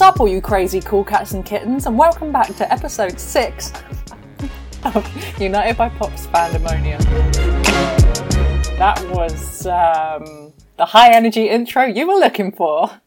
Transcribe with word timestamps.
Sup, 0.00 0.18
all 0.18 0.26
you 0.26 0.40
crazy 0.40 0.80
cool 0.80 1.04
cats 1.04 1.32
and 1.32 1.44
kittens, 1.44 1.84
and 1.84 1.98
welcome 1.98 2.32
back 2.32 2.46
to 2.56 2.72
episode 2.72 3.20
six 3.20 3.70
of 4.82 5.06
United 5.38 5.76
by 5.76 5.90
Pops 5.90 6.26
Fandemonia. 6.28 6.96
That 8.78 8.98
was 9.10 9.66
um, 9.66 10.54
the 10.78 10.86
high 10.86 11.12
energy 11.12 11.50
intro 11.50 11.84
you 11.84 12.06
were 12.06 12.14
looking 12.14 12.50
for. 12.50 12.90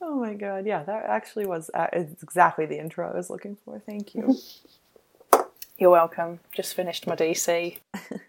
Oh 0.00 0.18
my 0.18 0.32
god, 0.32 0.64
yeah, 0.64 0.82
that 0.84 1.04
actually 1.04 1.44
was 1.44 1.70
uh, 1.74 1.88
exactly 1.92 2.64
the 2.64 2.78
intro 2.78 3.06
I 3.06 3.14
was 3.14 3.28
looking 3.28 3.58
for. 3.62 3.78
Thank 3.80 4.14
you. 4.14 4.34
You're 5.78 5.90
welcome. 5.90 6.40
Just 6.52 6.72
finished 6.72 7.06
my 7.06 7.14
DC. 7.14 7.76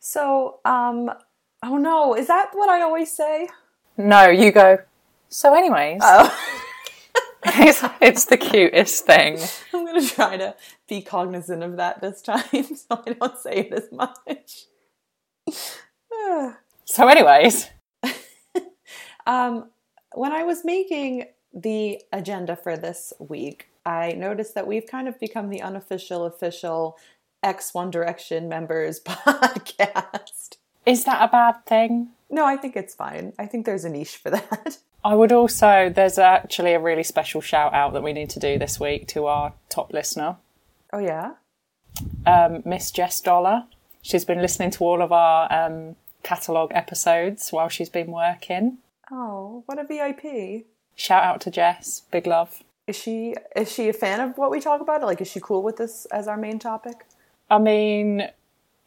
so, 0.00 0.58
um, 0.66 1.10
oh 1.62 1.78
no, 1.78 2.14
is 2.14 2.26
that 2.26 2.50
what 2.52 2.68
I 2.68 2.82
always 2.82 3.10
say? 3.10 3.48
No, 3.96 4.28
you 4.28 4.52
go. 4.52 4.80
So, 5.28 5.54
anyways, 5.54 6.00
Oh, 6.02 6.36
it's, 7.44 7.82
it's 8.00 8.24
the 8.26 8.36
cutest 8.36 9.04
thing. 9.06 9.38
I'm 9.72 9.84
gonna 9.86 10.06
try 10.06 10.36
to 10.36 10.54
be 10.88 11.02
cognizant 11.02 11.62
of 11.62 11.76
that 11.76 12.00
this 12.00 12.22
time 12.22 12.42
so 12.52 13.02
I 13.06 13.12
don't 13.12 13.38
say 13.38 13.68
it 13.70 13.72
as 13.72 13.92
much. 13.92 14.66
So, 16.86 17.08
anyways, 17.08 17.70
um, 19.26 19.70
when 20.14 20.32
I 20.32 20.44
was 20.44 20.64
making 20.64 21.24
the 21.52 22.00
agenda 22.12 22.56
for 22.56 22.76
this 22.76 23.12
week, 23.18 23.68
I 23.86 24.12
noticed 24.12 24.54
that 24.54 24.66
we've 24.66 24.86
kind 24.86 25.08
of 25.08 25.18
become 25.18 25.48
the 25.48 25.62
unofficial, 25.62 26.24
official 26.26 26.98
X 27.42 27.72
One 27.72 27.90
Direction 27.90 28.48
members 28.50 29.00
podcast. 29.00 30.58
is 30.86 31.04
that 31.04 31.22
a 31.26 31.32
bad 31.32 31.64
thing? 31.66 32.10
No, 32.34 32.44
I 32.44 32.56
think 32.56 32.74
it's 32.76 32.94
fine. 32.94 33.32
I 33.38 33.46
think 33.46 33.64
there's 33.64 33.84
a 33.84 33.88
niche 33.88 34.16
for 34.16 34.30
that. 34.36 34.78
I 35.04 35.14
would 35.14 35.32
also, 35.32 35.88
there's 35.94 36.18
actually 36.18 36.72
a 36.72 36.80
really 36.80 37.04
special 37.04 37.40
shout 37.40 37.72
out 37.74 37.92
that 37.92 38.02
we 38.02 38.12
need 38.12 38.30
to 38.30 38.40
do 38.40 38.58
this 38.58 38.80
week 38.80 39.06
to 39.08 39.26
our 39.26 39.52
top 39.68 39.92
listener, 39.92 40.36
Oh 40.92 40.98
yeah. 40.98 41.32
um, 42.26 42.62
Miss 42.64 42.90
Jess 42.90 43.20
Dollar. 43.20 43.64
She's 44.02 44.24
been 44.24 44.40
listening 44.40 44.70
to 44.72 44.84
all 44.84 45.00
of 45.02 45.12
our 45.12 45.50
um, 45.52 45.96
catalogue 46.22 46.72
episodes 46.74 47.50
while 47.50 47.68
she's 47.68 47.88
been 47.88 48.10
working. 48.10 48.78
Oh, 49.12 49.62
what 49.66 49.78
a 49.78 49.84
VIP. 49.84 50.66
Shout 50.96 51.22
out 51.22 51.40
to 51.42 51.50
Jess, 51.50 52.02
big 52.10 52.26
love. 52.26 52.62
Is 52.86 52.96
she 52.96 53.34
is 53.56 53.70
she 53.72 53.88
a 53.88 53.92
fan 53.94 54.20
of 54.20 54.36
what 54.36 54.50
we 54.50 54.60
talk 54.60 54.80
about? 54.80 55.02
Like 55.02 55.20
is 55.20 55.28
she 55.30 55.40
cool 55.40 55.62
with 55.62 55.76
this 55.76 56.06
as 56.06 56.28
our 56.28 56.36
main 56.36 56.58
topic? 56.58 57.06
I 57.50 57.58
mean, 57.58 58.28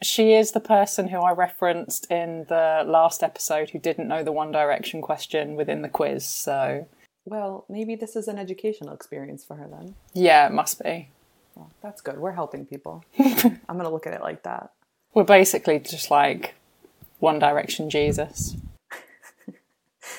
she 0.02 0.34
is 0.34 0.52
the 0.52 0.60
person 0.60 1.08
who 1.10 1.18
I 1.20 1.32
referenced 1.32 2.10
in 2.12 2.46
the 2.50 2.84
last 2.86 3.24
episode 3.24 3.72
who 3.72 3.80
didn't 3.80 4.08
know 4.08 4.24
the 4.24 4.32
One 4.32 4.52
Direction 4.52 5.02
question 5.02 5.56
within 5.56 5.82
the 5.82 5.90
quiz. 5.90 6.26
So, 6.26 6.88
Well, 7.26 7.66
maybe 7.70 7.96
this 7.96 8.16
is 8.16 8.28
an 8.28 8.38
educational 8.38 8.94
experience 8.94 9.44
for 9.44 9.56
her 9.56 9.68
then. 9.68 9.96
yeah, 10.14 10.48
it 10.48 10.54
must 10.54 10.84
be. 10.84 11.10
Well, 11.56 11.72
that's 11.82 12.02
good. 12.02 12.20
We're 12.20 12.34
helping 12.34 12.66
people. 12.66 13.04
I'm 13.20 13.60
going 13.70 13.84
to 13.84 13.90
look 13.90 14.06
at 14.08 14.14
it 14.14 14.22
like 14.22 14.44
that. 14.44 14.72
We're 15.14 15.24
basically 15.24 15.80
just 15.80 16.12
like 16.12 16.54
One 17.20 17.40
Direction 17.40 17.90
Jesus. 17.90 18.56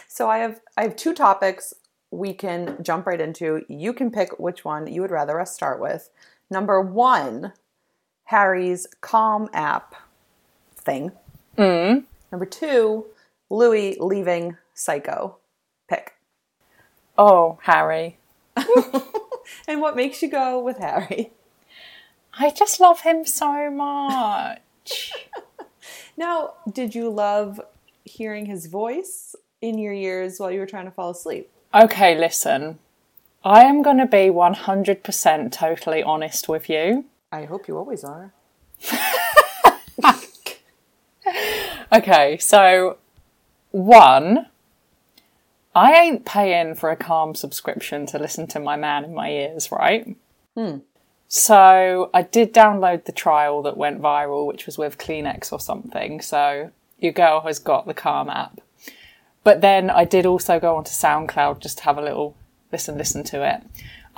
So 0.09 0.29
I 0.29 0.39
have 0.39 0.61
I 0.77 0.83
have 0.83 0.97
two 0.97 1.15
topics 1.15 1.73
we 2.11 2.33
can 2.35 2.83
jump 2.83 3.07
right 3.07 3.21
into. 3.21 3.65
You 3.69 3.93
can 3.93 4.11
pick 4.11 4.39
which 4.39 4.65
one 4.65 4.87
you 4.93 5.01
would 5.01 5.13
rather 5.13 5.39
us 5.39 5.55
start 5.55 5.81
with. 5.81 6.11
Number 6.51 6.81
1, 6.81 7.53
Harry's 8.29 8.87
Calm 9.01 9.49
app 9.55 9.95
thing. 10.77 11.13
Mm. 11.57 12.05
Number 12.31 12.45
2, 12.45 13.07
Louis 13.49 13.97
leaving 13.99 14.59
Syco. 14.77 15.37
Pick. 15.89 16.13
Oh, 17.17 17.59
Harry. 17.63 18.19
And 19.67 19.81
what 19.81 19.97
makes 19.97 20.21
you 20.23 20.29
go 20.29 20.61
with 20.63 20.77
Harry? 20.77 21.33
I 22.39 22.51
just 22.51 22.81
love 22.81 23.01
him 23.01 23.25
so 23.25 23.71
much. 23.71 25.13
Now, 26.19 26.55
did 26.71 26.95
you 26.95 27.09
love 27.09 27.61
hearing 28.05 28.45
his 28.45 28.67
voice 28.67 29.37
in 29.63 29.79
your 29.79 29.93
ears 29.93 30.39
while 30.39 30.51
you 30.51 30.59
were 30.59 30.67
trying 30.67 30.85
to 30.85 30.91
fall 30.91 31.11
asleep? 31.11 31.51
okay, 31.73 32.19
listen. 32.19 32.79
I 33.45 33.63
am 33.65 33.83
going 33.83 33.99
to 33.99 34.07
be 34.07 34.29
100% 34.29 35.53
totally 35.53 36.03
honest 36.03 36.49
with 36.49 36.69
you. 36.69 37.05
I 37.31 37.45
hope 37.45 37.69
you 37.69 37.77
always 37.77 38.05
are. 38.05 38.33
Okay, 41.91 42.37
so 42.37 42.99
one, 43.71 44.47
I 45.75 45.95
ain't 45.95 46.27
paying 46.27 46.75
for 46.75 46.91
a 46.91 46.97
calm 46.97 47.35
subscription 47.35 48.05
to 48.07 48.19
listen 48.19 48.47
to 48.49 48.61
my 48.61 48.77
man 48.77 49.05
in 49.05 49.15
my 49.15 49.31
ears, 49.31 49.73
right? 49.73 50.15
Hmm. 50.55 50.79
So 51.29 52.11
I 52.13 52.23
did 52.23 52.53
download 52.53 53.05
the 53.05 53.13
trial 53.13 53.63
that 53.63 53.77
went 53.77 54.03
viral, 54.03 54.47
which 54.47 54.67
was 54.67 54.77
with 54.77 54.99
Kleenex 54.99 55.51
or 55.51 55.61
something. 55.61 56.21
So 56.21 56.73
your 56.99 57.13
girl 57.13 57.41
has 57.43 57.59
got 57.59 57.87
the 57.87 57.95
Calm 57.95 58.29
app. 58.29 58.61
But 59.43 59.63
then 59.63 59.89
I 59.89 60.05
did 60.05 60.27
also 60.27 60.61
go 60.61 60.77
onto 60.77 60.91
SoundCloud 60.91 61.61
just 61.61 61.79
to 61.79 61.85
have 61.85 61.97
a 61.97 62.03
little 62.03 62.37
listen, 62.71 62.99
listen 62.99 63.25
to 63.25 63.49
it. 63.49 63.63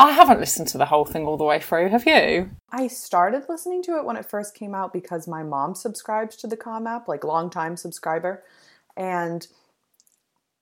I 0.00 0.12
haven't 0.12 0.41
listened 0.41 0.66
to 0.69 0.78
the 0.78 0.87
whole 0.87 1.05
thing 1.05 1.27
all 1.27 1.37
the 1.37 1.44
way 1.44 1.61
through, 1.61 1.91
have 1.91 2.06
you? 2.06 2.49
I 2.72 2.87
started 2.87 3.50
listening 3.50 3.83
to 3.83 3.99
it 3.99 4.06
when 4.06 4.16
it 4.16 4.25
first 4.25 4.55
came 4.55 4.75
out 4.75 4.94
because 4.94 5.28
my 5.28 5.43
mom 5.43 5.75
subscribes 5.75 6.37
to 6.37 6.47
the 6.47 6.56
Calm 6.56 6.87
app, 6.87 7.06
like 7.06 7.22
longtime 7.22 7.77
subscriber, 7.77 8.43
and 8.97 9.47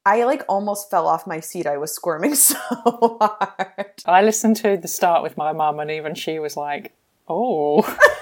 I 0.04 0.25
like 0.25 0.43
almost 0.49 0.91
fell 0.91 1.06
off 1.06 1.25
my 1.25 1.38
seat. 1.38 1.69
I 1.69 1.76
was 1.76 1.94
squirming 1.94 2.34
so 2.34 2.56
hard. 2.69 3.93
I 4.04 4.22
listened 4.22 4.56
to 4.56 4.76
the 4.76 4.88
start 4.88 5.22
with 5.22 5.37
my 5.37 5.53
mum, 5.53 5.78
and 5.78 5.93
even 5.93 6.16
she 6.16 6.41
was 6.41 6.56
like, 6.56 6.93
oh. 7.28 7.82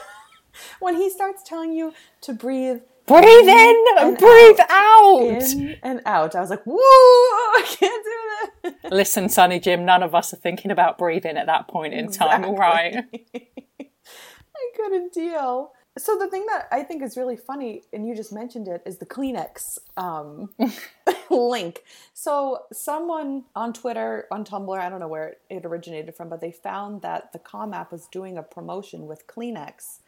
When 0.80 0.96
he 0.96 1.08
starts 1.08 1.42
telling 1.42 1.72
you 1.72 1.94
to 2.22 2.34
breathe 2.34 2.80
breathe 3.06 3.48
in 3.48 3.84
and 3.98 4.18
breathe 4.18 4.60
out. 4.68 5.30
in 5.30 5.76
and 5.82 6.02
out, 6.06 6.34
I 6.34 6.40
was 6.40 6.50
like, 6.50 6.66
"Woo! 6.66 6.76
I 6.76 7.64
can't 7.66 8.04
do 8.04 8.70
this." 8.82 8.92
Listen, 8.92 9.28
Sonny 9.28 9.60
Jim, 9.60 9.84
none 9.84 10.02
of 10.02 10.14
us 10.14 10.32
are 10.32 10.36
thinking 10.36 10.70
about 10.70 10.98
breathing 10.98 11.36
at 11.36 11.46
that 11.46 11.68
point 11.68 11.94
in 11.94 12.10
time, 12.10 12.44
all 12.44 12.56
right? 12.56 13.04
I 13.80 14.70
couldn't 14.74 15.12
deal. 15.12 15.72
So 15.98 16.18
the 16.18 16.28
thing 16.28 16.44
that 16.46 16.68
I 16.70 16.82
think 16.82 17.02
is 17.02 17.16
really 17.16 17.36
funny, 17.36 17.82
and 17.92 18.06
you 18.06 18.14
just 18.14 18.32
mentioned 18.32 18.68
it, 18.68 18.82
is 18.84 18.98
the 18.98 19.06
Kleenex 19.06 19.78
um, 19.96 20.50
link. 21.30 21.84
So 22.12 22.64
someone 22.70 23.44
on 23.54 23.72
Twitter, 23.72 24.26
on 24.30 24.44
Tumblr, 24.44 24.78
I 24.78 24.90
don't 24.90 25.00
know 25.00 25.08
where 25.08 25.36
it 25.48 25.64
originated 25.64 26.14
from, 26.14 26.28
but 26.28 26.42
they 26.42 26.52
found 26.52 27.00
that 27.00 27.32
the 27.32 27.38
Calm 27.38 27.72
app 27.72 27.92
was 27.92 28.08
doing 28.08 28.36
a 28.36 28.42
promotion 28.42 29.06
with 29.06 29.26
Kleenex 29.26 30.00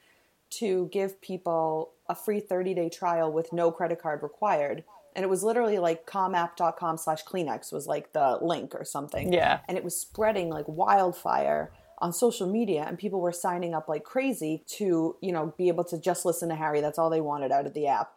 to 0.51 0.89
give 0.93 1.21
people 1.21 1.93
a 2.09 2.15
free 2.15 2.41
30-day 2.41 2.89
trial 2.89 3.31
with 3.33 3.53
no 3.53 3.71
credit 3.71 4.01
card 4.01 4.23
required. 4.23 4.85
And 5.15 5.25
it 5.25 5.29
was 5.29 5.43
literally 5.43 5.79
like 5.79 6.07
comapp.com 6.07 6.97
slash 6.97 7.25
Kleenex 7.25 7.73
was 7.73 7.87
like 7.87 8.13
the 8.13 8.39
link 8.41 8.75
or 8.75 8.85
something 8.85 9.33
Yeah. 9.33 9.61
and 9.69 9.77
it 9.77 9.85
was 9.85 9.99
spreading 9.99 10.49
like 10.49 10.67
wildfire 10.69 11.73
on 12.01 12.13
social 12.13 12.47
media 12.47 12.85
and 12.87 12.99
people 12.99 13.21
were 13.21 13.33
signing 13.33 13.75
up 13.75 13.89
like 13.89 14.05
crazy 14.05 14.63
to 14.67 15.17
you 15.21 15.33
know 15.33 15.53
be 15.59 15.69
able 15.69 15.85
to 15.85 15.99
just 15.99 16.25
listen 16.25 16.49
to 16.49 16.55
harry 16.55 16.81
that's 16.81 16.99
all 16.99 17.11
they 17.11 17.21
wanted 17.21 17.51
out 17.51 17.67
of 17.67 17.75
the 17.75 17.87
app 17.89 18.13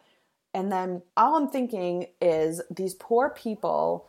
and 0.54 0.70
then 0.70 1.02
all 1.16 1.34
i'm 1.36 1.48
thinking 1.48 2.06
is 2.20 2.62
these 2.70 2.94
poor 2.94 3.28
people 3.30 4.06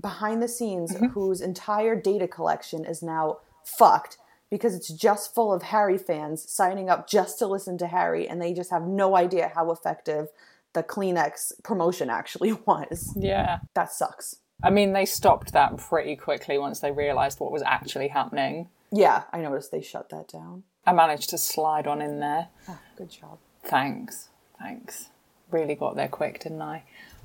behind 0.00 0.42
the 0.42 0.48
scenes 0.48 0.94
mm-hmm. 0.94 1.06
whose 1.06 1.40
entire 1.42 1.94
data 1.94 2.26
collection 2.26 2.84
is 2.86 3.02
now 3.02 3.38
fucked 3.64 4.16
because 4.50 4.74
it's 4.74 4.88
just 4.88 5.34
full 5.34 5.52
of 5.52 5.62
harry 5.64 5.98
fans 5.98 6.44
signing 6.50 6.88
up 6.90 7.08
just 7.08 7.38
to 7.38 7.46
listen 7.46 7.76
to 7.78 7.86
harry 7.86 8.28
and 8.28 8.40
they 8.40 8.52
just 8.52 8.70
have 8.70 8.82
no 8.82 9.16
idea 9.16 9.50
how 9.54 9.70
effective 9.70 10.28
the 10.72 10.82
kleenex 10.82 11.52
promotion 11.64 12.10
actually 12.10 12.52
was 12.66 13.12
Yeah. 13.16 13.58
that 13.74 13.92
sucks 13.92 14.36
I 14.62 14.70
mean, 14.70 14.94
they 14.94 15.04
stopped 15.04 15.52
that 15.52 15.76
pretty 15.76 16.16
quickly 16.16 16.56
once 16.56 16.80
they 16.80 16.90
realised 16.90 17.40
what 17.40 17.52
was 17.52 17.62
actually 17.62 18.08
happening. 18.08 18.68
yeah 18.90 19.24
i 19.32 19.40
noticed 19.40 19.70
they 19.70 19.82
shut 19.82 20.08
that 20.10 20.28
down 20.28 20.62
I 20.88 20.92
managed 20.92 21.30
to 21.30 21.38
slide 21.38 21.88
on 21.88 22.00
in 22.00 22.20
there. 22.20 22.46
Ah, 22.68 22.78
good 22.96 23.10
job 23.10 23.38
Thanks. 23.64 24.28
Thanks. 24.60 25.08
Really 25.50 25.74
got 25.74 25.96
there 25.96 26.06
quick, 26.06 26.38
didn't 26.40 26.62
I? 26.62 26.84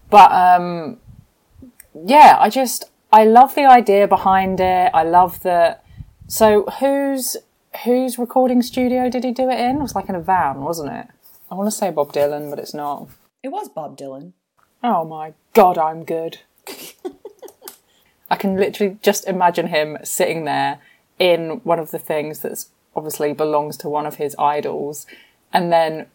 But 0.10 0.31
um 0.31 0.98
yeah, 1.94 2.38
I 2.40 2.50
just 2.50 2.86
I 3.12 3.25
love 3.25 3.54
the 3.56 3.66
idea 3.66 4.07
behind 4.07 4.60
it. 4.60 4.90
I 4.94 5.04
love 5.04 5.42
that 5.44 5.84
so 6.31 6.63
whose 6.80 7.36
whose 7.83 8.18
recording 8.18 8.62
studio 8.62 9.10
did 9.10 9.25
he 9.25 9.31
do 9.31 9.50
it 9.50 9.60
in? 9.60 9.78
It 9.78 9.81
was 9.81 9.95
like 9.95 10.07
in 10.07 10.16
a 10.16 10.22
van, 10.22 10.62
wasn't 10.62 10.94
it? 10.94 11.07
I 11.51 11.56
want 11.56 11.68
to 11.68 11.75
say 11.75 11.92
Bob 11.92 12.13
Dylan, 12.13 12.50
but 12.50 12.57
it's 12.57 12.74
not. 12.74 13.10
It 13.44 13.50
was 13.50 13.68
Bob 13.68 13.98
Dylan. 13.98 14.31
Oh 14.81 15.04
my 15.04 15.33
god, 15.54 15.78
I'm 15.78 16.06
good. 16.06 16.39
I 18.30 18.38
can 18.38 18.56
literally 18.56 18.98
just 19.01 19.28
imagine 19.28 19.68
him 19.68 19.98
sitting 20.06 20.45
there 20.45 20.80
in 21.19 21.60
one 21.66 21.80
of 21.80 21.92
the 21.92 22.00
things 22.00 22.39
that's 22.39 22.69
obviously 22.95 23.33
belongs 23.33 23.75
to 23.78 23.89
one 23.89 24.06
of 24.06 24.16
his 24.16 24.33
idols 24.39 25.06
and 25.51 25.69
then 25.69 26.06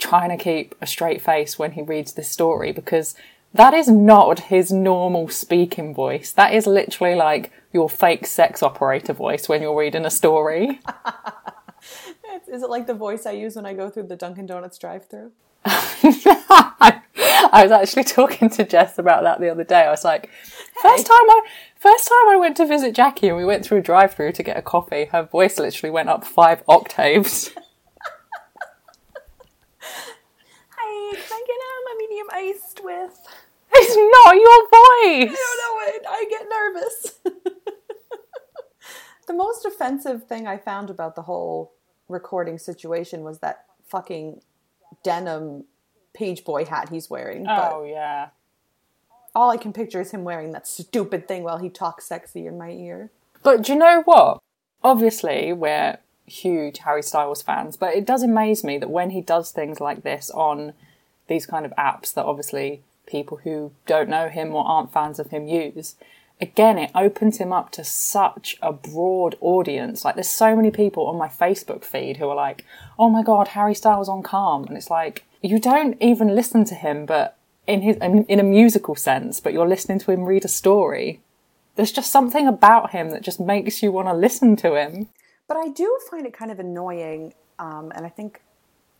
trying 0.00 0.36
to 0.36 0.42
keep 0.42 0.74
a 0.80 0.86
straight 0.86 1.22
face 1.22 1.60
when 1.60 1.72
he 1.72 1.82
reads 1.82 2.14
this 2.14 2.28
story 2.28 2.72
because 2.72 3.14
That 3.54 3.72
is 3.72 3.88
not 3.88 4.40
his 4.40 4.72
normal 4.72 5.28
speaking 5.28 5.94
voice. 5.94 6.32
That 6.32 6.52
is 6.52 6.66
literally 6.66 7.14
like 7.14 7.52
your 7.72 7.88
fake 7.88 8.26
sex 8.26 8.64
operator 8.64 9.12
voice 9.12 9.48
when 9.48 9.62
you're 9.62 9.78
reading 9.78 10.04
a 10.04 10.10
story. 10.10 10.80
Is 12.52 12.62
it 12.62 12.70
like 12.70 12.86
the 12.86 12.94
voice 12.94 13.26
I 13.26 13.32
use 13.32 13.54
when 13.56 13.64
I 13.66 13.74
go 13.74 13.88
through 13.90 14.08
the 14.08 14.16
Dunkin' 14.16 14.46
Donuts 14.46 14.78
drive-through? 14.78 15.32
I 15.64 17.62
was 17.62 17.70
actually 17.70 18.04
talking 18.04 18.50
to 18.50 18.64
Jess 18.64 18.98
about 18.98 19.22
that 19.22 19.40
the 19.40 19.48
other 19.50 19.64
day. 19.64 19.82
I 19.82 19.90
was 19.90 20.04
like, 20.04 20.30
first 20.82 21.06
time 21.06 21.30
I 21.30 21.42
first 21.76 22.08
time 22.08 22.28
I 22.30 22.36
went 22.36 22.56
to 22.56 22.66
visit 22.66 22.94
Jackie 22.94 23.28
and 23.28 23.36
we 23.36 23.44
went 23.44 23.64
through 23.64 23.78
a 23.78 23.82
drive-through 23.82 24.32
to 24.32 24.42
get 24.42 24.56
a 24.56 24.62
coffee, 24.62 25.06
her 25.06 25.22
voice 25.22 25.58
literally 25.58 25.92
went 25.92 26.08
up 26.08 26.24
five 26.24 26.62
octaves. 26.68 27.50
Hi, 30.70 31.14
can 31.14 31.22
I 31.32 31.42
get 31.46 31.60
um, 31.70 31.86
a 31.92 31.98
medium 31.98 32.26
iced 32.32 32.80
with? 32.82 33.43
It's 33.76 33.96
not 33.96 34.34
your 34.34 34.68
voice. 34.68 35.36
I 35.36 35.36
don't 35.36 35.60
know 35.64 35.76
it. 35.94 36.02
I 36.08 36.24
get 36.30 36.48
nervous. 36.48 37.18
the 39.26 39.34
most 39.34 39.64
offensive 39.64 40.26
thing 40.26 40.46
I 40.46 40.58
found 40.58 40.90
about 40.90 41.14
the 41.16 41.22
whole 41.22 41.72
recording 42.08 42.58
situation 42.58 43.22
was 43.22 43.38
that 43.40 43.64
fucking 43.88 44.40
denim 45.02 45.64
page 46.12 46.44
boy 46.44 46.64
hat 46.64 46.90
he's 46.90 47.10
wearing. 47.10 47.46
Oh 47.48 47.84
yeah. 47.84 48.28
all 49.34 49.50
I 49.50 49.56
can 49.56 49.72
picture 49.72 50.00
is 50.00 50.12
him 50.12 50.24
wearing 50.24 50.52
that 50.52 50.66
stupid 50.66 51.26
thing 51.26 51.42
while 51.42 51.58
he 51.58 51.68
talks 51.68 52.06
sexy 52.06 52.46
in 52.46 52.56
my 52.56 52.70
ear. 52.70 53.10
But 53.42 53.62
do 53.62 53.72
you 53.72 53.78
know 53.78 54.02
what? 54.04 54.40
Obviously, 54.82 55.52
we're 55.52 55.98
huge 56.26 56.78
Harry 56.78 57.02
Styles 57.02 57.42
fans, 57.42 57.76
but 57.76 57.94
it 57.94 58.06
does 58.06 58.22
amaze 58.22 58.64
me 58.64 58.78
that 58.78 58.90
when 58.90 59.10
he 59.10 59.20
does 59.20 59.50
things 59.50 59.80
like 59.80 60.02
this 60.02 60.30
on 60.30 60.72
these 61.26 61.46
kind 61.46 61.66
of 61.66 61.72
apps 61.76 62.14
that 62.14 62.24
obviously 62.24 62.82
people 63.06 63.38
who 63.38 63.72
don't 63.86 64.08
know 64.08 64.28
him 64.28 64.54
or 64.54 64.64
aren't 64.66 64.92
fans 64.92 65.18
of 65.18 65.30
him 65.30 65.46
use, 65.48 65.96
again, 66.40 66.78
it 66.78 66.90
opens 66.94 67.38
him 67.38 67.52
up 67.52 67.70
to 67.72 67.84
such 67.84 68.56
a 68.62 68.72
broad 68.72 69.36
audience. 69.40 70.04
Like, 70.04 70.14
there's 70.14 70.28
so 70.28 70.56
many 70.56 70.70
people 70.70 71.06
on 71.06 71.16
my 71.16 71.28
Facebook 71.28 71.84
feed 71.84 72.16
who 72.16 72.28
are 72.28 72.36
like, 72.36 72.64
oh 72.98 73.08
my 73.08 73.22
god, 73.22 73.48
Harry 73.48 73.74
Styles 73.74 74.08
on 74.08 74.22
Calm. 74.22 74.64
And 74.64 74.76
it's 74.76 74.90
like, 74.90 75.24
you 75.42 75.58
don't 75.58 75.96
even 76.00 76.34
listen 76.34 76.64
to 76.64 76.74
him, 76.74 77.06
but 77.06 77.36
in 77.66 77.82
his 77.82 77.96
in 77.96 78.40
a 78.40 78.42
musical 78.42 78.94
sense, 78.94 79.40
but 79.40 79.52
you're 79.52 79.68
listening 79.68 79.98
to 80.00 80.10
him 80.10 80.24
read 80.24 80.44
a 80.44 80.48
story. 80.48 81.20
There's 81.76 81.92
just 81.92 82.10
something 82.10 82.46
about 82.46 82.90
him 82.90 83.10
that 83.10 83.22
just 83.22 83.40
makes 83.40 83.82
you 83.82 83.90
want 83.90 84.08
to 84.08 84.14
listen 84.14 84.54
to 84.56 84.76
him. 84.76 85.08
But 85.48 85.56
I 85.56 85.68
do 85.68 85.98
find 86.10 86.26
it 86.26 86.32
kind 86.32 86.50
of 86.50 86.58
annoying, 86.58 87.34
um, 87.58 87.92
and 87.94 88.06
I 88.06 88.08
think 88.08 88.42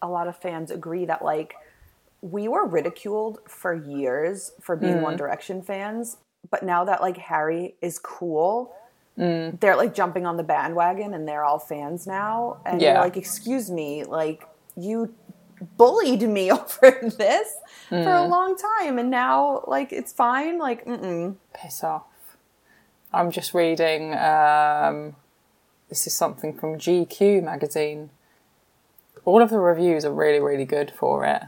a 0.02 0.08
lot 0.08 0.28
of 0.28 0.36
fans 0.36 0.70
agree 0.70 1.04
that 1.06 1.24
like 1.24 1.54
we 2.24 2.48
were 2.48 2.66
ridiculed 2.66 3.38
for 3.46 3.74
years 3.74 4.52
for 4.62 4.76
being 4.76 4.94
mm. 4.96 5.02
One 5.02 5.16
Direction 5.16 5.60
fans, 5.60 6.16
but 6.50 6.62
now 6.62 6.82
that 6.86 7.02
like 7.02 7.18
Harry 7.18 7.74
is 7.82 7.98
cool, 7.98 8.74
mm. 9.18 9.60
they're 9.60 9.76
like 9.76 9.94
jumping 9.94 10.24
on 10.24 10.38
the 10.38 10.42
bandwagon 10.42 11.12
and 11.12 11.28
they're 11.28 11.44
all 11.44 11.58
fans 11.58 12.06
now. 12.06 12.62
And 12.64 12.80
you're 12.80 12.92
Yeah. 12.92 13.00
like, 13.00 13.18
excuse 13.18 13.70
me, 13.70 14.04
like 14.04 14.48
you 14.74 15.14
bullied 15.76 16.22
me 16.22 16.50
over 16.58 17.12
this 17.18 17.56
for 17.90 17.98
a 17.98 18.24
mm. 18.24 18.30
long 18.30 18.56
time, 18.56 18.98
and 18.98 19.10
now 19.10 19.62
like 19.66 19.92
it's 19.92 20.12
fine. 20.12 20.58
Like, 20.58 20.86
mm-mm. 20.86 21.36
Piss 21.52 21.84
off. 21.84 22.04
I'm 23.12 23.30
just 23.30 23.52
reading. 23.52 24.14
Um, 24.14 25.14
this 25.90 26.06
is 26.06 26.14
something 26.14 26.54
from 26.54 26.78
GQ 26.78 27.44
magazine. 27.44 28.08
All 29.26 29.42
of 29.42 29.50
the 29.50 29.58
reviews 29.58 30.06
are 30.06 30.12
really, 30.12 30.40
really 30.40 30.64
good 30.64 30.90
for 30.90 31.26
it. 31.26 31.42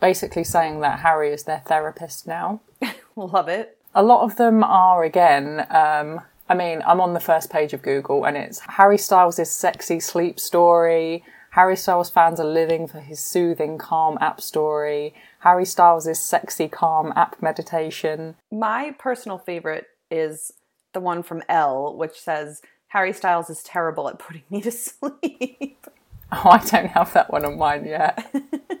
Basically, 0.00 0.44
saying 0.44 0.80
that 0.80 1.00
Harry 1.00 1.32
is 1.32 1.44
their 1.44 1.62
therapist 1.66 2.26
now. 2.26 2.60
love 3.16 3.48
it. 3.48 3.76
A 3.94 4.02
lot 4.02 4.22
of 4.22 4.36
them 4.36 4.62
are 4.62 5.02
again. 5.04 5.66
Um, 5.70 6.20
I 6.48 6.54
mean, 6.54 6.82
I'm 6.86 7.00
on 7.00 7.14
the 7.14 7.20
first 7.20 7.50
page 7.50 7.72
of 7.72 7.82
Google, 7.82 8.24
and 8.24 8.36
it's 8.36 8.60
Harry 8.60 8.98
Styles' 8.98 9.48
sexy 9.50 10.00
sleep 10.00 10.40
story. 10.40 11.24
Harry 11.50 11.76
Styles 11.76 12.10
fans 12.10 12.38
are 12.38 12.46
living 12.46 12.86
for 12.86 13.00
his 13.00 13.18
soothing, 13.20 13.76
calm 13.76 14.16
app 14.20 14.40
story. 14.40 15.14
Harry 15.40 15.64
Styles' 15.64 16.18
sexy, 16.18 16.68
calm 16.68 17.12
app 17.16 17.42
meditation. 17.42 18.36
My 18.50 18.94
personal 18.98 19.38
favorite 19.38 19.86
is 20.10 20.52
the 20.92 21.00
one 21.00 21.22
from 21.22 21.42
Elle, 21.48 21.96
which 21.96 22.20
says 22.20 22.62
Harry 22.88 23.12
Styles 23.12 23.50
is 23.50 23.62
terrible 23.62 24.08
at 24.08 24.18
putting 24.18 24.42
me 24.50 24.60
to 24.60 24.70
sleep. 24.72 25.86
Oh, 26.44 26.50
I 26.50 26.58
don't 26.58 26.86
have 26.86 27.12
that 27.14 27.32
one 27.32 27.44
on 27.44 27.58
mine 27.58 27.84
yet. 27.84 28.32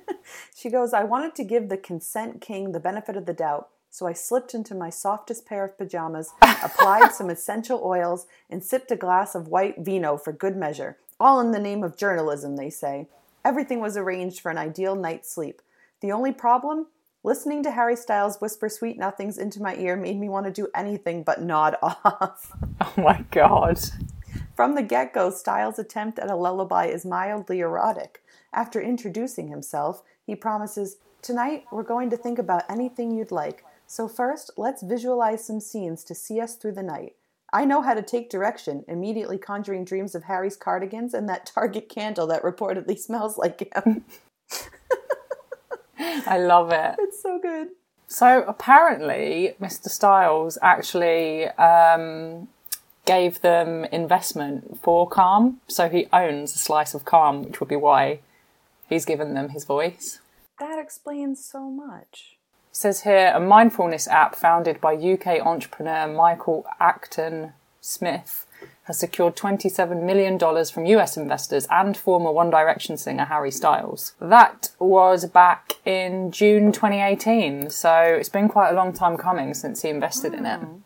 she 0.54 0.70
goes, 0.70 0.94
I 0.94 1.02
wanted 1.02 1.34
to 1.34 1.44
give 1.44 1.68
the 1.68 1.76
consent 1.76 2.40
king 2.40 2.70
the 2.70 2.78
benefit 2.78 3.16
of 3.16 3.26
the 3.26 3.32
doubt, 3.32 3.68
so 3.90 4.06
I 4.06 4.12
slipped 4.12 4.54
into 4.54 4.72
my 4.74 4.88
softest 4.88 5.46
pair 5.46 5.64
of 5.64 5.76
pajamas, 5.76 6.32
applied 6.42 7.12
some 7.12 7.28
essential 7.28 7.82
oils, 7.82 8.26
and 8.48 8.62
sipped 8.62 8.92
a 8.92 8.96
glass 8.96 9.34
of 9.34 9.48
white 9.48 9.80
vino 9.80 10.16
for 10.16 10.32
good 10.32 10.56
measure. 10.56 10.96
All 11.18 11.40
in 11.40 11.50
the 11.50 11.58
name 11.58 11.82
of 11.82 11.96
journalism, 11.96 12.54
they 12.54 12.70
say. 12.70 13.08
Everything 13.44 13.80
was 13.80 13.96
arranged 13.96 14.40
for 14.40 14.50
an 14.50 14.58
ideal 14.58 14.94
night's 14.94 15.32
sleep. 15.32 15.60
The 16.02 16.12
only 16.12 16.32
problem? 16.32 16.86
Listening 17.22 17.62
to 17.64 17.72
Harry 17.72 17.96
Styles 17.96 18.40
whisper 18.40 18.68
sweet 18.68 18.96
nothings 18.96 19.36
into 19.36 19.60
my 19.60 19.74
ear 19.74 19.96
made 19.96 20.18
me 20.18 20.28
want 20.28 20.46
to 20.46 20.52
do 20.52 20.68
anything 20.74 21.22
but 21.22 21.42
nod 21.42 21.76
off. 21.82 22.52
Oh 22.80 22.94
my 22.96 23.24
god. 23.30 23.78
From 24.60 24.74
the 24.74 24.82
get 24.82 25.14
go, 25.14 25.30
Styles' 25.30 25.78
attempt 25.78 26.18
at 26.18 26.30
a 26.30 26.36
lullaby 26.36 26.84
is 26.88 27.06
mildly 27.06 27.60
erotic. 27.60 28.22
After 28.52 28.78
introducing 28.78 29.48
himself, 29.48 30.02
he 30.26 30.34
promises, 30.34 30.98
Tonight, 31.22 31.64
we're 31.72 31.82
going 31.82 32.10
to 32.10 32.18
think 32.18 32.38
about 32.38 32.70
anything 32.70 33.10
you'd 33.10 33.30
like. 33.30 33.64
So, 33.86 34.06
first, 34.06 34.50
let's 34.58 34.82
visualize 34.82 35.42
some 35.42 35.60
scenes 35.60 36.04
to 36.04 36.14
see 36.14 36.42
us 36.42 36.56
through 36.56 36.72
the 36.72 36.82
night. 36.82 37.14
I 37.54 37.64
know 37.64 37.80
how 37.80 37.94
to 37.94 38.02
take 38.02 38.28
direction, 38.28 38.84
immediately 38.86 39.38
conjuring 39.38 39.86
dreams 39.86 40.14
of 40.14 40.24
Harry's 40.24 40.58
cardigans 40.58 41.14
and 41.14 41.26
that 41.26 41.46
Target 41.54 41.88
candle 41.88 42.26
that 42.26 42.42
reportedly 42.42 42.98
smells 42.98 43.38
like 43.38 43.72
him. 43.74 44.04
I 45.98 46.36
love 46.36 46.70
it. 46.70 46.96
it's 46.98 47.22
so 47.22 47.38
good. 47.38 47.68
So 48.08 48.44
apparently, 48.46 49.54
Mr. 49.58 49.88
Styles 49.88 50.58
actually 50.60 51.46
um, 51.46 52.48
gave 53.10 53.40
them 53.40 53.84
investment 53.86 54.78
for 54.80 55.08
Calm. 55.08 55.60
So 55.66 55.88
he 55.88 56.06
owns 56.12 56.54
a 56.54 56.58
slice 56.58 56.94
of 56.94 57.04
Calm, 57.04 57.42
which 57.42 57.58
would 57.58 57.68
be 57.68 57.74
why 57.74 58.20
he's 58.88 59.04
given 59.04 59.34
them 59.34 59.48
his 59.48 59.64
voice. 59.64 60.20
That 60.60 60.78
explains 60.78 61.44
so 61.44 61.68
much. 61.68 62.36
It 62.70 62.76
says 62.76 63.02
here 63.02 63.32
a 63.34 63.40
mindfulness 63.40 64.06
app 64.06 64.36
founded 64.36 64.80
by 64.80 64.94
UK 64.94 65.44
entrepreneur 65.44 66.06
Michael 66.06 66.64
Acton 66.78 67.54
Smith 67.80 68.46
has 68.84 69.00
secured 69.00 69.34
$27 69.34 70.04
million 70.04 70.38
from 70.38 70.86
US 70.86 71.16
investors 71.16 71.66
and 71.68 71.96
former 71.96 72.30
One 72.30 72.50
Direction 72.50 72.96
singer 72.96 73.24
Harry 73.24 73.50
Styles. 73.50 74.14
That 74.20 74.70
was 74.78 75.24
back 75.24 75.74
in 75.84 76.30
June 76.30 76.70
2018, 76.70 77.70
so 77.70 77.92
it's 78.02 78.28
been 78.28 78.48
quite 78.48 78.70
a 78.70 78.74
long 78.74 78.92
time 78.92 79.16
coming 79.16 79.52
since 79.54 79.82
he 79.82 79.88
invested 79.88 80.32
in 80.32 80.46
it. 80.46 80.58
Hmm. 80.58 80.76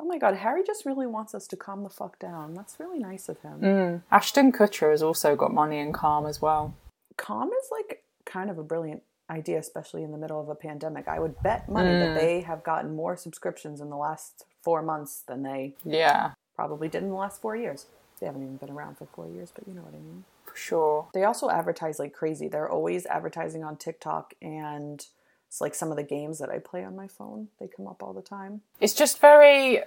Oh 0.00 0.04
my 0.04 0.16
god, 0.16 0.36
Harry 0.36 0.62
just 0.66 0.86
really 0.86 1.06
wants 1.06 1.34
us 1.34 1.46
to 1.48 1.56
calm 1.56 1.82
the 1.82 1.90
fuck 1.90 2.18
down. 2.18 2.54
That's 2.54 2.80
really 2.80 2.98
nice 2.98 3.28
of 3.28 3.38
him. 3.42 3.60
Mm. 3.60 4.02
Ashton 4.10 4.50
Kutcher 4.50 4.90
has 4.90 5.02
also 5.02 5.36
got 5.36 5.52
money 5.52 5.78
in 5.78 5.92
Calm 5.92 6.24
as 6.26 6.40
well. 6.40 6.74
Calm 7.18 7.48
is 7.48 7.68
like 7.70 8.02
kind 8.24 8.48
of 8.48 8.58
a 8.58 8.62
brilliant 8.62 9.02
idea, 9.28 9.58
especially 9.58 10.02
in 10.02 10.10
the 10.10 10.16
middle 10.18 10.40
of 10.40 10.48
a 10.48 10.54
pandemic. 10.54 11.06
I 11.06 11.20
would 11.20 11.40
bet 11.42 11.68
money 11.68 11.90
that 11.90 12.10
mm. 12.10 12.14
they 12.14 12.40
have 12.40 12.64
gotten 12.64 12.96
more 12.96 13.14
subscriptions 13.16 13.80
in 13.80 13.90
the 13.90 13.96
last 13.96 14.46
four 14.62 14.80
months 14.82 15.22
than 15.26 15.42
they 15.42 15.74
Yeah, 15.84 16.32
probably 16.56 16.88
did 16.88 17.02
in 17.02 17.10
the 17.10 17.14
last 17.14 17.40
four 17.42 17.54
years. 17.54 17.84
They 18.20 18.26
haven't 18.26 18.42
even 18.42 18.56
been 18.56 18.70
around 18.70 18.96
for 18.96 19.06
four 19.06 19.28
years, 19.28 19.52
but 19.54 19.68
you 19.68 19.74
know 19.74 19.82
what 19.82 19.94
I 19.94 19.98
mean. 19.98 20.24
for 20.46 20.56
sure. 20.56 21.08
They 21.14 21.24
also 21.24 21.50
advertise 21.50 21.98
like 21.98 22.12
crazy. 22.14 22.48
They're 22.48 22.68
always 22.70 23.06
advertising 23.06 23.64
on 23.64 23.76
TikTok 23.76 24.34
and 24.42 25.06
it's 25.50 25.60
like 25.60 25.74
some 25.74 25.90
of 25.90 25.96
the 25.96 26.04
games 26.04 26.38
that 26.38 26.48
I 26.48 26.60
play 26.60 26.84
on 26.84 26.94
my 26.94 27.08
phone. 27.08 27.48
They 27.58 27.66
come 27.66 27.88
up 27.88 28.04
all 28.04 28.12
the 28.12 28.22
time. 28.22 28.60
It's 28.80 28.94
just 28.94 29.20
very, 29.20 29.80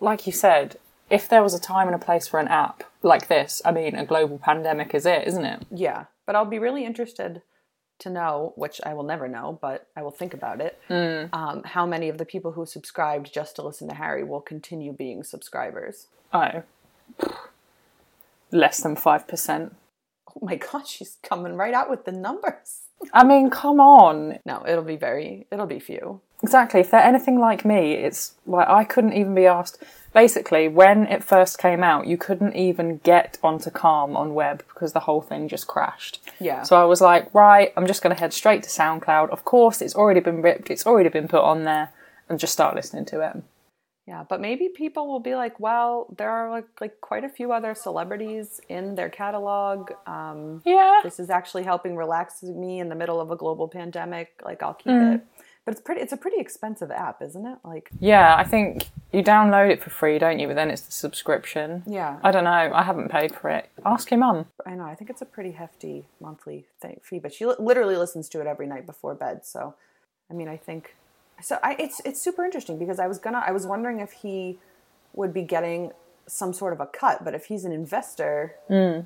like 0.00 0.26
you 0.26 0.32
said, 0.32 0.78
if 1.08 1.28
there 1.28 1.44
was 1.44 1.54
a 1.54 1.60
time 1.60 1.86
and 1.86 1.94
a 1.94 2.04
place 2.04 2.26
for 2.26 2.40
an 2.40 2.48
app 2.48 2.82
like 3.00 3.28
this, 3.28 3.62
I 3.64 3.70
mean, 3.70 3.94
a 3.94 4.04
global 4.04 4.36
pandemic 4.36 4.92
is 4.92 5.06
it, 5.06 5.28
isn't 5.28 5.44
it? 5.44 5.64
Yeah, 5.70 6.06
but 6.26 6.34
I'll 6.34 6.44
be 6.44 6.58
really 6.58 6.84
interested 6.84 7.42
to 8.00 8.10
know, 8.10 8.52
which 8.56 8.80
I 8.84 8.94
will 8.94 9.04
never 9.04 9.28
know, 9.28 9.56
but 9.62 9.86
I 9.96 10.02
will 10.02 10.10
think 10.10 10.34
about 10.34 10.60
it, 10.60 10.76
um, 10.90 11.62
how 11.62 11.86
many 11.86 12.08
of 12.08 12.18
the 12.18 12.24
people 12.24 12.50
who 12.50 12.66
subscribed 12.66 13.32
just 13.32 13.54
to 13.54 13.62
listen 13.62 13.88
to 13.90 13.94
Harry 13.94 14.24
will 14.24 14.40
continue 14.40 14.92
being 14.92 15.22
subscribers. 15.22 16.08
Oh. 16.32 16.64
Less 18.50 18.80
than 18.80 18.96
5%. 18.96 19.70
Oh 20.30 20.40
my 20.42 20.56
god, 20.72 20.88
she's 20.88 21.18
coming 21.22 21.54
right 21.54 21.74
out 21.74 21.88
with 21.88 22.06
the 22.06 22.12
numbers. 22.12 22.88
I 23.12 23.24
mean, 23.24 23.50
come 23.50 23.80
on. 23.80 24.38
No, 24.44 24.64
it'll 24.66 24.84
be 24.84 24.96
very, 24.96 25.46
it'll 25.50 25.66
be 25.66 25.80
few. 25.80 26.20
Exactly. 26.42 26.80
If 26.80 26.90
they're 26.90 27.00
anything 27.00 27.38
like 27.38 27.64
me, 27.64 27.94
it's 27.94 28.34
like 28.46 28.68
I 28.68 28.84
couldn't 28.84 29.14
even 29.14 29.34
be 29.34 29.46
asked. 29.46 29.82
Basically, 30.12 30.68
when 30.68 31.06
it 31.06 31.24
first 31.24 31.58
came 31.58 31.82
out, 31.82 32.06
you 32.06 32.16
couldn't 32.16 32.54
even 32.54 32.98
get 32.98 33.38
onto 33.42 33.70
Calm 33.70 34.16
on 34.16 34.34
web 34.34 34.62
because 34.68 34.92
the 34.92 35.00
whole 35.00 35.20
thing 35.20 35.48
just 35.48 35.66
crashed. 35.66 36.20
Yeah. 36.38 36.62
So 36.62 36.76
I 36.76 36.84
was 36.84 37.00
like, 37.00 37.34
right, 37.34 37.72
I'm 37.76 37.86
just 37.86 38.02
going 38.02 38.14
to 38.14 38.20
head 38.20 38.32
straight 38.32 38.62
to 38.62 38.68
SoundCloud. 38.68 39.30
Of 39.30 39.44
course, 39.44 39.82
it's 39.82 39.96
already 39.96 40.20
been 40.20 40.40
ripped, 40.42 40.70
it's 40.70 40.86
already 40.86 41.08
been 41.08 41.26
put 41.26 41.42
on 41.42 41.64
there, 41.64 41.90
and 42.28 42.38
just 42.38 42.52
start 42.52 42.76
listening 42.76 43.06
to 43.06 43.20
it. 43.22 43.42
Yeah, 44.06 44.22
but 44.28 44.38
maybe 44.40 44.68
people 44.68 45.06
will 45.06 45.20
be 45.20 45.34
like, 45.34 45.58
well, 45.58 46.08
there 46.18 46.28
are 46.30 46.50
like, 46.50 46.66
like 46.80 47.00
quite 47.00 47.24
a 47.24 47.28
few 47.28 47.52
other 47.52 47.74
celebrities 47.74 48.60
in 48.68 48.94
their 48.96 49.08
catalog. 49.08 49.92
Um, 50.06 50.60
Yeah. 50.66 51.00
this 51.02 51.18
is 51.18 51.30
actually 51.30 51.62
helping 51.62 51.96
relax 51.96 52.42
me 52.42 52.80
in 52.80 52.90
the 52.90 52.94
middle 52.94 53.18
of 53.18 53.30
a 53.30 53.36
global 53.36 53.66
pandemic. 53.66 54.32
Like, 54.44 54.62
I'll 54.62 54.74
keep 54.74 54.92
Mm. 54.92 55.14
it. 55.14 55.20
But 55.64 55.72
it's 55.72 55.80
pretty. 55.80 56.02
It's 56.02 56.12
a 56.12 56.18
pretty 56.18 56.36
expensive 56.38 56.90
app, 56.90 57.22
isn't 57.22 57.46
it? 57.46 57.56
Like, 57.64 57.88
Yeah, 57.98 58.36
I 58.36 58.44
think 58.44 58.90
you 59.12 59.22
download 59.22 59.70
it 59.70 59.82
for 59.82 59.88
free, 59.88 60.18
don't 60.18 60.38
you? 60.38 60.46
But 60.48 60.56
then 60.56 60.70
it's 60.70 60.82
the 60.82 60.92
subscription. 60.92 61.82
yeah, 61.86 62.18
I 62.22 62.30
don't 62.32 62.44
know. 62.44 62.50
I 62.50 62.82
haven't 62.82 63.08
paid 63.10 63.34
for 63.34 63.48
it. 63.48 63.70
Ask 63.86 64.10
your 64.10 64.20
mum. 64.20 64.44
I 64.66 64.74
know. 64.74 64.84
I 64.84 64.94
think 64.94 65.08
it's 65.08 65.22
a 65.22 65.24
pretty 65.24 65.52
hefty 65.52 66.04
monthly 66.20 66.66
thing, 66.82 67.00
fee, 67.02 67.18
but 67.18 67.32
she 67.32 67.46
literally 67.46 67.96
listens 67.96 68.28
to 68.30 68.42
it 68.42 68.46
every 68.46 68.66
night 68.66 68.84
before 68.84 69.14
bed. 69.14 69.46
So, 69.46 69.72
I 70.30 70.34
mean, 70.34 70.48
I 70.48 70.58
think 70.58 70.94
so. 71.42 71.58
I 71.62 71.76
it's 71.78 72.00
it's 72.04 72.20
super 72.20 72.44
interesting 72.44 72.78
because 72.78 72.98
I 72.98 73.06
was 73.06 73.18
gonna 73.18 73.42
I 73.46 73.52
was 73.52 73.66
wondering 73.66 74.00
if 74.00 74.12
he 74.12 74.58
would 75.14 75.32
be 75.32 75.42
getting 75.42 75.92
some 76.26 76.52
sort 76.52 76.72
of 76.72 76.80
a 76.80 76.86
cut, 76.86 77.24
but 77.24 77.34
if 77.34 77.46
he's 77.46 77.64
an 77.64 77.72
investor, 77.72 78.54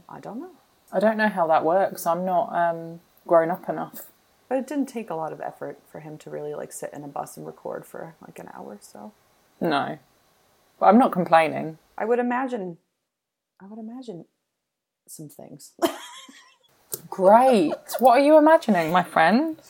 I 0.09 0.21
don't 0.21 0.41
know. 0.41 0.51
I 0.93 1.01
don't 1.01 1.17
know 1.17 1.29
how 1.29 1.47
that 1.49 1.65
works. 1.65 2.07
I'm 2.07 2.25
not 2.25 2.55
um, 2.55 3.01
grown 3.27 3.51
up 3.51 3.69
enough. 3.69 4.07
But 4.49 4.59
it 4.59 4.67
didn't 4.67 4.87
take 4.87 5.11
a 5.11 5.15
lot 5.15 5.33
of 5.33 5.41
effort 5.41 5.79
for 5.91 6.01
him 6.01 6.17
to 6.19 6.31
really 6.31 6.55
like 6.55 6.73
sit 6.73 6.91
in 6.95 7.05
a 7.05 7.09
bus 7.09 7.37
and 7.37 7.45
record 7.47 7.85
for 7.85 8.15
like 8.27 8.39
an 8.39 8.49
hour. 8.55 8.79
So 8.81 9.13
No. 9.61 9.99
But 10.81 10.87
I'm 10.87 10.99
not 10.99 11.13
complaining. 11.13 11.79
I 11.99 12.05
would 12.07 12.19
imagine, 12.19 12.79
I 13.61 13.67
would 13.67 13.79
imagine 13.79 14.25
some 15.07 15.29
things 15.29 15.73
Great. 17.11 17.75
what 17.99 18.13
are 18.19 18.21
you 18.21 18.39
imagining, 18.39 18.93
my 18.93 19.03
friend? 19.03 19.61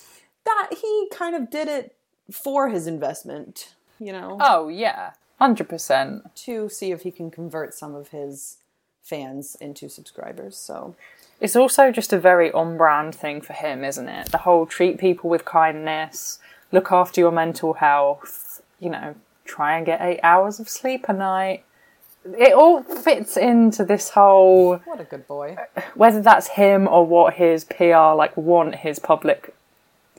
that 0.45 0.71
he 0.81 1.09
kind 1.13 1.35
of 1.37 1.51
did 1.51 1.69
it 1.69 1.95
for 2.31 2.69
his 2.69 2.87
investment. 2.87 3.75
You 3.99 4.13
know. 4.13 4.39
Oh, 4.41 4.69
yeah. 4.69 5.13
100%. 5.41 6.35
to 6.35 6.69
see 6.69 6.91
if 6.91 7.03
he 7.03 7.11
can 7.11 7.31
convert 7.31 7.73
some 7.75 7.95
of 7.95 8.09
his 8.09 8.59
fans 9.03 9.57
into 9.61 9.89
subscribers. 9.89 10.57
So 10.57 10.95
It's 11.41 11.57
also 11.57 11.91
just 11.93 12.13
a 12.13 12.19
very 12.19 12.51
on 12.53 12.77
brand 12.77 13.15
thing 13.15 13.41
for 13.41 13.53
him, 13.53 13.85
isn't 13.85 14.09
it? 14.09 14.31
The 14.33 14.39
whole 14.39 14.67
treat 14.67 14.99
people 14.99 15.31
with 15.31 15.45
kindness, 15.45 16.39
look 16.73 16.91
after 16.93 17.21
your 17.21 17.31
mental 17.33 17.75
health, 17.75 18.61
you 18.81 18.91
know, 18.91 19.15
try 19.45 19.77
and 19.77 19.87
get 19.87 20.01
eight 20.03 20.21
hours 20.23 20.61
of 20.61 20.69
sleep 20.69 21.07
a 21.09 21.13
night. 21.13 21.65
It 22.25 22.53
all 22.53 22.83
fits 22.83 23.37
into 23.37 23.85
this 23.85 24.11
whole 24.11 24.79
what 24.85 25.01
a 25.01 25.05
good 25.05 25.27
boy. 25.27 25.57
Uh, 25.77 25.81
whether 25.95 26.21
that's 26.21 26.49
him 26.49 26.87
or 26.87 27.07
what 27.07 27.35
his 27.35 27.65
PR 27.65 28.13
like 28.15 28.37
want 28.37 28.75
his 28.75 28.99
public 28.99 29.55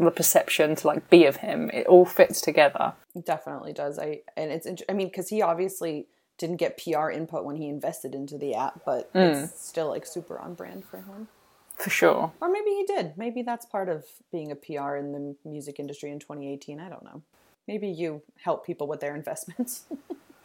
the 0.05 0.11
perception 0.11 0.75
to 0.75 0.87
like 0.87 1.09
be 1.09 1.25
of 1.25 1.37
him. 1.37 1.69
It 1.73 1.87
all 1.87 2.05
fits 2.05 2.41
together. 2.41 2.93
It 3.15 3.25
definitely 3.25 3.73
does. 3.73 3.99
I 3.99 4.21
and 4.37 4.51
it's 4.51 4.67
I 4.87 4.93
mean 4.93 5.07
because 5.07 5.29
he 5.29 5.41
obviously 5.41 6.07
didn't 6.37 6.57
get 6.57 6.81
PR 6.81 7.09
input 7.09 7.43
when 7.43 7.57
he 7.57 7.67
invested 7.67 8.15
into 8.15 8.37
the 8.37 8.55
app, 8.55 8.81
but 8.85 9.13
mm. 9.13 9.43
it's 9.43 9.61
still 9.61 9.89
like 9.89 10.05
super 10.05 10.39
on 10.39 10.53
brand 10.53 10.85
for 10.85 10.97
him. 10.97 11.27
For 11.75 11.89
sure. 11.89 12.31
Or 12.41 12.49
maybe 12.49 12.71
he 12.71 12.85
did. 12.85 13.13
Maybe 13.17 13.41
that's 13.41 13.65
part 13.65 13.87
of 13.87 14.05
being 14.31 14.51
a 14.51 14.55
PR 14.55 14.95
in 14.95 15.13
the 15.13 15.35
music 15.49 15.79
industry 15.79 16.11
in 16.11 16.19
2018. 16.19 16.79
I 16.79 16.89
don't 16.89 17.03
know. 17.03 17.21
Maybe 17.67 17.87
you 17.87 18.21
help 18.43 18.65
people 18.65 18.87
with 18.87 18.99
their 18.99 19.15
investments. 19.15 19.83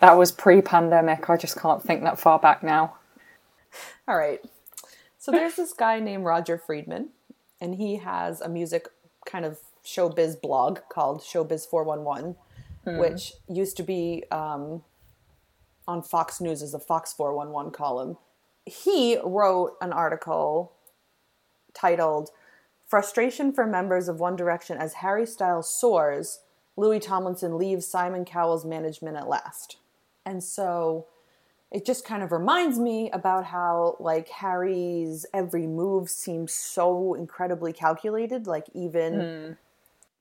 That 0.00 0.18
was 0.18 0.32
pre 0.32 0.60
pandemic. 0.60 1.30
I 1.30 1.36
just 1.36 1.58
can't 1.58 1.82
think 1.82 2.02
that 2.02 2.18
far 2.18 2.38
back 2.38 2.62
now. 2.62 2.96
All 4.06 4.16
right. 4.16 4.40
So 5.18 5.32
there's 5.32 5.56
this 5.56 5.72
guy 5.72 6.00
named 6.00 6.24
Roger 6.24 6.58
Friedman, 6.58 7.08
and 7.60 7.76
he 7.76 7.96
has 7.96 8.40
a 8.40 8.48
music 8.48 8.88
kind 9.26 9.44
of 9.44 9.58
showbiz 9.84 10.40
blog 10.40 10.80
called 10.88 11.20
Showbiz 11.20 11.68
411, 11.68 12.36
which 12.98 13.34
used 13.48 13.76
to 13.76 13.82
be 13.82 14.24
um, 14.30 14.82
on 15.86 16.02
Fox 16.02 16.40
News 16.40 16.62
as 16.62 16.74
a 16.74 16.78
Fox 16.78 17.12
411 17.12 17.72
column. 17.72 18.16
He 18.64 19.18
wrote 19.22 19.76
an 19.80 19.92
article 19.92 20.72
titled 21.74 22.30
Frustration 22.86 23.52
for 23.52 23.66
Members 23.66 24.08
of 24.08 24.20
One 24.20 24.36
Direction 24.36 24.78
as 24.78 24.94
Harry 24.94 25.26
Styles 25.26 25.68
Soars, 25.68 26.40
Louis 26.76 27.00
Tomlinson 27.00 27.58
Leaves 27.58 27.86
Simon 27.86 28.24
Cowell's 28.24 28.64
Management 28.64 29.16
at 29.16 29.28
Last. 29.28 29.76
And 30.24 30.42
so 30.42 31.06
it 31.74 31.84
just 31.84 32.04
kind 32.04 32.22
of 32.22 32.30
reminds 32.30 32.78
me 32.78 33.10
about 33.10 33.44
how 33.44 33.96
like 33.98 34.28
Harry's 34.28 35.26
every 35.34 35.66
move 35.66 36.08
seems 36.08 36.54
so 36.54 37.14
incredibly 37.14 37.72
calculated 37.72 38.46
like 38.46 38.66
even 38.74 39.58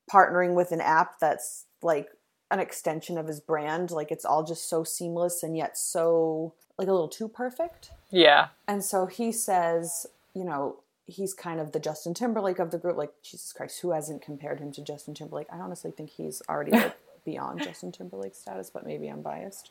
hmm. 0.10 0.12
partnering 0.12 0.56
with 0.56 0.72
an 0.72 0.82
app 0.82 1.20
that's 1.20 1.66
like 1.84 2.10
an 2.50 2.60
extension 2.60 3.20
of 3.20 3.28
his 3.28 3.40
brand 3.40 3.92
like 3.92 4.12
it's 4.12 4.26
all 4.26 4.44
just 4.44 4.68
so 4.68 4.84
seamless 4.84 5.44
and 5.44 5.56
yet 5.56 5.78
so 5.78 6.54
like 6.80 6.88
a 6.88 6.92
little 6.92 7.08
too 7.08 7.28
perfect. 7.28 7.92
Yeah. 8.10 8.48
and 8.68 8.84
so 8.84 9.06
he 9.06 9.32
says 9.32 10.08
you 10.34 10.44
know 10.44 10.78
he's 11.06 11.36
kind 11.36 11.60
of 11.60 11.72
the 11.72 11.80
Justin 11.80 12.16
Timberlake 12.16 12.58
of 12.58 12.72
the 12.72 12.80
group 12.80 12.98
like 12.98 13.14
Jesus 13.22 13.54
Christ 13.54 13.80
who 13.82 13.92
hasn't 13.92 14.24
compared 14.24 14.60
him 14.60 14.72
to 14.72 14.82
Justin 14.82 15.14
Timberlake? 15.14 15.48
I 15.52 15.58
honestly 15.58 15.92
think 15.92 16.10
he's 16.10 16.42
already 16.50 16.72
like 16.72 16.98
beyond 17.26 17.62
Justin 17.62 17.92
Timberlake 17.92 18.34
status 18.34 18.72
but 18.72 18.88
maybe 18.88 19.08
I'm 19.08 19.22
biased. 19.22 19.70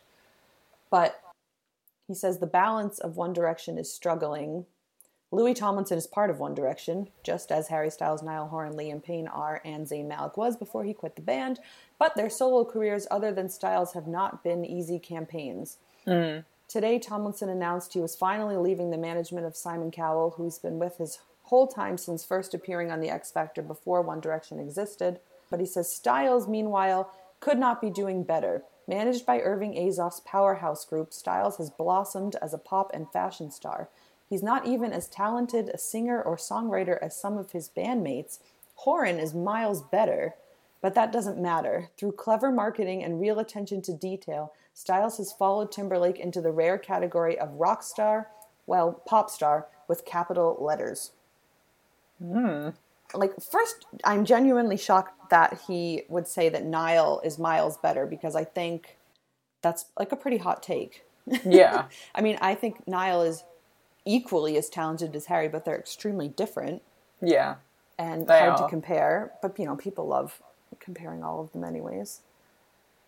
But 0.89 1.21
he 2.13 2.17
says 2.17 2.39
the 2.39 2.47
balance 2.47 2.99
of 2.99 3.17
One 3.17 3.33
Direction 3.33 3.79
is 3.79 3.91
struggling. 3.91 4.67
Louis 5.31 5.55
Tomlinson 5.55 5.97
is 5.97 6.07
part 6.07 6.29
of 6.29 6.41
One 6.41 6.55
Direction, 6.55 7.09
just 7.23 7.51
as 7.51 7.69
Harry 7.69 7.89
Styles, 7.89 8.23
Niall 8.23 8.49
Horan, 8.49 8.75
Liam 8.75 9.03
Payne 9.03 9.29
are, 9.29 9.63
and 9.65 9.87
Zayn 9.87 10.09
Malik 10.09 10.37
was 10.37 10.55
before 10.59 10.85
he 10.85 10.93
quit 10.93 11.17
the 11.17 11.23
band. 11.23 11.59
But 11.99 12.15
their 12.15 12.29
solo 12.29 12.67
careers, 12.67 13.07
other 13.11 13.33
than 13.33 13.49
Styles, 13.49 13.95
have 13.95 14.07
not 14.07 14.45
been 14.45 14.63
easy 14.63 14.99
campaigns. 14.99 15.79
Mm. 16.07 16.45
Today, 16.69 16.99
Tomlinson 16.99 17.49
announced 17.49 17.95
he 17.95 18.01
was 18.01 18.15
finally 18.15 18.59
leaving 18.59 18.91
the 18.91 18.99
management 18.99 19.47
of 19.47 19.57
Simon 19.57 19.91
Cowell, 19.91 20.35
who 20.37 20.45
he's 20.45 20.59
been 20.59 20.79
with 20.79 20.99
his 20.99 21.19
whole 21.45 21.67
time 21.67 21.97
since 21.97 22.27
first 22.27 22.53
appearing 22.53 22.91
on 22.91 23.01
The 23.01 23.09
X 23.09 23.31
Factor 23.31 23.63
before 23.63 24.03
One 24.03 24.21
Direction 24.21 24.61
existed. 24.61 25.19
But 25.49 25.61
he 25.61 25.67
says 25.67 25.91
Styles, 25.91 26.47
meanwhile, 26.47 27.11
could 27.41 27.59
not 27.59 27.81
be 27.81 27.89
doing 27.89 28.23
better. 28.23 28.65
Managed 28.87 29.25
by 29.25 29.41
Irving 29.41 29.75
Azoff's 29.75 30.21
powerhouse 30.21 30.85
group, 30.85 31.13
Styles 31.13 31.59
has 31.59 31.71
blossomed 31.71 32.37
as 32.43 32.53
a 32.53 32.59
pop 32.59 32.91
and 32.93 33.11
fashion 33.13 33.51
star. 33.51 33.89
He's 34.29 34.43
not 34.43 34.67
even 34.67 34.93
as 34.93 35.09
talented 35.09 35.69
a 35.69 35.79
singer 35.79 36.21
or 36.21 36.37
songwriter 36.37 36.99
as 37.01 37.15
some 37.15 37.39
of 37.39 37.53
his 37.53 37.69
bandmates. 37.69 38.39
Horan 38.77 39.19
is 39.19 39.35
miles 39.35 39.83
better. 39.83 40.35
But 40.81 40.95
that 40.95 41.13
doesn't 41.13 41.41
matter. 41.41 41.91
Through 41.97 42.13
clever 42.13 42.51
marketing 42.51 43.05
and 43.05 43.21
real 43.21 43.39
attention 43.39 43.83
to 43.83 43.93
detail, 43.93 44.53
Styles 44.75 45.19
has 45.19 45.33
followed 45.33 45.71
Timberlake 45.71 46.19
into 46.19 46.41
the 46.41 46.51
rare 46.51 46.79
category 46.79 47.39
of 47.39 47.55
rock 47.55 47.83
star, 47.83 48.31
well, 48.67 49.03
pop 49.07 49.31
star, 49.31 49.69
with 49.87 50.05
capital 50.05 50.57
letters. 50.61 51.13
Hmm. 52.19 52.71
Like, 53.15 53.33
first, 53.41 53.87
I'm 54.05 54.25
genuinely 54.25 54.77
shocked 54.77 55.31
that 55.31 55.61
he 55.67 56.03
would 56.09 56.27
say 56.27 56.49
that 56.49 56.65
Niall 56.65 57.21
is 57.25 57.39
miles 57.39 57.77
better 57.79 58.07
because 58.07 58.35
I 58.35 58.45
think 58.45 58.97
that's 59.63 59.87
like 59.99 60.13
a 60.13 60.17
pretty 60.17 60.39
hot 60.39 60.63
take. 60.63 61.05
Yeah. 61.45 61.85
I 62.17 62.21
mean, 62.21 62.37
I 62.41 62.57
think 62.57 62.87
Niall 62.89 63.23
is 63.23 63.45
equally 64.05 64.57
as 64.57 64.69
talented 64.69 65.15
as 65.15 65.27
Harry, 65.27 65.49
but 65.49 65.65
they're 65.65 65.79
extremely 65.79 66.27
different 66.29 66.83
yeah. 67.21 67.57
and 67.99 68.27
They 68.27 68.41
hard 68.41 68.59
to 68.59 68.69
compare. 68.69 69.33
But 69.41 69.59
you 69.59 69.65
know, 69.65 69.77
people 69.77 70.07
love 70.07 70.43
comparing 70.81 71.23
all 71.23 71.41
of 71.41 71.53
them, 71.53 71.65
anyways. 71.65 72.21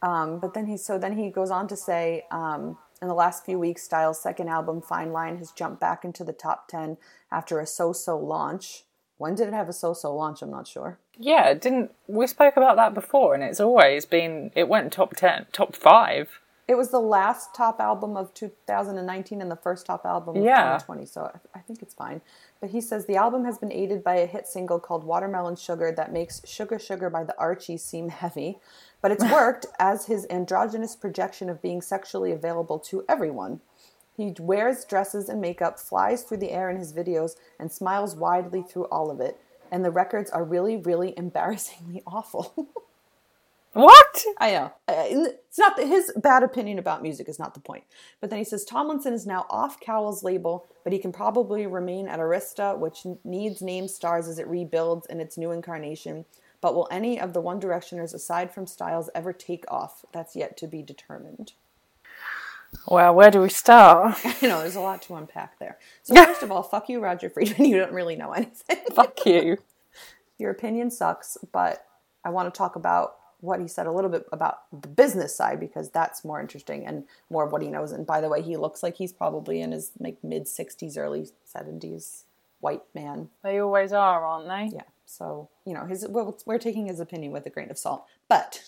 Um, 0.02 0.38
but 0.38 0.54
then 0.54 0.66
he 0.66 0.76
so 0.76 0.98
then 0.98 1.16
he 1.16 1.30
goes 1.30 1.50
on 1.50 1.66
to 1.68 1.76
say, 1.76 2.26
um, 2.30 2.78
in 3.02 3.08
the 3.08 3.14
last 3.14 3.44
few 3.44 3.58
weeks, 3.58 3.82
Styles' 3.82 4.20
second 4.20 4.48
album, 4.48 4.80
Fine 4.80 5.12
Line, 5.12 5.38
has 5.38 5.50
jumped 5.50 5.80
back 5.80 6.04
into 6.04 6.24
the 6.24 6.32
top 6.32 6.68
ten 6.68 6.96
after 7.32 7.58
a 7.58 7.66
so-so 7.66 8.18
launch. 8.18 8.84
When 9.18 9.34
did 9.34 9.48
it 9.48 9.54
have 9.54 9.68
a 9.68 9.72
so-so 9.72 10.14
launch? 10.14 10.42
I'm 10.42 10.50
not 10.50 10.66
sure. 10.66 10.98
Yeah, 11.16 11.54
didn't 11.54 11.92
we 12.08 12.26
spoke 12.26 12.56
about 12.56 12.76
that 12.76 12.94
before 12.94 13.34
and 13.34 13.42
it's 13.42 13.60
always 13.60 14.04
been 14.04 14.50
it 14.54 14.68
went 14.68 14.92
top 14.92 15.14
10, 15.16 15.46
top 15.52 15.76
5. 15.76 16.40
It 16.66 16.76
was 16.76 16.88
the 16.90 16.98
last 16.98 17.54
top 17.54 17.78
album 17.78 18.16
of 18.16 18.32
2019 18.32 19.42
and 19.42 19.50
the 19.50 19.56
first 19.56 19.84
top 19.84 20.06
album 20.06 20.36
of 20.38 20.42
Yeah. 20.42 20.78
2020, 20.78 21.06
so 21.06 21.30
I 21.54 21.58
I 21.58 21.60
think 21.60 21.82
it's 21.82 21.94
fine. 21.94 22.20
But 22.60 22.70
he 22.70 22.80
says 22.80 23.04
the 23.06 23.16
album 23.16 23.44
has 23.44 23.58
been 23.58 23.70
aided 23.72 24.02
by 24.02 24.16
a 24.16 24.26
hit 24.26 24.46
single 24.46 24.80
called 24.80 25.04
Watermelon 25.04 25.56
Sugar 25.56 25.92
that 25.92 26.12
makes 26.12 26.40
Sugar 26.46 26.78
Sugar 26.78 27.10
by 27.10 27.22
the 27.22 27.38
Archies 27.38 27.84
seem 27.84 28.08
heavy, 28.08 28.58
but 29.02 29.12
it's 29.12 29.24
worked 29.32 29.66
as 29.78 30.06
his 30.06 30.26
androgynous 30.30 30.96
projection 30.96 31.48
of 31.50 31.60
being 31.62 31.80
sexually 31.82 32.32
available 32.32 32.78
to 32.80 33.04
everyone. 33.08 33.60
He 34.16 34.34
wears 34.38 34.84
dresses 34.84 35.28
and 35.28 35.40
makeup, 35.40 35.78
flies 35.78 36.22
through 36.22 36.38
the 36.38 36.52
air 36.52 36.70
in 36.70 36.76
his 36.76 36.92
videos, 36.92 37.32
and 37.58 37.70
smiles 37.72 38.14
widely 38.14 38.62
through 38.62 38.86
all 38.86 39.10
of 39.10 39.20
it. 39.20 39.38
and 39.72 39.84
the 39.84 39.90
records 39.90 40.30
are 40.30 40.44
really, 40.44 40.76
really 40.76 41.14
embarrassingly 41.18 42.02
awful. 42.06 42.68
What? 43.72 44.24
I 44.38 44.52
know. 44.52 44.72
Uh, 44.86 45.04
It's 45.08 45.58
not 45.58 45.76
his 45.80 46.12
bad 46.16 46.44
opinion 46.44 46.78
about 46.78 47.02
music 47.02 47.28
is 47.28 47.40
not 47.40 47.54
the 47.54 47.60
point. 47.60 47.82
But 48.20 48.30
then 48.30 48.38
he 48.38 48.44
says 48.44 48.64
Tomlinson 48.64 49.12
is 49.12 49.26
now 49.26 49.46
off 49.50 49.80
Cowell's 49.80 50.22
label, 50.22 50.64
but 50.84 50.92
he 50.92 51.00
can 51.00 51.10
probably 51.10 51.66
remain 51.66 52.06
at 52.06 52.20
Arista, 52.20 52.78
which 52.78 53.04
needs 53.24 53.60
name 53.62 53.88
stars 53.88 54.28
as 54.28 54.38
it 54.38 54.46
rebuilds 54.46 55.06
in 55.06 55.18
its 55.20 55.36
new 55.36 55.50
incarnation. 55.50 56.24
But 56.60 56.76
will 56.76 56.86
any 56.90 57.18
of 57.20 57.32
the 57.32 57.40
One 57.40 57.60
Directioners, 57.60 58.14
aside 58.14 58.52
from 58.54 58.68
Styles, 58.68 59.10
ever 59.12 59.32
take 59.32 59.64
off? 59.68 60.04
That's 60.12 60.36
yet 60.36 60.56
to 60.58 60.68
be 60.68 60.80
determined. 60.80 61.54
Well, 62.86 63.14
where 63.14 63.30
do 63.30 63.40
we 63.40 63.48
start? 63.48 64.18
You 64.42 64.48
know, 64.48 64.60
there's 64.60 64.76
a 64.76 64.80
lot 64.80 65.00
to 65.02 65.14
unpack 65.14 65.58
there. 65.58 65.78
So 66.02 66.14
first 66.24 66.42
of 66.42 66.52
all, 66.52 66.62
fuck 66.62 66.88
you, 66.88 67.00
Roger 67.00 67.30
Friedman. 67.30 67.64
You 67.70 67.78
don't 67.78 67.92
really 67.92 68.16
know 68.16 68.32
anything. 68.32 68.78
Fuck 68.92 69.24
you. 69.24 69.58
Your 70.38 70.50
opinion 70.50 70.90
sucks, 70.90 71.38
but 71.52 71.86
I 72.24 72.30
want 72.30 72.52
to 72.52 72.56
talk 72.56 72.76
about 72.76 73.16
what 73.40 73.60
he 73.60 73.68
said 73.68 73.86
a 73.86 73.92
little 73.92 74.10
bit 74.10 74.26
about 74.32 74.60
the 74.72 74.88
business 74.88 75.36
side 75.36 75.60
because 75.60 75.90
that's 75.90 76.24
more 76.24 76.40
interesting 76.40 76.86
and 76.86 77.04
more 77.30 77.44
of 77.44 77.52
what 77.52 77.62
he 77.62 77.68
knows. 77.68 77.92
And 77.92 78.06
by 78.06 78.20
the 78.20 78.28
way, 78.28 78.42
he 78.42 78.56
looks 78.56 78.82
like 78.82 78.96
he's 78.96 79.12
probably 79.12 79.60
in 79.60 79.72
his 79.72 79.92
like 79.98 80.16
mid 80.22 80.44
60s, 80.44 80.96
early 80.96 81.28
70s, 81.54 82.24
white 82.60 82.82
man. 82.94 83.28
They 83.42 83.58
always 83.58 83.92
are, 83.92 84.24
aren't 84.24 84.48
they? 84.48 84.76
Yeah. 84.76 84.84
So 85.06 85.48
you 85.66 85.74
know, 85.74 85.84
his 85.84 86.06
well, 86.08 86.36
we're 86.46 86.58
taking 86.58 86.86
his 86.86 87.00
opinion 87.00 87.32
with 87.32 87.46
a 87.46 87.50
grain 87.50 87.70
of 87.70 87.78
salt. 87.78 88.06
But 88.28 88.62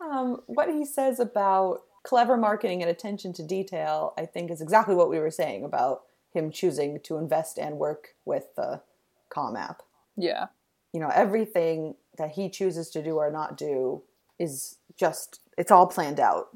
um, 0.00 0.42
what 0.46 0.68
he 0.68 0.84
says 0.84 1.20
about 1.20 1.82
clever 2.02 2.36
marketing 2.36 2.82
and 2.82 2.90
attention 2.90 3.32
to 3.34 3.42
detail, 3.42 4.14
I 4.16 4.26
think, 4.26 4.50
is 4.50 4.60
exactly 4.60 4.94
what 4.94 5.10
we 5.10 5.18
were 5.18 5.30
saying 5.30 5.64
about 5.64 6.02
him 6.32 6.50
choosing 6.50 7.00
to 7.00 7.16
invest 7.16 7.58
and 7.58 7.78
work 7.78 8.14
with 8.24 8.54
the 8.56 8.82
Calm 9.30 9.56
app. 9.56 9.82
Yeah. 10.16 10.46
You 10.92 11.00
know, 11.00 11.10
everything 11.14 11.94
that 12.16 12.32
he 12.32 12.48
chooses 12.48 12.90
to 12.90 13.02
do 13.02 13.16
or 13.16 13.30
not 13.30 13.56
do 13.56 14.02
is 14.38 14.76
just 14.96 15.40
it's 15.56 15.70
all 15.70 15.86
planned 15.86 16.20
out 16.20 16.48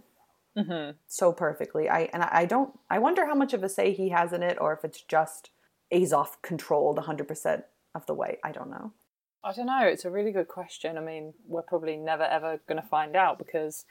Mm-hmm. 0.56 0.98
so 1.06 1.32
perfectly. 1.32 1.88
I 1.88 2.10
and 2.12 2.22
I 2.22 2.44
don't. 2.44 2.78
I 2.90 2.98
wonder 2.98 3.24
how 3.24 3.34
much 3.34 3.54
of 3.54 3.62
a 3.62 3.70
say 3.70 3.94
he 3.94 4.10
has 4.10 4.34
in 4.34 4.42
it, 4.42 4.58
or 4.60 4.74
if 4.74 4.84
it's 4.84 5.00
just 5.00 5.48
Azoff 5.90 6.36
controlled 6.42 6.96
100 6.96 7.26
percent 7.26 7.64
of 7.94 8.04
the 8.04 8.12
way. 8.12 8.36
I 8.44 8.52
don't 8.52 8.68
know. 8.68 8.92
I 9.42 9.52
don't 9.54 9.64
know. 9.64 9.84
It's 9.84 10.04
a 10.04 10.10
really 10.10 10.30
good 10.30 10.48
question. 10.48 10.98
I 10.98 11.00
mean, 11.00 11.32
we're 11.48 11.62
probably 11.62 11.96
never 11.96 12.24
ever 12.24 12.60
going 12.68 12.80
to 12.80 12.86
find 12.86 13.16
out 13.16 13.38
because 13.38 13.86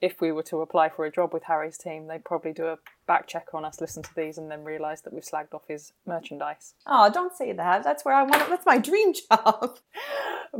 if 0.00 0.20
we 0.20 0.32
were 0.32 0.42
to 0.44 0.60
apply 0.62 0.88
for 0.88 1.04
a 1.04 1.12
job 1.12 1.34
with 1.34 1.44
Harry's 1.44 1.76
team, 1.76 2.06
they'd 2.06 2.24
probably 2.24 2.52
do 2.52 2.66
a 2.66 2.78
back 3.06 3.26
check 3.26 3.48
on 3.52 3.64
us, 3.64 3.80
listen 3.80 4.02
to 4.02 4.14
these, 4.14 4.38
and 4.38 4.50
then 4.50 4.64
realise 4.64 5.02
that 5.02 5.12
we've 5.12 5.22
slagged 5.22 5.52
off 5.52 5.62
his 5.68 5.92
merchandise. 6.06 6.74
Oh, 6.86 7.10
don't 7.12 7.36
say 7.36 7.52
that. 7.52 7.84
That's 7.84 8.04
where 8.04 8.14
I 8.14 8.22
want. 8.22 8.36
it. 8.36 8.48
That's 8.48 8.66
my 8.66 8.78
dream 8.78 9.12
job. 9.12 9.78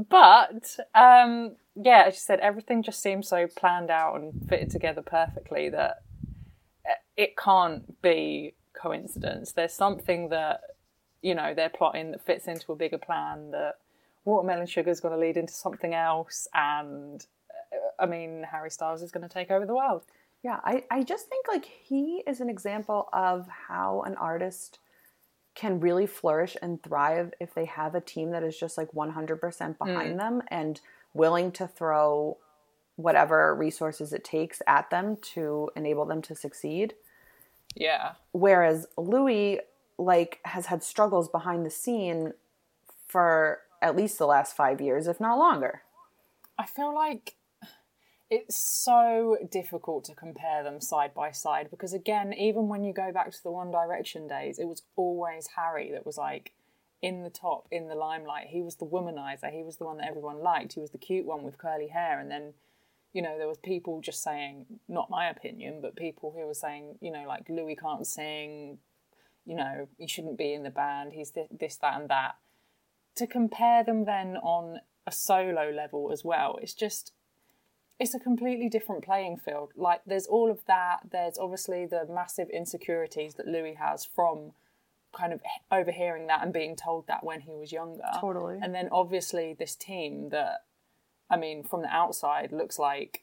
But 0.08 0.76
um, 0.94 1.56
yeah, 1.74 2.04
as 2.06 2.14
you 2.14 2.20
said, 2.20 2.38
everything 2.38 2.84
just 2.84 3.02
seems 3.02 3.26
so 3.26 3.48
planned 3.48 3.90
out 3.90 4.14
and 4.14 4.32
fitted 4.48 4.70
together 4.70 5.02
perfectly 5.02 5.68
that 5.70 6.02
it 7.16 7.36
can't 7.36 8.00
be 8.00 8.54
coincidence. 8.72 9.50
There's 9.52 9.72
something 9.72 10.28
that 10.28 10.60
you 11.22 11.34
know 11.34 11.54
they're 11.54 11.68
plotting 11.70 12.12
that 12.12 12.24
fits 12.24 12.46
into 12.46 12.72
a 12.72 12.76
bigger 12.76 12.98
plan. 12.98 13.50
That 13.50 13.78
watermelon 14.24 14.66
sugar 14.66 14.90
is 14.90 15.00
going 15.00 15.14
to 15.14 15.20
lead 15.20 15.36
into 15.36 15.52
something 15.52 15.92
else, 15.92 16.46
and 16.54 17.26
I 18.00 18.06
mean 18.06 18.44
Harry 18.50 18.70
Styles 18.70 19.02
is 19.02 19.10
going 19.10 19.26
to 19.26 19.32
take 19.32 19.50
over 19.50 19.66
the 19.66 19.74
world. 19.74 20.02
Yeah, 20.42 20.58
I, 20.64 20.84
I 20.90 21.02
just 21.02 21.28
think 21.28 21.46
like 21.48 21.66
he 21.66 22.22
is 22.26 22.40
an 22.40 22.48
example 22.48 23.08
of 23.12 23.46
how 23.68 24.02
an 24.06 24.14
artist 24.16 24.78
can 25.54 25.80
really 25.80 26.06
flourish 26.06 26.56
and 26.62 26.82
thrive 26.82 27.34
if 27.40 27.52
they 27.52 27.66
have 27.66 27.94
a 27.94 28.00
team 28.00 28.30
that 28.30 28.42
is 28.42 28.58
just 28.58 28.78
like 28.78 28.90
100% 28.92 29.38
mm. 29.38 29.78
behind 29.78 30.18
them 30.18 30.42
and 30.48 30.80
willing 31.12 31.52
to 31.52 31.66
throw 31.66 32.38
whatever 32.96 33.54
resources 33.54 34.12
it 34.12 34.24
takes 34.24 34.62
at 34.66 34.88
them 34.90 35.16
to 35.20 35.70
enable 35.76 36.06
them 36.06 36.22
to 36.22 36.34
succeed. 36.34 36.94
Yeah, 37.74 38.12
Whereas 38.32 38.86
Louis 38.96 39.60
like 39.98 40.40
has 40.44 40.66
had 40.66 40.82
struggles 40.82 41.28
behind 41.28 41.66
the 41.66 41.70
scene 41.70 42.32
for 43.06 43.60
at 43.82 43.96
least 43.96 44.18
the 44.18 44.26
last 44.26 44.56
5 44.56 44.80
years 44.80 45.06
if 45.06 45.20
not 45.20 45.38
longer. 45.38 45.82
I 46.58 46.66
feel 46.66 46.94
like 46.94 47.36
it's 48.30 48.56
so 48.56 49.36
difficult 49.50 50.04
to 50.04 50.14
compare 50.14 50.62
them 50.62 50.80
side 50.80 51.12
by 51.12 51.32
side 51.32 51.68
because 51.68 51.92
again, 51.92 52.32
even 52.32 52.68
when 52.68 52.84
you 52.84 52.92
go 52.92 53.10
back 53.12 53.32
to 53.32 53.42
the 53.42 53.50
One 53.50 53.72
Direction 53.72 54.28
days, 54.28 54.60
it 54.60 54.68
was 54.68 54.82
always 54.94 55.48
Harry 55.56 55.90
that 55.92 56.06
was 56.06 56.16
like 56.16 56.52
in 57.02 57.24
the 57.24 57.30
top, 57.30 57.66
in 57.72 57.88
the 57.88 57.96
limelight. 57.96 58.46
He 58.48 58.62
was 58.62 58.76
the 58.76 58.86
womanizer. 58.86 59.50
He 59.50 59.64
was 59.64 59.78
the 59.78 59.84
one 59.84 59.96
that 59.96 60.08
everyone 60.08 60.42
liked. 60.42 60.74
He 60.74 60.80
was 60.80 60.92
the 60.92 60.98
cute 60.98 61.26
one 61.26 61.42
with 61.42 61.58
curly 61.58 61.88
hair. 61.88 62.20
And 62.20 62.30
then, 62.30 62.54
you 63.12 63.20
know, 63.20 63.36
there 63.36 63.48
was 63.48 63.58
people 63.58 64.00
just 64.00 64.22
saying, 64.22 64.66
not 64.88 65.10
my 65.10 65.28
opinion, 65.28 65.80
but 65.82 65.96
people 65.96 66.32
who 66.36 66.46
were 66.46 66.54
saying, 66.54 66.98
you 67.00 67.10
know, 67.10 67.24
like 67.26 67.48
Louis 67.48 67.74
can't 67.74 68.06
sing. 68.06 68.78
You 69.44 69.56
know, 69.56 69.88
he 69.98 70.06
shouldn't 70.06 70.38
be 70.38 70.52
in 70.52 70.62
the 70.62 70.70
band. 70.70 71.14
He's 71.14 71.32
this, 71.32 71.48
this 71.50 71.76
that, 71.78 71.98
and 72.00 72.08
that. 72.10 72.36
To 73.16 73.26
compare 73.26 73.82
them 73.82 74.04
then 74.04 74.36
on 74.36 74.78
a 75.04 75.10
solo 75.10 75.70
level 75.70 76.12
as 76.12 76.22
well, 76.24 76.58
it's 76.62 76.74
just 76.74 77.12
it's 78.00 78.14
a 78.14 78.18
completely 78.18 78.70
different 78.70 79.04
playing 79.04 79.36
field. 79.36 79.72
Like 79.76 80.00
there's 80.06 80.26
all 80.26 80.50
of 80.50 80.64
that. 80.66 81.00
There's 81.12 81.36
obviously 81.38 81.84
the 81.84 82.06
massive 82.08 82.48
insecurities 82.48 83.34
that 83.34 83.46
Louis 83.46 83.74
has 83.74 84.06
from 84.06 84.52
kind 85.12 85.34
of 85.34 85.42
overhearing 85.70 86.26
that 86.28 86.42
and 86.42 86.52
being 86.52 86.76
told 86.76 87.06
that 87.08 87.22
when 87.22 87.40
he 87.40 87.52
was 87.52 87.72
younger. 87.72 88.08
Totally. 88.18 88.58
And 88.62 88.74
then 88.74 88.88
obviously 88.90 89.54
this 89.58 89.74
team 89.74 90.30
that 90.30 90.64
I 91.28 91.36
mean 91.36 91.62
from 91.62 91.82
the 91.82 91.88
outside 91.88 92.52
looks 92.52 92.78
like 92.78 93.22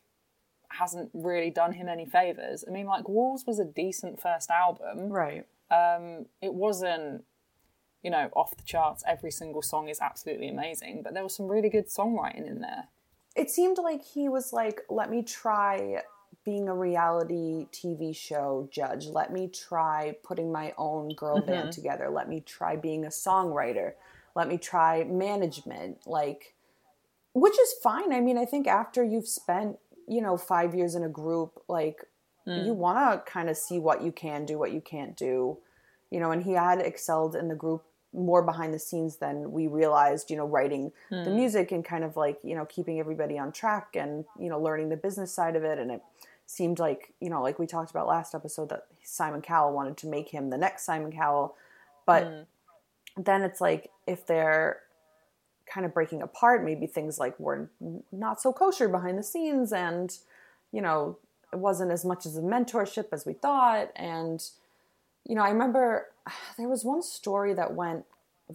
hasn't 0.69 1.09
really 1.13 1.49
done 1.49 1.73
him 1.73 1.89
any 1.89 2.05
favors. 2.05 2.63
I 2.67 2.71
mean 2.71 2.85
like 2.85 3.09
Walls 3.09 3.45
was 3.47 3.59
a 3.59 3.65
decent 3.65 4.21
first 4.21 4.51
album. 4.51 5.09
Right. 5.09 5.45
Um 5.71 6.27
it 6.39 6.53
wasn't 6.53 7.23
you 8.03 8.11
know 8.11 8.29
off 8.35 8.55
the 8.55 8.63
charts 8.63 9.03
every 9.07 9.31
single 9.31 9.63
song 9.63 9.89
is 9.89 9.99
absolutely 10.01 10.49
amazing, 10.49 11.01
but 11.03 11.15
there 11.15 11.23
was 11.23 11.35
some 11.35 11.47
really 11.47 11.69
good 11.69 11.87
songwriting 11.87 12.45
in 12.45 12.61
there. 12.61 12.89
It 13.37 13.51
seemed 13.51 13.77
like 13.77 14.03
he 14.03 14.27
was 14.27 14.51
like, 14.51 14.81
let 14.89 15.09
me 15.09 15.21
try 15.21 16.01
being 16.43 16.67
a 16.67 16.73
reality 16.73 17.67
TV 17.71 18.15
show 18.15 18.67
judge. 18.71 19.05
Let 19.05 19.31
me 19.31 19.47
try 19.49 20.15
putting 20.23 20.51
my 20.51 20.73
own 20.77 21.09
girl 21.09 21.37
mm-hmm. 21.37 21.47
band 21.51 21.71
together. 21.71 22.09
Let 22.09 22.29
me 22.29 22.41
try 22.41 22.75
being 22.75 23.05
a 23.05 23.09
songwriter. 23.09 23.93
Let 24.35 24.47
me 24.47 24.57
try 24.57 25.03
management. 25.03 26.07
Like, 26.07 26.55
which 27.33 27.59
is 27.59 27.73
fine. 27.83 28.11
I 28.11 28.21
mean, 28.21 28.37
I 28.37 28.45
think 28.45 28.65
after 28.65 29.03
you've 29.03 29.27
spent, 29.27 29.77
you 30.07 30.21
know, 30.21 30.37
five 30.37 30.73
years 30.73 30.95
in 30.95 31.03
a 31.03 31.09
group, 31.09 31.61
like, 31.67 32.03
you 32.45 32.53
mm. 32.53 32.75
want 32.75 33.25
to 33.25 33.29
kind 33.29 33.49
of 33.49 33.57
see 33.57 33.77
what 33.77 34.01
you 34.01 34.13
can 34.13 34.45
do, 34.45 34.57
what 34.57 34.71
you 34.71 34.79
can't 34.79 35.17
do, 35.17 35.57
you 36.09 36.19
know, 36.21 36.31
and 36.31 36.43
he 36.43 36.53
had 36.53 36.79
excelled 36.79 37.35
in 37.35 37.49
the 37.49 37.55
group 37.55 37.83
more 38.13 38.41
behind 38.41 38.73
the 38.73 38.79
scenes 38.79 39.17
than 39.17 39.51
we 39.51 39.67
realized, 39.67 40.29
you 40.31 40.37
know, 40.37 40.45
writing 40.45 40.91
the 41.09 41.23
hmm. 41.23 41.35
music 41.35 41.71
and 41.71 41.83
kind 41.83 42.03
of 42.03 42.15
like, 42.15 42.39
you 42.43 42.55
know, 42.55 42.65
keeping 42.65 42.99
everybody 42.99 43.37
on 43.37 43.51
track 43.51 43.95
and, 43.95 44.25
you 44.39 44.49
know, 44.49 44.59
learning 44.59 44.89
the 44.89 44.97
business 44.97 45.31
side 45.31 45.55
of 45.55 45.63
it. 45.63 45.77
And 45.77 45.91
it 45.91 46.01
seemed 46.45 46.79
like, 46.79 47.13
you 47.19 47.29
know, 47.29 47.41
like 47.41 47.59
we 47.59 47.67
talked 47.67 47.91
about 47.91 48.07
last 48.07 48.33
episode 48.33 48.69
that 48.69 48.85
Simon 49.03 49.41
Cowell 49.41 49.73
wanted 49.73 49.97
to 49.97 50.07
make 50.07 50.29
him 50.29 50.49
the 50.49 50.57
next 50.57 50.83
Simon 50.83 51.11
Cowell. 51.11 51.55
But 52.05 52.23
hmm. 52.23 53.21
then 53.21 53.43
it's 53.43 53.61
like 53.61 53.91
if 54.07 54.25
they're 54.25 54.81
kind 55.71 55.85
of 55.85 55.93
breaking 55.93 56.21
apart, 56.21 56.63
maybe 56.63 56.87
things 56.87 57.19
like 57.19 57.37
were 57.39 57.69
not 58.11 58.41
so 58.41 58.53
kosher 58.53 58.87
behind 58.87 59.17
the 59.17 59.23
scenes 59.23 59.73
and, 59.73 60.17
you 60.71 60.81
know, 60.81 61.17
it 61.51 61.59
wasn't 61.59 61.91
as 61.91 62.03
much 62.03 62.25
as 62.25 62.37
a 62.37 62.41
mentorship 62.41 63.07
as 63.11 63.25
we 63.25 63.33
thought. 63.33 63.91
And, 63.95 64.43
you 65.27 65.35
know, 65.35 65.43
I 65.43 65.49
remember 65.49 66.07
there 66.57 66.69
was 66.69 66.83
one 66.83 67.01
story 67.01 67.53
that 67.53 67.73
went 67.73 68.05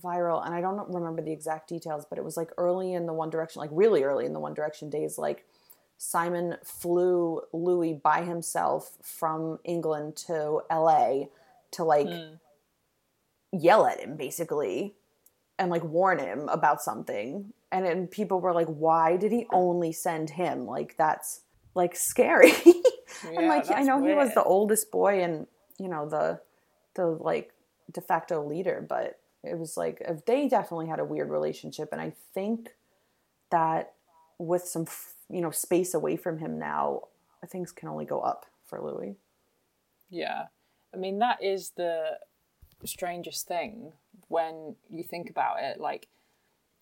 viral, 0.02 0.44
and 0.44 0.54
I 0.54 0.60
don't 0.60 0.88
remember 0.92 1.22
the 1.22 1.32
exact 1.32 1.68
details, 1.68 2.06
but 2.08 2.18
it 2.18 2.24
was 2.24 2.36
like 2.36 2.50
early 2.56 2.94
in 2.94 3.06
the 3.06 3.12
One 3.12 3.30
Direction, 3.30 3.60
like 3.60 3.70
really 3.72 4.02
early 4.02 4.24
in 4.24 4.32
the 4.32 4.40
One 4.40 4.54
Direction 4.54 4.90
days, 4.90 5.18
like 5.18 5.44
Simon 5.98 6.56
flew 6.64 7.42
Louis 7.52 7.92
by 7.92 8.24
himself 8.24 8.96
from 9.02 9.58
England 9.64 10.16
to 10.16 10.62
LA 10.70 11.26
to 11.72 11.84
like 11.84 12.08
hmm. 12.08 12.34
yell 13.52 13.86
at 13.86 14.00
him 14.00 14.16
basically 14.16 14.94
and 15.58 15.70
like 15.70 15.84
warn 15.84 16.18
him 16.18 16.48
about 16.48 16.82
something. 16.82 17.52
And 17.70 17.86
then 17.86 18.06
people 18.08 18.40
were 18.40 18.52
like, 18.52 18.66
why 18.66 19.16
did 19.16 19.30
he 19.30 19.46
only 19.52 19.92
send 19.92 20.30
him? 20.30 20.66
Like, 20.66 20.96
that's 20.96 21.42
like 21.74 21.94
scary. 21.94 22.52
and 23.24 23.34
Yeah, 23.34 23.48
like, 23.48 23.70
I 23.70 23.82
know 23.82 24.04
he 24.04 24.12
was 24.12 24.34
the 24.34 24.42
oldest 24.42 24.90
boy 24.90 25.22
and, 25.22 25.46
you 25.78 25.88
know, 25.88 26.08
the, 26.08 26.40
the 26.94 27.06
like 27.06 27.52
de 27.90 28.00
facto 28.00 28.44
leader, 28.44 28.84
but 28.86 29.18
it 29.44 29.58
was 29.58 29.76
like, 29.76 30.02
they 30.26 30.48
definitely 30.48 30.86
had 30.86 31.00
a 31.00 31.04
weird 31.04 31.30
relationship. 31.30 31.88
And 31.92 32.00
I 32.00 32.12
think 32.32 32.70
that 33.50 33.94
with 34.38 34.64
some, 34.64 34.86
you 35.28 35.40
know, 35.40 35.50
space 35.50 35.94
away 35.94 36.16
from 36.16 36.38
him 36.38 36.58
now, 36.58 37.02
things 37.48 37.72
can 37.72 37.88
only 37.88 38.04
go 38.04 38.20
up 38.20 38.46
for 38.66 38.80
Louis. 38.80 39.16
Yeah. 40.10 40.44
I 40.94 40.96
mean, 40.96 41.18
that 41.18 41.42
is 41.42 41.70
the 41.70 42.18
strangest 42.84 43.48
thing 43.48 43.92
when 44.28 44.76
you 44.88 45.02
think 45.02 45.28
about 45.28 45.56
it. 45.60 45.80
Like, 45.80 46.08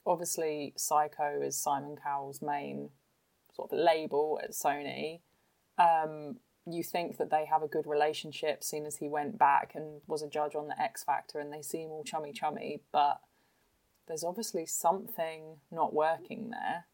obviously, 0.07 0.75
Syco 0.77 1.43
is 1.47 1.57
Simon 1.57 1.97
Cowell's 1.97 2.43
main 2.43 2.91
sort 3.55 3.73
of 3.73 3.79
label 3.79 4.41
at 4.43 4.53
Sony. 4.53 5.21
Um, 5.79 6.37
you 6.67 6.83
think 6.83 7.17
that 7.19 7.31
they 7.31 7.47
have 7.47 7.63
a 7.63 7.69
good 7.69 7.87
relationship, 7.87 8.63
seeing 8.63 8.87
as 8.87 8.97
he 8.97 9.09
went 9.09 9.39
back 9.39 9.73
and 9.75 10.01
was 10.07 10.23
a 10.23 10.29
judge 10.29 10.55
on 10.55 10.69
the 10.69 10.81
X 10.81 11.03
Factor, 11.03 11.39
and 11.39 11.53
they 11.53 11.63
seem 11.63 11.91
all 11.91 12.05
chummy 12.05 12.33
chummy, 12.33 12.83
but 12.93 13.21
there's 14.07 14.25
obviously 14.25 14.67
something 14.67 15.59
not 15.71 15.95
working 15.95 16.51
there. 16.51 16.87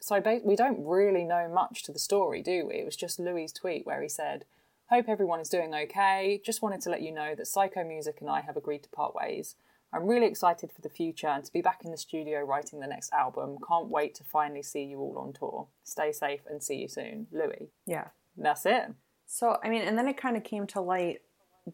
So 0.00 0.20
we 0.44 0.56
don't 0.56 0.84
really 0.84 1.24
know 1.24 1.48
much 1.48 1.82
to 1.84 1.92
the 1.92 1.98
story, 1.98 2.42
do 2.42 2.66
we? 2.66 2.74
It 2.74 2.84
was 2.84 2.96
just 2.96 3.18
Louis' 3.18 3.52
tweet 3.52 3.86
where 3.86 4.02
he 4.02 4.08
said, 4.08 4.44
Hope 4.90 5.08
everyone 5.08 5.40
is 5.40 5.48
doing 5.48 5.74
okay. 5.74 6.40
Just 6.44 6.60
wanted 6.60 6.82
to 6.82 6.90
let 6.90 7.00
you 7.00 7.10
know 7.10 7.34
that 7.34 7.46
Syco 7.46 7.86
Music 7.86 8.18
and 8.20 8.28
I 8.28 8.42
have 8.42 8.56
agreed 8.56 8.82
to 8.82 8.90
part 8.90 9.14
ways. 9.14 9.56
I'm 9.94 10.06
really 10.06 10.26
excited 10.26 10.72
for 10.72 10.82
the 10.82 10.90
future 10.90 11.28
and 11.28 11.44
to 11.44 11.52
be 11.52 11.62
back 11.62 11.82
in 11.84 11.90
the 11.90 11.96
studio 11.96 12.40
writing 12.40 12.80
the 12.80 12.86
next 12.86 13.12
album. 13.12 13.56
Can't 13.66 13.88
wait 13.88 14.14
to 14.16 14.24
finally 14.24 14.62
see 14.62 14.82
you 14.82 14.98
all 14.98 15.16
on 15.16 15.32
tour. 15.32 15.68
Stay 15.84 16.12
safe 16.12 16.40
and 16.50 16.62
see 16.62 16.76
you 16.76 16.88
soon. 16.88 17.28
Louis. 17.32 17.70
Yeah. 17.86 18.08
That's 18.36 18.66
it. 18.66 18.92
So, 19.26 19.58
I 19.62 19.68
mean, 19.68 19.82
and 19.82 19.96
then 19.96 20.08
it 20.08 20.16
kind 20.16 20.36
of 20.36 20.44
came 20.44 20.66
to 20.68 20.80
light 20.80 21.20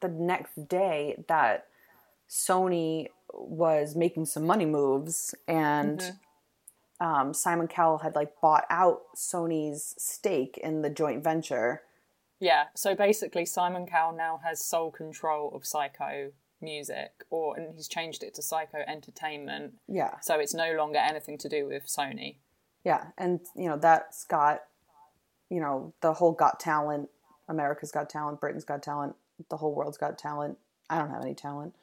the 0.01 0.09
next 0.09 0.69
day 0.69 1.23
that 1.29 1.67
Sony 2.29 3.09
was 3.33 3.97
making 3.97 4.27
some 4.27 4.47
money 4.47 4.67
moves 4.67 5.35
and 5.49 5.99
mm-hmm. 6.01 7.07
um, 7.07 7.35
Simon 7.35 7.69
Cowell 7.69 7.99
had 7.99 8.15
like 8.15 8.41
bought 8.41 8.65
out 8.71 9.03
Sony's 9.17 9.95
stake 9.99 10.59
in 10.63 10.83
the 10.83 10.91
joint 10.91 11.25
venture. 11.25 11.83
Yeah, 12.41 12.67
so 12.75 12.95
basically, 12.95 13.45
Simon 13.45 13.87
Cowell 13.87 14.17
now 14.17 14.41
has 14.43 14.65
sole 14.65 14.91
control 14.91 15.53
of 15.55 15.63
Syco 15.63 16.33
Music, 16.63 17.13
or 17.29 17.57
and 17.57 17.75
he's 17.75 17.87
changed 17.87 18.23
it 18.23 18.33
to 18.35 18.41
Syco 18.41 18.83
Entertainment. 18.89 19.75
Yeah. 19.87 20.21
So 20.23 20.39
it's 20.39 20.55
no 20.55 20.73
longer 20.75 20.99
anything 20.99 21.37
to 21.39 21.49
do 21.51 21.67
with 21.67 21.87
Sony. 21.87 22.37
Yeah, 22.83 23.09
and 23.19 23.41
you 23.55 23.69
know 23.69 23.77
that's 23.77 24.25
got, 24.25 24.63
you 25.51 25.61
know, 25.61 25.93
the 26.01 26.15
whole 26.15 26.33
Got 26.33 26.59
Talent, 26.59 27.11
America's 27.51 27.93
Got 27.93 28.09
Talent, 28.09 28.41
Britain's 28.41 28.65
Got 28.65 28.83
Talent, 28.83 29.15
the 29.51 29.59
whole 29.59 29.75
world's 29.75 29.99
got 29.99 30.19
talent. 30.19 30.59
I 30.89 30.99
don't 30.99 31.11
have 31.11 31.23
any 31.23 31.35
talent. 31.35 31.75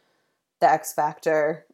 The 0.59 0.71
X 0.71 0.93
Factor, 0.93 1.65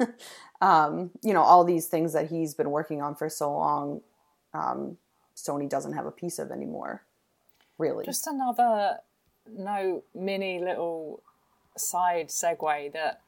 um, 0.60 1.10
you 1.22 1.32
know, 1.32 1.42
all 1.42 1.64
these 1.64 1.86
things 1.86 2.12
that 2.12 2.30
he's 2.30 2.54
been 2.54 2.70
working 2.70 3.00
on 3.00 3.14
for 3.14 3.28
so 3.28 3.52
long, 3.52 4.00
um, 4.52 4.96
Sony 5.36 5.68
doesn't 5.68 5.92
have 5.92 6.06
a 6.06 6.10
piece 6.10 6.38
of 6.38 6.50
anymore 6.50 7.04
really. 7.78 8.04
Just 8.04 8.26
another 8.26 8.98
no 9.50 10.02
mini 10.14 10.58
little 10.58 11.22
side 11.76 12.28
segue 12.28 12.92
that 12.92 13.20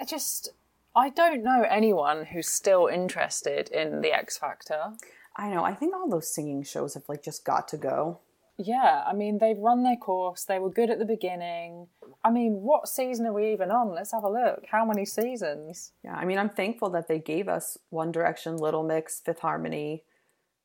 I 0.00 0.04
just 0.04 0.50
I 0.94 1.10
don't 1.10 1.42
know 1.42 1.62
anyone 1.68 2.26
who's 2.26 2.48
still 2.48 2.86
interested 2.86 3.68
in 3.68 4.00
the 4.00 4.12
X 4.12 4.38
Factor. 4.38 4.92
I 5.36 5.48
know. 5.48 5.64
I 5.64 5.74
think 5.74 5.94
all 5.94 6.08
those 6.08 6.32
singing 6.32 6.62
shows 6.62 6.94
have 6.94 7.08
like 7.08 7.22
just 7.22 7.44
got 7.44 7.68
to 7.68 7.76
go. 7.76 8.20
Yeah, 8.58 9.04
I 9.06 9.12
mean 9.12 9.38
they've 9.38 9.58
run 9.58 9.82
their 9.82 9.96
course. 9.96 10.44
They 10.44 10.58
were 10.58 10.70
good 10.70 10.90
at 10.90 10.98
the 10.98 11.04
beginning. 11.04 11.88
I 12.24 12.30
mean, 12.30 12.62
what 12.62 12.88
season 12.88 13.26
are 13.26 13.32
we 13.32 13.52
even 13.52 13.70
on? 13.70 13.94
Let's 13.94 14.12
have 14.12 14.24
a 14.24 14.30
look. 14.30 14.64
How 14.70 14.84
many 14.84 15.04
seasons? 15.04 15.92
Yeah, 16.02 16.14
I 16.14 16.24
mean, 16.24 16.38
I'm 16.38 16.48
thankful 16.48 16.90
that 16.90 17.08
they 17.08 17.18
gave 17.18 17.48
us 17.48 17.78
One 17.90 18.12
Direction, 18.12 18.56
Little 18.56 18.82
Mix, 18.82 19.20
Fifth 19.20 19.40
Harmony, 19.40 20.04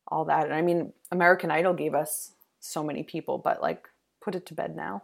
all 0.07 0.25
that. 0.25 0.45
And 0.45 0.53
I 0.53 0.61
mean, 0.61 0.93
American 1.11 1.51
Idol 1.51 1.73
gave 1.73 1.93
us 1.93 2.31
so 2.59 2.83
many 2.83 3.03
people, 3.03 3.37
but 3.37 3.61
like 3.61 3.89
put 4.21 4.35
it 4.35 4.45
to 4.47 4.53
bed 4.53 4.75
now. 4.75 5.03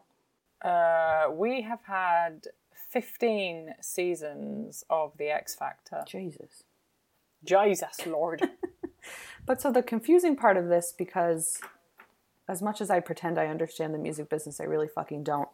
Uh, 0.64 1.28
we 1.32 1.62
have 1.62 1.82
had 1.84 2.48
15 2.90 3.76
seasons 3.82 4.84
of 4.90 5.12
The 5.18 5.30
X 5.30 5.56
Factor. 5.56 6.04
Jesus. 6.08 6.64
Jesus, 7.44 8.06
Lord. 8.06 8.50
but 9.46 9.62
so 9.62 9.72
the 9.72 9.84
confusing 9.84 10.36
part 10.36 10.58
of 10.58 10.68
this, 10.70 10.94
because 10.98 11.60
as 12.48 12.62
much 12.62 12.82
as 12.82 12.90
I 12.90 13.00
pretend 13.00 13.38
I 13.38 13.48
understand 13.48 13.94
the 13.94 14.00
music 14.00 14.30
business, 14.30 14.60
I 14.60 14.66
really 14.66 14.88
fucking 14.88 15.24
don't. 15.24 15.50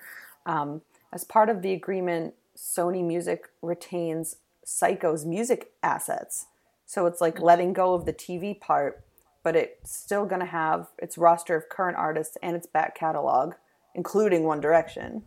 Um, 0.46 0.82
as 1.12 1.24
part 1.24 1.50
of 1.50 1.62
the 1.62 1.74
agreement, 1.74 2.34
Sony 2.58 3.04
Music 3.04 3.50
retains 3.62 4.38
Syco's 4.66 5.26
music 5.26 5.72
assets. 5.82 6.48
So 6.86 7.06
it's 7.06 7.22
like 7.22 7.40
letting 7.40 7.74
go 7.74 7.94
of 7.94 8.06
the 8.06 8.14
TV 8.14 8.60
part 8.60 9.04
but 9.44 9.58
it's 9.58 9.96
still 9.96 10.26
going 10.26 10.40
to 10.40 10.48
have 10.48 10.88
its 10.98 11.18
roster 11.18 11.56
of 11.56 11.70
current 11.70 11.98
artists 11.98 12.38
and 12.42 12.56
its 12.56 12.66
back 12.66 12.96
catalog, 12.96 13.54
including 13.94 14.44
One 14.44 14.62
Direction. 14.62 15.24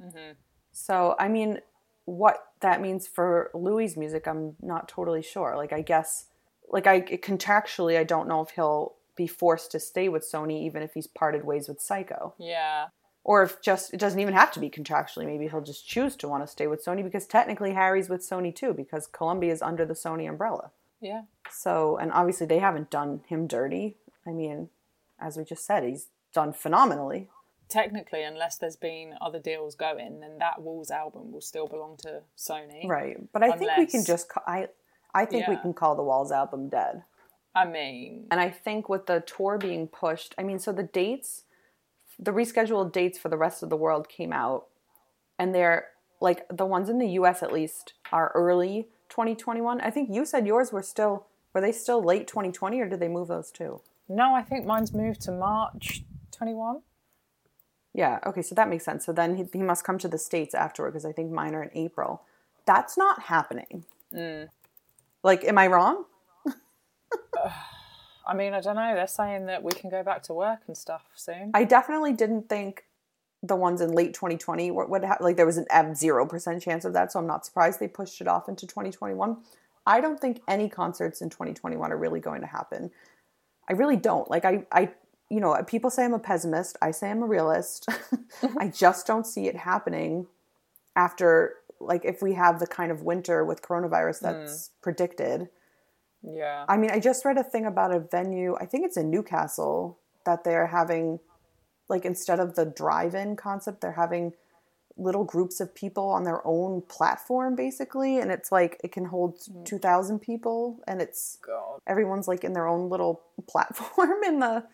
Mm-hmm. 0.00 0.32
So, 0.72 1.16
I 1.18 1.28
mean, 1.28 1.58
what 2.04 2.52
that 2.60 2.80
means 2.80 3.08
for 3.08 3.50
Louis' 3.52 3.96
music, 3.96 4.28
I'm 4.28 4.54
not 4.62 4.88
totally 4.88 5.22
sure. 5.22 5.56
Like, 5.56 5.72
I 5.72 5.82
guess, 5.82 6.26
like, 6.70 6.86
I 6.86 7.00
contractually, 7.00 7.98
I 7.98 8.04
don't 8.04 8.28
know 8.28 8.42
if 8.42 8.50
he'll 8.50 8.94
be 9.16 9.26
forced 9.26 9.70
to 9.72 9.80
stay 9.80 10.08
with 10.08 10.22
Sony 10.22 10.62
even 10.62 10.82
if 10.82 10.94
he's 10.94 11.06
parted 11.06 11.44
ways 11.44 11.68
with 11.68 11.80
Syco. 11.80 12.32
Yeah. 12.38 12.88
Or 13.24 13.42
if 13.42 13.60
just 13.60 13.92
it 13.92 13.98
doesn't 13.98 14.20
even 14.20 14.34
have 14.34 14.52
to 14.52 14.60
be 14.60 14.70
contractually, 14.70 15.26
maybe 15.26 15.48
he'll 15.48 15.60
just 15.60 15.88
choose 15.88 16.14
to 16.16 16.28
want 16.28 16.44
to 16.44 16.46
stay 16.46 16.68
with 16.68 16.84
Sony 16.84 17.02
because 17.02 17.26
technically 17.26 17.72
Harry's 17.72 18.08
with 18.08 18.20
Sony 18.20 18.54
too 18.54 18.72
because 18.72 19.06
Columbia 19.06 19.52
is 19.52 19.62
under 19.62 19.84
the 19.84 19.94
Sony 19.94 20.28
umbrella. 20.28 20.70
Yeah. 21.00 21.22
So, 21.50 21.96
and 21.96 22.12
obviously 22.12 22.46
they 22.46 22.60
haven't 22.60 22.90
done 22.90 23.22
him 23.26 23.46
dirty. 23.46 23.96
I 24.26 24.30
mean, 24.30 24.68
as 25.20 25.36
we 25.36 25.44
just 25.44 25.66
said, 25.66 25.82
he's 25.82 26.06
done 26.32 26.52
phenomenally. 26.52 27.28
Technically, 27.68 28.22
unless 28.22 28.58
there's 28.58 28.76
been 28.76 29.14
other 29.20 29.40
deals 29.40 29.74
going, 29.74 30.20
then 30.20 30.38
that 30.38 30.62
Walls 30.62 30.90
album 30.90 31.32
will 31.32 31.40
still 31.40 31.66
belong 31.66 31.96
to 32.02 32.20
Sony. 32.38 32.86
Right. 32.86 33.16
But 33.32 33.42
I 33.42 33.46
unless... 33.46 33.58
think 33.58 33.76
we 33.78 33.86
can 33.86 34.04
just 34.04 34.30
I 34.46 34.68
I 35.12 35.24
think 35.24 35.48
yeah. 35.48 35.50
we 35.50 35.56
can 35.56 35.74
call 35.74 35.96
the 35.96 36.02
Walls 36.02 36.30
album 36.30 36.68
dead. 36.68 37.02
I 37.56 37.64
mean, 37.64 38.26
and 38.30 38.38
I 38.38 38.50
think 38.50 38.88
with 38.88 39.06
the 39.06 39.20
tour 39.20 39.56
being 39.56 39.88
pushed, 39.88 40.34
I 40.36 40.42
mean, 40.42 40.58
so 40.58 40.72
the 40.72 40.82
dates, 40.82 41.44
the 42.18 42.30
rescheduled 42.30 42.92
dates 42.92 43.18
for 43.18 43.30
the 43.30 43.38
rest 43.38 43.62
of 43.62 43.70
the 43.70 43.76
world 43.76 44.08
came 44.10 44.32
out, 44.32 44.66
and 45.38 45.54
they're 45.54 45.86
like 46.20 46.46
the 46.54 46.66
ones 46.66 46.90
in 46.90 46.98
the 46.98 47.08
U.S. 47.08 47.42
at 47.42 47.52
least 47.52 47.94
are 48.12 48.30
early 48.34 48.88
2021. 49.08 49.80
I 49.80 49.90
think 49.90 50.10
you 50.12 50.26
said 50.26 50.46
yours 50.46 50.70
were 50.70 50.82
still 50.82 51.26
were 51.54 51.62
they 51.62 51.72
still 51.72 52.02
late 52.02 52.26
2020 52.26 52.78
or 52.80 52.88
did 52.88 53.00
they 53.00 53.08
move 53.08 53.28
those 53.28 53.50
too? 53.50 53.80
No, 54.10 54.34
I 54.34 54.42
think 54.42 54.66
mine's 54.66 54.92
moved 54.92 55.22
to 55.22 55.32
March 55.32 56.04
21. 56.32 56.82
Yeah, 57.94 58.18
okay, 58.26 58.42
so 58.42 58.54
that 58.54 58.68
makes 58.68 58.84
sense. 58.84 59.06
So 59.06 59.12
then 59.14 59.36
he, 59.36 59.44
he 59.50 59.62
must 59.62 59.82
come 59.82 59.96
to 59.98 60.08
the 60.08 60.18
States 60.18 60.54
afterward 60.54 60.90
because 60.90 61.06
I 61.06 61.12
think 61.12 61.32
mine 61.32 61.54
are 61.54 61.62
in 61.62 61.70
April. 61.72 62.20
That's 62.66 62.98
not 62.98 63.22
happening. 63.22 63.86
Mm. 64.12 64.48
Like, 65.22 65.44
am 65.44 65.56
I 65.56 65.66
wrong? 65.68 66.04
I 68.28 68.34
mean, 68.34 68.54
I 68.54 68.60
don't 68.60 68.74
know. 68.74 68.92
They're 68.94 69.06
saying 69.06 69.46
that 69.46 69.62
we 69.62 69.70
can 69.70 69.88
go 69.88 70.02
back 70.02 70.24
to 70.24 70.34
work 70.34 70.60
and 70.66 70.76
stuff 70.76 71.04
soon. 71.14 71.52
I 71.54 71.62
definitely 71.62 72.12
didn't 72.12 72.48
think 72.48 72.84
the 73.42 73.56
ones 73.56 73.80
in 73.80 73.92
late 73.92 74.14
2020 74.14 74.70
would 74.70 75.04
have 75.04 75.20
like 75.20 75.36
there 75.36 75.46
was 75.46 75.58
an 75.58 75.94
zero 75.94 76.26
percent 76.26 76.62
chance 76.62 76.84
of 76.84 76.92
that 76.92 77.12
so 77.12 77.18
i'm 77.18 77.26
not 77.26 77.44
surprised 77.44 77.78
they 77.78 77.88
pushed 77.88 78.20
it 78.20 78.26
off 78.26 78.48
into 78.48 78.66
2021 78.66 79.36
i 79.86 80.00
don't 80.00 80.20
think 80.20 80.40
any 80.48 80.68
concerts 80.68 81.20
in 81.20 81.30
2021 81.30 81.92
are 81.92 81.96
really 81.96 82.20
going 82.20 82.40
to 82.40 82.46
happen 82.46 82.90
i 83.68 83.72
really 83.72 83.96
don't 83.96 84.30
like 84.30 84.44
i 84.44 84.64
i 84.72 84.90
you 85.28 85.40
know 85.40 85.56
people 85.66 85.90
say 85.90 86.04
i'm 86.04 86.14
a 86.14 86.18
pessimist 86.18 86.76
i 86.80 86.90
say 86.90 87.10
i'm 87.10 87.22
a 87.22 87.26
realist 87.26 87.88
i 88.58 88.68
just 88.68 89.06
don't 89.06 89.26
see 89.26 89.46
it 89.46 89.56
happening 89.56 90.26
after 90.96 91.56
like 91.78 92.04
if 92.04 92.22
we 92.22 92.32
have 92.32 92.58
the 92.58 92.66
kind 92.66 92.90
of 92.90 93.02
winter 93.02 93.44
with 93.44 93.62
coronavirus 93.62 94.20
that's 94.20 94.68
mm. 94.68 94.82
predicted 94.82 95.48
yeah 96.22 96.64
i 96.68 96.76
mean 96.76 96.90
i 96.90 96.98
just 96.98 97.24
read 97.24 97.36
a 97.36 97.44
thing 97.44 97.66
about 97.66 97.94
a 97.94 98.00
venue 98.00 98.56
i 98.60 98.66
think 98.66 98.84
it's 98.84 98.96
in 98.96 99.10
newcastle 99.10 99.98
that 100.24 100.44
they're 100.44 100.66
having 100.66 101.18
like 101.88 102.04
instead 102.04 102.40
of 102.40 102.54
the 102.54 102.64
drive-in 102.64 103.36
concept 103.36 103.80
they're 103.80 103.92
having 103.92 104.32
little 104.98 105.24
groups 105.24 105.60
of 105.60 105.74
people 105.74 106.08
on 106.08 106.24
their 106.24 106.46
own 106.46 106.80
platform 106.82 107.54
basically 107.54 108.18
and 108.18 108.30
it's 108.30 108.50
like 108.50 108.80
it 108.82 108.92
can 108.92 109.04
hold 109.04 109.38
mm. 109.38 109.64
2000 109.64 110.18
people 110.18 110.80
and 110.88 111.02
it's 111.02 111.38
God. 111.42 111.80
everyone's 111.86 112.26
like 112.26 112.44
in 112.44 112.54
their 112.54 112.66
own 112.66 112.88
little 112.88 113.22
platform 113.46 114.22
in 114.24 114.40
the 114.40 114.64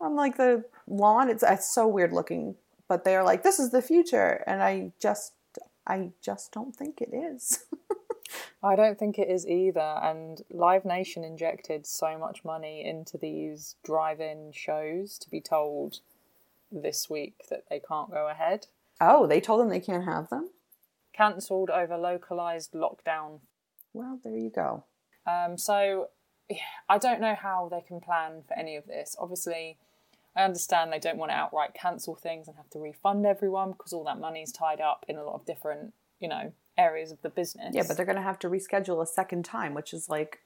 on 0.00 0.14
like 0.14 0.36
the 0.36 0.64
lawn 0.86 1.28
it's 1.28 1.42
it's 1.42 1.72
so 1.72 1.86
weird 1.86 2.12
looking 2.12 2.54
but 2.88 3.04
they're 3.04 3.24
like 3.24 3.42
this 3.42 3.58
is 3.58 3.70
the 3.70 3.82
future 3.82 4.44
and 4.46 4.62
i 4.62 4.92
just 5.00 5.32
i 5.86 6.10
just 6.20 6.52
don't 6.52 6.74
think 6.74 7.00
it 7.00 7.12
is 7.12 7.64
I 8.62 8.76
don't 8.76 8.98
think 8.98 9.18
it 9.18 9.28
is 9.28 9.46
either. 9.46 9.98
And 10.02 10.42
Live 10.50 10.84
Nation 10.84 11.24
injected 11.24 11.86
so 11.86 12.18
much 12.18 12.44
money 12.44 12.84
into 12.84 13.18
these 13.18 13.76
drive 13.84 14.20
in 14.20 14.52
shows 14.52 15.18
to 15.18 15.30
be 15.30 15.40
told 15.40 16.00
this 16.72 17.10
week 17.10 17.34
that 17.50 17.64
they 17.68 17.80
can't 17.80 18.10
go 18.10 18.28
ahead. 18.28 18.66
Oh, 19.00 19.26
they 19.26 19.40
told 19.40 19.60
them 19.60 19.68
they 19.68 19.80
can't 19.80 20.04
have 20.04 20.30
them? 20.30 20.50
Cancelled 21.12 21.70
over 21.70 21.96
localised 21.96 22.72
lockdown. 22.72 23.40
Well, 23.92 24.18
there 24.24 24.36
you 24.36 24.50
go. 24.50 24.84
Um, 25.26 25.56
so, 25.56 26.08
yeah, 26.48 26.58
I 26.88 26.98
don't 26.98 27.20
know 27.20 27.34
how 27.34 27.68
they 27.70 27.80
can 27.80 28.00
plan 28.00 28.42
for 28.46 28.58
any 28.58 28.76
of 28.76 28.86
this. 28.86 29.14
Obviously, 29.18 29.78
I 30.36 30.42
understand 30.42 30.92
they 30.92 30.98
don't 30.98 31.18
want 31.18 31.30
to 31.30 31.36
outright 31.36 31.74
cancel 31.74 32.14
things 32.14 32.48
and 32.48 32.56
have 32.56 32.70
to 32.70 32.80
refund 32.80 33.24
everyone 33.26 33.72
because 33.72 33.92
all 33.92 34.04
that 34.04 34.18
money 34.18 34.42
is 34.42 34.52
tied 34.52 34.80
up 34.80 35.04
in 35.08 35.16
a 35.16 35.24
lot 35.24 35.34
of 35.34 35.46
different, 35.46 35.94
you 36.18 36.28
know, 36.28 36.52
areas 36.76 37.12
of 37.12 37.20
the 37.22 37.30
business. 37.30 37.74
Yeah, 37.74 37.82
but 37.86 37.96
they're 37.96 38.06
going 38.06 38.16
to 38.16 38.22
have 38.22 38.38
to 38.40 38.48
reschedule 38.48 39.02
a 39.02 39.06
second 39.06 39.44
time, 39.44 39.74
which 39.74 39.92
is 39.92 40.08
like 40.08 40.40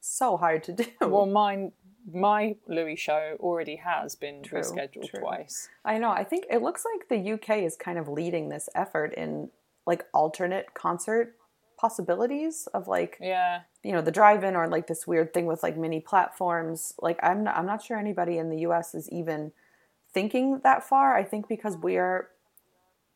so 0.00 0.36
hard 0.36 0.62
to 0.64 0.72
do. 0.72 0.86
well, 1.00 1.26
mine, 1.26 1.72
my 2.12 2.56
Louis 2.66 2.96
show 2.96 3.36
already 3.40 3.76
has 3.76 4.14
been 4.14 4.42
True, 4.42 4.60
rescheduled 4.60 5.10
true. 5.10 5.20
twice. 5.20 5.68
I 5.84 5.98
know. 5.98 6.10
I 6.10 6.24
think 6.24 6.46
it 6.50 6.62
looks 6.62 6.84
like 6.84 7.08
the 7.08 7.32
UK 7.32 7.58
is 7.64 7.76
kind 7.76 7.98
of 7.98 8.08
leading 8.08 8.48
this 8.48 8.68
effort 8.74 9.12
in 9.14 9.50
like 9.86 10.06
alternate 10.12 10.74
concert 10.74 11.34
possibilities 11.78 12.66
of 12.74 12.88
like 12.88 13.16
Yeah, 13.20 13.60
you 13.84 13.92
know 13.92 14.02
the 14.02 14.10
drive-in 14.10 14.56
or 14.56 14.66
like 14.68 14.88
this 14.88 15.06
weird 15.06 15.32
thing 15.32 15.46
with 15.46 15.62
like 15.62 15.76
mini 15.76 16.00
platforms 16.00 16.92
like 17.00 17.18
i'm 17.22 17.44
not, 17.44 17.56
i'm 17.56 17.66
not 17.66 17.82
sure 17.82 17.96
anybody 17.96 18.36
in 18.36 18.50
the 18.50 18.58
us 18.66 18.94
is 18.96 19.08
even 19.10 19.52
thinking 20.12 20.60
that 20.64 20.82
far 20.82 21.14
i 21.16 21.22
think 21.22 21.46
because 21.46 21.76
we 21.76 21.96
are 21.96 22.30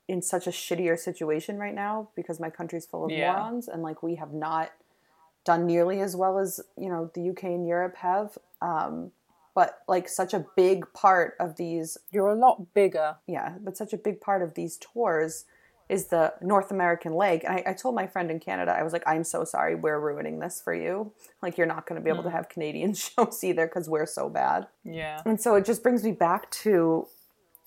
in 0.09 0.21
such 0.23 0.47
a 0.47 0.51
shittier 0.51 0.99
situation 0.99 1.59
right 1.59 1.75
now 1.75 2.09
because 2.17 2.41
my 2.41 2.51
country's 2.51 2.87
full 2.87 3.05
of 3.05 3.11
Yeah. 3.11 3.33
morons 3.33 3.69
and 3.69 3.83
like 3.83 4.03
we 4.03 4.17
have 4.17 4.33
not 4.33 4.73
done 5.45 5.67
nearly 5.67 6.01
as 6.01 6.15
well 6.15 6.39
as 6.39 6.61
you 6.77 6.89
know 6.89 7.11
the 7.15 7.31
uk 7.31 7.43
and 7.43 7.67
europe 7.67 7.97
have 7.97 8.39
um, 8.61 9.11
but 9.55 9.83
like 9.89 10.09
such 10.09 10.33
a 10.35 10.47
big 10.57 10.93
part 10.93 11.35
of 11.41 11.57
these 11.57 11.99
you're 12.11 12.29
a 12.31 12.35
lot 12.35 12.73
bigger. 12.75 13.17
yeah, 13.27 13.55
but 13.61 13.77
such 13.77 13.93
a 13.93 13.97
big 13.97 14.21
part 14.21 14.43
of 14.43 14.55
these 14.55 14.77
tours 14.79 15.45
is 15.89 16.07
the 16.07 16.33
North 16.41 16.71
American 16.71 17.13
leg. 17.13 17.45
And 17.45 17.55
I, 17.57 17.63
I 17.67 17.73
told 17.75 17.95
my 17.95 18.07
friend 18.07 18.31
in 18.31 18.41
Canada, 18.41 18.73
I 18.75 18.83
was 18.83 18.95
like, 18.95 19.03
I'm 19.07 19.25
so 19.25 19.45
sorry, 19.45 19.75
we're 19.75 19.99
ruining 20.01 20.39
this 20.39 20.59
for 20.63 20.73
you. 20.73 21.13
Like, 21.43 21.59
you're 21.59 21.67
not 21.67 21.87
going 21.87 22.01
to 22.01 22.05
be 22.05 22.09
able 22.09 22.23
to 22.23 22.31
have 22.31 22.49
Canadian 22.49 22.95
shows 23.07 23.45
either 23.45 23.67
because 23.67 23.91
we're 23.91 24.07
so 24.07 24.31
bad. 24.31 24.69
Yeah, 24.85 25.21
And 25.27 25.39
so 25.39 25.55
it 25.57 25.67
just 25.67 25.83
brings 25.83 26.03
me 26.03 26.13
back 26.13 26.51
to 26.63 27.09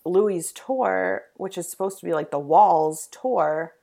Louis' 0.06 0.52
tour, 0.54 1.24
which 1.36 1.58
is 1.58 1.70
supposed 1.70 2.00
to 2.00 2.06
be 2.06 2.14
like 2.14 2.32
the 2.32 2.40
Walls 2.40 3.08
tour. 3.12 3.74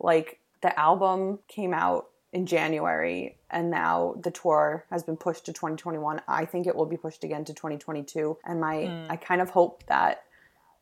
Like, 0.00 0.40
the 0.60 0.78
album 0.78 1.40
came 1.48 1.72
out 1.72 2.08
in 2.32 2.46
January, 2.46 3.36
and 3.50 3.70
now 3.70 4.14
the 4.20 4.30
tour 4.30 4.84
has 4.90 5.02
been 5.02 5.16
pushed 5.16 5.46
to 5.46 5.52
2021. 5.52 6.20
I 6.28 6.44
think 6.44 6.66
it 6.66 6.76
will 6.76 6.86
be 6.86 6.96
pushed 6.96 7.24
again 7.24 7.44
to 7.46 7.54
2022. 7.54 8.36
And 8.44 8.60
my, 8.60 8.86
hmm. 8.86 9.10
I 9.10 9.16
kind 9.16 9.40
of 9.40 9.50
hope 9.50 9.84
that 9.86 10.24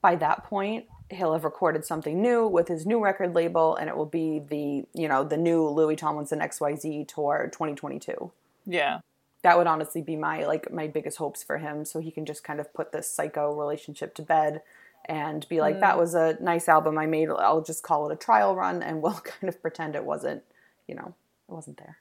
by 0.03 0.17
that 0.17 0.45
point, 0.45 0.87
he'll 1.11 1.35
have 1.35 1.45
recorded 1.45 1.85
something 1.85 2.21
new 2.21 2.47
with 2.47 2.69
his 2.69 2.85
new 2.85 3.03
record 3.03 3.35
label, 3.35 3.77
and 3.77 3.89
it 3.89 3.97
will 3.97 4.07
be 4.07 4.41
the, 4.41 4.87
you 4.93 5.09
know, 5.09 5.23
the 5.23 5.37
new 5.37 5.69
Louis 5.69 5.97
Tomlinson 5.97 6.41
XYZ 6.41 7.07
tour 7.07 7.49
2022 7.53 8.33
yeah, 8.67 9.01
that 9.43 9.57
would 9.57 9.67
honestly 9.67 10.03
be 10.03 10.17
my 10.17 10.45
like 10.45 10.73
my 10.73 10.87
biggest 10.89 11.19
hopes 11.19 11.43
for 11.43 11.59
him 11.59 11.85
so 11.85 12.01
he 12.01 12.11
can 12.11 12.27
just 12.27 12.45
kind 12.45 12.61
of 12.61 12.73
put 12.75 12.93
this 12.93 13.15
Syco 13.17 13.57
relationship 13.57 14.15
to 14.17 14.23
bed 14.23 14.63
and 15.07 15.49
be 15.49 15.61
like 15.61 15.81
that 15.81 15.95
mm. 15.95 15.99
was 15.99 16.15
a 16.15 16.37
nice 16.41 16.69
album 16.69 16.99
i 16.99 17.07
made 17.07 17.29
i'll 17.31 17.63
just 17.63 17.83
call 17.83 18.09
it 18.09 18.13
a 18.13 18.17
trial 18.17 18.55
run 18.55 18.83
and 18.83 19.03
we'll 19.03 19.13
kind 19.13 19.49
of 19.49 19.61
pretend 19.63 19.95
it 19.95 20.05
wasn't 20.05 20.43
you 20.87 20.95
know 20.95 21.15
it 21.49 21.53
wasn't 21.53 21.77
there 21.79 21.99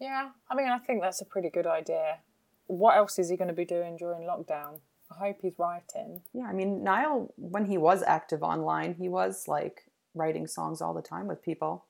yeah. 0.00 0.30
I 0.50 0.54
mean, 0.54 0.68
I 0.68 0.78
think 0.78 1.02
that's 1.02 1.20
a 1.20 1.26
pretty 1.26 1.50
good 1.50 1.66
idea. 1.66 2.18
What 2.66 2.96
else 2.96 3.18
is 3.18 3.28
he 3.28 3.36
going 3.36 3.48
to 3.48 3.54
be 3.54 3.66
doing 3.66 3.96
during 3.96 4.22
lockdown? 4.22 4.80
I 5.12 5.26
hope 5.26 5.38
he's 5.42 5.58
writing. 5.58 6.22
yeah 6.32 6.44
i 6.44 6.52
mean 6.52 6.84
niall 6.84 7.34
when 7.36 7.64
he 7.64 7.76
was 7.76 8.00
active 8.04 8.44
online 8.44 8.94
he 8.94 9.08
was 9.08 9.48
like 9.48 9.86
writing 10.14 10.46
songs 10.46 10.80
all 10.80 10.94
the 10.94 11.02
time 11.02 11.26
with 11.26 11.42
people 11.42 11.84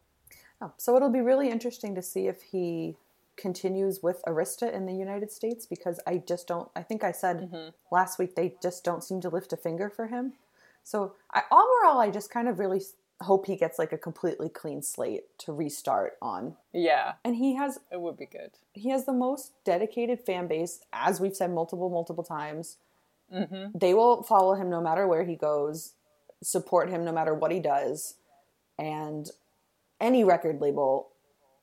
oh, 0.63 0.73
so 0.79 0.97
it'll 0.97 1.11
be 1.11 1.21
really 1.21 1.51
interesting 1.51 1.95
to 1.95 2.01
see 2.01 2.29
if 2.29 2.41
he 2.41 2.97
continues 3.41 4.03
with 4.03 4.23
arista 4.27 4.73
in 4.73 4.87
the 4.87 4.93
united 4.93 5.33
states 5.33 5.67
because 5.67 5.99
i 6.07 6.17
just 6.19 6.47
don't 6.47 6.69
i 6.77 6.83
think 6.83 7.03
i 7.03 7.11
said 7.11 7.39
mm-hmm. 7.39 7.69
last 7.91 8.19
week 8.19 8.35
they 8.37 8.55
just 8.63 8.85
don't 8.85 9.03
seem 9.03 9.21
to 9.21 9.29
lift 9.29 9.53
a 9.53 9.57
finger 9.57 9.89
for 9.89 10.07
him. 10.09 10.35
So 10.85 11.15
I, 11.33 11.43
overall 11.51 12.01
i 12.01 12.11
just 12.11 12.31
kind 12.31 12.49
of 12.49 12.59
really 12.59 12.83
hope 13.23 13.47
he 13.47 13.57
gets 13.57 13.79
like 13.79 13.93
a 13.93 13.99
completely 13.99 14.49
clean 14.49 14.83
slate 14.83 15.25
to 15.39 15.53
restart 15.53 16.17
on. 16.23 16.57
Yeah, 16.73 17.15
and 17.25 17.37
he 17.37 17.55
has 17.57 17.79
it 17.93 18.01
would 18.01 18.17
be 18.17 18.27
good. 18.27 18.53
he 18.73 18.91
has 18.91 19.05
the 19.05 19.13
most 19.13 19.53
dedicated 19.65 20.21
fan 20.21 20.47
base, 20.47 20.81
as 20.93 21.21
we've 21.21 21.37
said 21.37 21.53
multiple, 21.53 21.91
multiple 21.91 22.25
times. 22.25 22.77
Mm-hmm. 23.33 23.79
They 23.79 23.95
will 23.95 24.23
follow 24.23 24.55
him 24.55 24.71
no 24.71 24.81
matter 24.81 25.07
where 25.07 25.25
he 25.25 25.37
goes, 25.37 25.93
support 26.43 26.89
him 26.89 27.05
no 27.05 27.13
matter 27.13 27.35
what 27.35 27.53
he 27.53 27.61
does, 27.61 28.15
and 28.79 29.31
any 30.01 30.25
record 30.25 30.61
label 30.61 31.10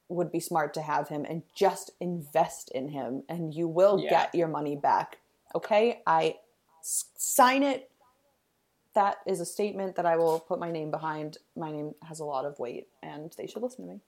would 0.09 0.31
be 0.31 0.39
smart 0.39 0.73
to 0.75 0.81
have 0.81 1.09
him 1.09 1.25
and 1.27 1.43
just 1.53 1.91
invest 1.99 2.69
in 2.71 2.89
him, 2.89 3.23
and 3.27 3.53
you 3.53 3.67
will 3.67 3.99
Yeah. 3.99 4.09
get 4.09 4.35
your 4.35 4.47
money 4.47 4.75
back. 4.75 5.17
Okay, 5.55 6.01
I 6.07 6.39
s- 6.79 7.05
sign 7.17 7.63
it. 7.63 7.91
That 8.93 9.17
is 9.27 9.39
a 9.39 9.45
statement 9.45 9.95
that 9.95 10.05
I 10.05 10.15
will 10.17 10.39
put 10.39 10.59
my 10.59 10.71
name 10.71 10.89
behind. 10.91 11.37
My 11.55 11.71
name 11.71 11.93
has 12.03 12.19
a 12.19 12.25
lot 12.25 12.45
of 12.45 12.57
weight, 12.57 12.87
and 13.03 13.31
they 13.37 13.45
should 13.47 13.61
listen 13.61 13.85
to 13.85 13.93
me. 13.93 14.01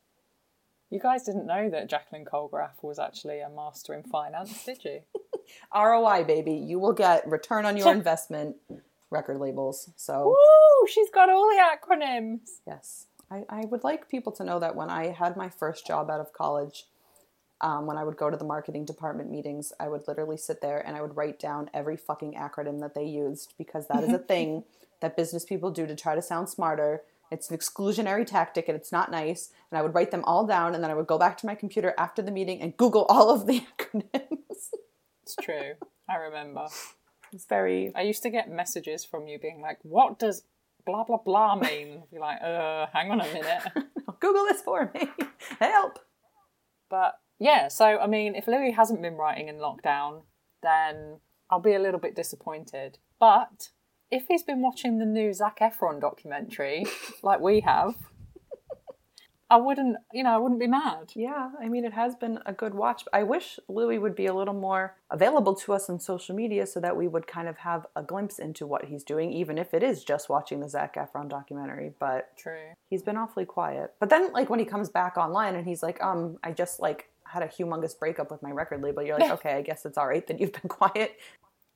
You 0.90 1.00
guys 1.00 1.24
didn't 1.24 1.46
know 1.46 1.70
that 1.70 1.88
Jacqueline 1.88 2.26
Colgraf 2.26 2.82
was 2.82 2.98
actually 2.98 3.42
a 3.42 3.50
master 3.50 3.94
in 3.94 4.02
finance, 4.04 4.64
did 4.66 4.84
you? 4.84 5.02
ROI, 5.76 6.24
baby. 6.24 6.54
You 6.54 6.80
will 6.80 6.94
get 6.94 7.28
return 7.28 7.66
on 7.66 7.78
your 7.78 7.92
investment 7.94 8.56
record 9.12 9.38
labels. 9.40 9.92
So, 9.98 10.30
Woo! 10.30 10.88
She's 10.88 11.12
got 11.12 11.30
all 11.30 11.48
the 11.48 11.62
acronyms. 11.62 12.62
yes. 12.66 13.06
I, 13.32 13.46
I 13.50 13.66
would 13.66 13.84
like 13.84 14.10
people 14.10 14.32
to 14.34 14.44
know 14.44 14.60
that 14.60 14.76
when 14.76 14.90
I 14.90 15.08
had 15.08 15.38
my 15.38 15.50
first 15.50 15.86
job 15.86 16.10
out 16.10 16.20
of 16.20 16.34
college, 16.34 16.86
um, 17.62 17.86
when 17.86 17.98
I 17.98 18.04
would 18.04 18.18
go 18.18 18.30
to 18.30 18.38
the 18.38 18.46
marketing 18.46 18.86
department 18.86 19.30
meetings, 19.30 19.74
I 19.80 19.90
would 19.90 20.08
literally 20.08 20.38
sit 20.38 20.62
there 20.62 20.80
and 20.80 20.96
I 20.96 21.02
would 21.02 21.16
write 21.16 21.40
down 21.40 21.70
every 21.74 21.98
fucking 21.98 22.34
acronym 22.34 22.80
that 22.80 22.96
they 22.96 23.06
used 23.06 23.54
because 23.58 23.88
that 23.88 24.04
is 24.04 24.14
a 24.14 24.18
thing 24.32 24.64
that 25.02 25.18
business 25.18 25.46
people 25.46 25.72
do 25.72 25.86
to 25.86 25.96
try 25.96 26.16
to 26.16 26.22
sound 26.22 26.50
smarter. 26.50 27.04
It's 27.32 27.52
an 27.52 27.58
exclusionary 27.58 28.26
tactic 28.26 28.68
and 28.68 28.76
it's 28.76 28.92
not 28.92 29.12
nice. 29.12 29.52
And 29.70 29.78
I 29.78 29.82
would 29.82 29.94
write 29.94 30.12
them 30.12 30.24
all 30.24 30.48
down 30.48 30.74
and 30.74 30.84
then 30.84 30.90
I 30.90 30.96
would 30.96 31.08
go 31.08 31.18
back 31.18 31.38
to 31.40 31.46
my 31.46 31.56
computer 31.56 31.94
after 31.98 32.22
the 32.22 32.32
meeting 32.32 32.62
and 32.62 32.76
Google 32.76 33.06
all 33.10 33.30
of 33.30 33.46
the 33.46 33.64
acronyms. 33.80 34.70
It's 35.24 35.36
true. 35.42 35.74
I 36.10 36.16
remember. 36.16 36.66
it's 37.32 37.46
very 37.46 37.92
I 37.94 38.02
used 38.02 38.24
to 38.24 38.30
get 38.30 38.50
messages 38.50 39.06
from 39.06 39.28
you 39.28 39.38
being 39.38 39.62
like, 39.62 39.78
"What 39.84 40.18
does 40.18 40.42
blah 40.86 41.04
blah 41.04 41.18
blah 41.18 41.56
mean?" 41.56 42.04
Be 42.12 42.20
like, 42.20 42.42
"Uh, 42.42 42.88
hang 42.94 43.12
on 43.12 43.22
a 43.22 43.28
minute." 43.34 43.64
Google 44.20 44.46
this 44.46 44.62
for 44.62 44.92
me. 44.94 45.10
Help. 45.60 46.00
But 46.90 47.20
yeah, 47.40 47.68
so 47.68 48.00
I 48.00 48.08
mean, 48.08 48.36
if 48.36 48.48
Louis 48.48 48.72
hasn't 48.72 49.02
been 49.02 49.16
writing 49.16 49.48
in 49.48 49.56
lockdown, 49.56 50.24
then 50.62 51.20
I'll 51.50 51.60
be 51.60 51.74
a 51.74 51.80
little 51.80 52.00
bit 52.00 52.16
disappointed. 52.16 52.98
But 53.20 53.70
if 54.12 54.26
he's 54.28 54.44
been 54.44 54.62
watching 54.62 54.98
the 54.98 55.06
new 55.06 55.34
Zac 55.34 55.60
Efron 55.60 56.02
documentary, 56.02 56.86
like 57.24 57.40
we 57.40 57.62
have, 57.62 57.96
I 59.52 59.58
wouldn't, 59.58 59.98
you 60.14 60.24
know, 60.24 60.30
I 60.32 60.38
wouldn't 60.38 60.60
be 60.60 60.68
mad. 60.68 61.12
Yeah, 61.16 61.50
I 61.60 61.70
mean, 61.70 61.84
it 61.84 61.94
has 61.94 62.16
been 62.16 62.40
a 62.46 62.54
good 62.54 62.76
watch. 62.76 63.04
I 63.12 63.24
wish 63.24 63.60
Louis 63.68 63.98
would 63.98 64.16
be 64.16 64.28
a 64.28 64.34
little 64.34 64.54
more 64.54 64.96
available 65.10 65.56
to 65.56 65.74
us 65.74 65.90
on 65.90 66.00
social 66.00 66.36
media 66.36 66.68
so 66.68 66.80
that 66.80 66.96
we 66.96 67.08
would 67.08 67.26
kind 67.26 67.48
of 67.48 67.58
have 67.58 67.88
a 67.96 68.04
glimpse 68.04 68.38
into 68.38 68.68
what 68.68 68.86
he's 68.86 69.04
doing, 69.04 69.34
even 69.34 69.58
if 69.58 69.74
it 69.74 69.82
is 69.82 70.04
just 70.04 70.30
watching 70.30 70.60
the 70.60 70.70
Zac 70.70 70.96
Efron 70.96 71.30
documentary. 71.30 71.94
But 72.00 72.38
True. 72.38 72.74
he's 72.92 73.02
been 73.02 73.18
awfully 73.18 73.46
quiet. 73.46 73.96
But 74.00 74.10
then, 74.10 74.32
like, 74.34 74.52
when 74.52 74.60
he 74.60 74.66
comes 74.66 74.90
back 74.90 75.18
online 75.18 75.56
and 75.56 75.66
he's 75.66 75.82
like, 75.82 76.02
um, 76.04 76.38
I 76.44 76.52
just, 76.52 76.80
like, 76.80 77.10
had 77.24 77.42
a 77.42 77.48
humongous 77.48 77.98
breakup 77.98 78.30
with 78.30 78.44
my 78.44 78.52
record 78.52 78.84
label, 78.84 79.02
you're 79.02 79.18
like, 79.18 79.32
okay, 79.40 79.54
I 79.54 79.62
guess 79.64 79.84
it's 79.84 79.98
all 79.98 80.08
right 80.08 80.26
that 80.28 80.40
you've 80.40 80.54
been 80.54 80.70
quiet. 80.70 81.18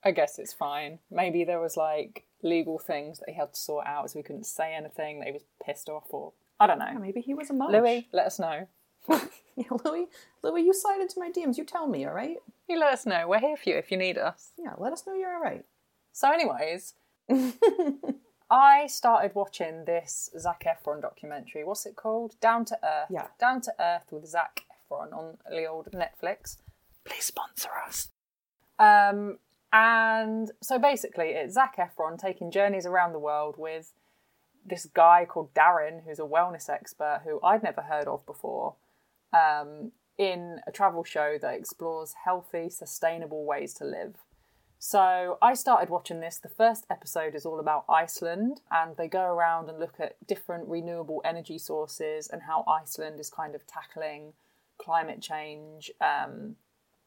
I 0.03 0.11
guess 0.11 0.37
it's 0.37 0.53
fine. 0.53 0.99
Maybe 1.09 1.43
there 1.43 1.61
was 1.61 1.77
like 1.77 2.25
legal 2.41 2.77
things 2.77 3.19
that 3.19 3.29
he 3.29 3.35
had 3.35 3.53
to 3.53 3.59
sort 3.59 3.87
out, 3.87 4.11
so 4.11 4.19
he 4.19 4.23
couldn't 4.23 4.45
say 4.45 4.75
anything. 4.75 5.19
That 5.19 5.27
he 5.27 5.31
was 5.31 5.45
pissed 5.65 5.87
off, 5.87 6.07
or 6.09 6.33
I 6.63 6.67
don't 6.67 6.79
know. 6.79 6.99
Maybe 6.99 7.21
he 7.21 7.33
was 7.33 7.49
a 7.49 7.53
moach. 7.53 7.71
Louis, 7.71 8.07
let 8.11 8.25
us 8.25 8.39
know. 8.39 8.67
Yeah, 9.55 9.65
Louis, 9.85 10.07
Louis, 10.41 10.63
you 10.63 10.73
slide 10.73 10.99
into 10.99 11.19
my 11.19 11.29
DMs. 11.29 11.57
You 11.57 11.63
tell 11.63 11.85
me, 11.85 12.05
all 12.05 12.13
right? 12.13 12.37
You 12.67 12.79
let 12.79 12.93
us 12.93 13.05
know. 13.05 13.27
We're 13.27 13.39
here 13.39 13.55
for 13.55 13.69
you 13.69 13.75
if 13.75 13.91
you 13.91 13.97
need 13.97 14.17
us. 14.17 14.49
Yeah, 14.57 14.73
let 14.79 14.93
us 14.93 15.05
know 15.05 15.13
you're 15.13 15.31
all 15.31 15.43
right. 15.43 15.63
So, 16.11 16.31
anyways, 16.31 16.95
I 18.49 18.87
started 18.87 19.35
watching 19.35 19.85
this 19.85 20.29
Zac 20.39 20.63
Efron 20.65 21.01
documentary. 21.01 21.63
What's 21.63 21.85
it 21.85 21.95
called? 21.95 22.35
Down 22.39 22.65
to 22.65 22.75
Earth. 22.83 23.09
Yeah. 23.09 23.27
Down 23.39 23.61
to 23.61 23.73
Earth 23.79 24.07
with 24.11 24.25
Zac 24.25 24.61
Efron 24.71 25.13
on 25.13 25.37
the 25.49 25.65
old 25.65 25.89
Netflix. 25.91 26.57
Please 27.03 27.25
sponsor 27.25 27.69
us. 27.85 28.09
Um, 28.79 29.37
and 29.71 30.51
so 30.61 30.79
basically, 30.79 31.29
it's 31.29 31.55
Zac 31.55 31.77
Efron 31.77 32.17
taking 32.19 32.51
journeys 32.51 32.85
around 32.85 33.13
the 33.13 33.19
world 33.19 33.55
with 33.57 33.91
this 34.65 34.85
guy 34.85 35.25
called 35.25 35.53
Darin, 35.53 36.01
who's 36.05 36.19
a 36.19 36.23
wellness 36.23 36.69
expert 36.69 37.21
who 37.23 37.39
I'd 37.43 37.63
never 37.63 37.81
heard 37.81 38.07
of 38.07 38.25
before, 38.25 38.75
um, 39.33 39.91
in 40.17 40.59
a 40.67 40.71
travel 40.71 41.03
show 41.03 41.37
that 41.41 41.55
explores 41.55 42.13
healthy, 42.23 42.69
sustainable 42.69 43.45
ways 43.45 43.73
to 43.75 43.85
live. 43.85 44.15
So 44.79 45.37
I 45.41 45.53
started 45.53 45.89
watching 45.89 46.19
this. 46.19 46.37
The 46.37 46.49
first 46.49 46.85
episode 46.89 47.35
is 47.35 47.45
all 47.45 47.59
about 47.59 47.85
Iceland, 47.87 48.59
and 48.69 48.97
they 48.97 49.07
go 49.07 49.23
around 49.23 49.69
and 49.69 49.79
look 49.79 49.95
at 49.99 50.17
different 50.27 50.67
renewable 50.67 51.21
energy 51.23 51.57
sources 51.57 52.27
and 52.27 52.41
how 52.43 52.65
Iceland 52.67 53.19
is 53.19 53.29
kind 53.29 53.55
of 53.55 53.65
tackling 53.65 54.33
climate 54.77 55.21
change 55.21 55.89
um, 56.01 56.57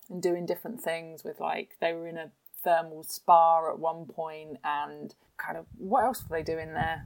and 0.09 0.23
doing 0.23 0.47
different 0.47 0.81
things 0.81 1.23
with 1.23 1.38
like 1.38 1.77
they 1.81 1.92
were 1.92 2.09
in 2.09 2.16
a 2.16 2.31
thermal 2.64 3.03
spa 3.03 3.69
at 3.71 3.79
one 3.79 4.07
point, 4.07 4.57
and 4.64 5.14
kind 5.37 5.59
of 5.59 5.66
what 5.77 6.05
else 6.05 6.25
were 6.27 6.38
they 6.38 6.42
doing 6.42 6.73
there? 6.73 7.05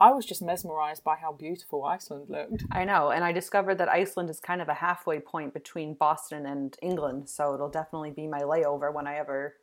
I 0.00 0.10
was 0.12 0.26
just 0.26 0.42
mesmerized 0.42 1.04
by 1.04 1.16
how 1.16 1.32
beautiful 1.32 1.84
Iceland 1.84 2.26
looked. 2.28 2.64
I 2.72 2.84
know, 2.84 3.10
and 3.10 3.22
I 3.24 3.32
discovered 3.32 3.76
that 3.78 3.88
Iceland 3.88 4.28
is 4.28 4.40
kind 4.40 4.60
of 4.60 4.68
a 4.68 4.74
halfway 4.74 5.20
point 5.20 5.54
between 5.54 5.94
Boston 5.94 6.46
and 6.46 6.76
England, 6.82 7.28
so 7.30 7.54
it'll 7.54 7.70
definitely 7.70 8.10
be 8.10 8.26
my 8.26 8.40
layover 8.40 8.92
when 8.92 9.06
I 9.06 9.16
ever, 9.16 9.54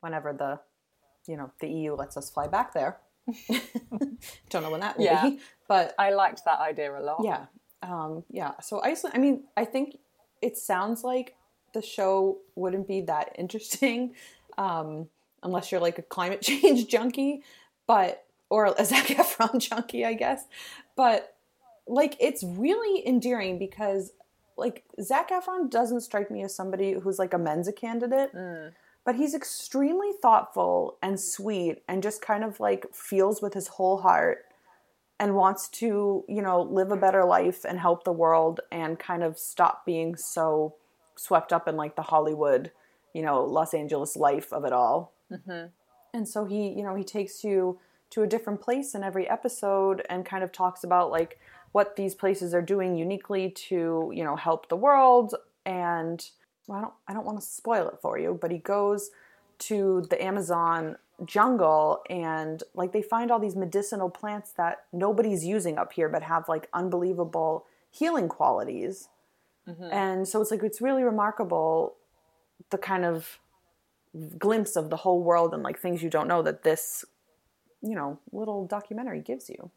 whenever 0.00 0.32
the, 0.32 0.60
you 1.30 1.36
know, 1.36 1.50
the 1.60 1.68
EU 1.68 1.94
lets 1.94 2.16
us 2.16 2.30
fly 2.30 2.46
back 2.48 2.72
there. 2.72 2.98
Don't 4.50 4.62
know 4.62 4.70
when 4.70 4.80
that 4.80 4.96
will 4.98 5.04
Yeah. 5.04 5.28
be, 5.28 5.40
but 5.68 5.94
I 5.98 6.10
liked 6.10 6.44
that 6.46 6.60
idea 6.60 6.96
a 6.98 7.00
lot. 7.00 7.20
yeah, 7.22 7.46
um, 7.82 8.24
yeah. 8.30 8.52
So 8.60 8.82
Iceland. 8.82 9.14
I 9.16 9.18
mean, 9.18 9.44
I 9.56 9.64
think 9.64 9.98
it 10.40 10.56
sounds 10.56 11.04
like 11.04 11.36
the 11.74 11.82
show 11.82 12.38
wouldn't 12.54 12.86
be 12.88 13.02
that 13.02 13.32
interesting 13.38 14.14
um, 14.58 15.08
unless 15.42 15.70
you're 15.70 15.80
like 15.80 15.98
a 15.98 16.02
climate 16.02 16.40
change 16.40 16.88
junkie, 16.88 17.42
but 17.86 18.24
or 18.50 18.74
a 18.78 18.84
Zac 18.84 19.06
Efron 19.08 19.58
junkie, 19.58 20.04
I 20.04 20.14
guess. 20.14 20.44
But 20.96 21.36
like, 21.86 22.16
it's 22.20 22.42
really 22.42 23.06
endearing 23.06 23.58
because 23.58 24.12
like 24.56 24.84
Zac 25.00 25.30
Efron 25.30 25.70
doesn't 25.70 26.02
strike 26.02 26.30
me 26.30 26.42
as 26.42 26.54
somebody 26.54 26.92
who's 26.92 27.18
like 27.18 27.34
a 27.34 27.38
Mensa 27.38 27.72
candidate. 27.72 28.30
But 29.04 29.16
he's 29.16 29.34
extremely 29.34 30.12
thoughtful 30.22 30.96
and 31.02 31.20
sweet 31.20 31.82
and 31.86 32.02
just 32.02 32.22
kind 32.22 32.42
of 32.42 32.58
like 32.58 32.86
feels 32.94 33.42
with 33.42 33.52
his 33.52 33.68
whole 33.68 33.98
heart 33.98 34.46
and 35.20 35.34
wants 35.34 35.68
to, 35.68 36.24
you 36.26 36.42
know, 36.42 36.62
live 36.62 36.90
a 36.90 36.96
better 36.96 37.24
life 37.24 37.64
and 37.64 37.78
help 37.78 38.04
the 38.04 38.12
world 38.12 38.60
and 38.72 38.98
kind 38.98 39.22
of 39.22 39.38
stop 39.38 39.84
being 39.84 40.16
so 40.16 40.74
swept 41.16 41.52
up 41.52 41.68
in 41.68 41.76
like 41.76 41.96
the 41.96 42.02
Hollywood, 42.02 42.72
you 43.12 43.22
know, 43.22 43.44
Los 43.44 43.74
Angeles 43.74 44.16
life 44.16 44.52
of 44.52 44.64
it 44.64 44.72
all. 44.72 45.12
Mm-hmm. 45.30 45.66
And 46.14 46.28
so 46.28 46.44
he, 46.44 46.68
you 46.68 46.82
know, 46.82 46.94
he 46.94 47.04
takes 47.04 47.44
you 47.44 47.78
to 48.14 48.22
a 48.22 48.26
different 48.28 48.60
place 48.60 48.94
in 48.94 49.02
every 49.02 49.28
episode 49.28 50.06
and 50.08 50.24
kind 50.24 50.44
of 50.44 50.52
talks 50.52 50.84
about 50.84 51.10
like 51.10 51.40
what 51.72 51.96
these 51.96 52.14
places 52.14 52.54
are 52.54 52.62
doing 52.62 52.96
uniquely 52.96 53.50
to, 53.50 54.12
you 54.14 54.22
know, 54.22 54.36
help 54.36 54.68
the 54.68 54.76
world 54.76 55.34
and 55.66 56.30
well, 56.68 56.78
I 56.78 56.80
don't 56.80 56.94
I 57.08 57.12
don't 57.12 57.26
want 57.26 57.40
to 57.40 57.44
spoil 57.44 57.88
it 57.88 57.98
for 58.00 58.16
you, 58.16 58.38
but 58.40 58.52
he 58.52 58.58
goes 58.58 59.10
to 59.70 60.06
the 60.10 60.22
Amazon 60.22 60.96
jungle 61.24 62.02
and 62.08 62.62
like 62.74 62.92
they 62.92 63.02
find 63.02 63.32
all 63.32 63.40
these 63.40 63.56
medicinal 63.56 64.10
plants 64.10 64.52
that 64.52 64.84
nobody's 64.92 65.44
using 65.44 65.76
up 65.76 65.92
here 65.92 66.08
but 66.08 66.22
have 66.22 66.48
like 66.48 66.68
unbelievable 66.72 67.66
healing 67.90 68.28
qualities. 68.28 69.08
Mm-hmm. 69.68 69.88
And 69.90 70.28
so 70.28 70.40
it's 70.40 70.52
like 70.52 70.62
it's 70.62 70.80
really 70.80 71.02
remarkable 71.02 71.96
the 72.70 72.78
kind 72.78 73.04
of 73.04 73.40
glimpse 74.38 74.76
of 74.76 74.90
the 74.90 74.98
whole 74.98 75.20
world 75.20 75.52
and 75.52 75.64
like 75.64 75.80
things 75.80 76.00
you 76.00 76.10
don't 76.10 76.28
know 76.28 76.42
that 76.42 76.62
this 76.62 77.04
you 77.84 77.94
know 77.94 78.18
little 78.32 78.66
documentary 78.66 79.20
gives 79.20 79.48
you. 79.48 79.70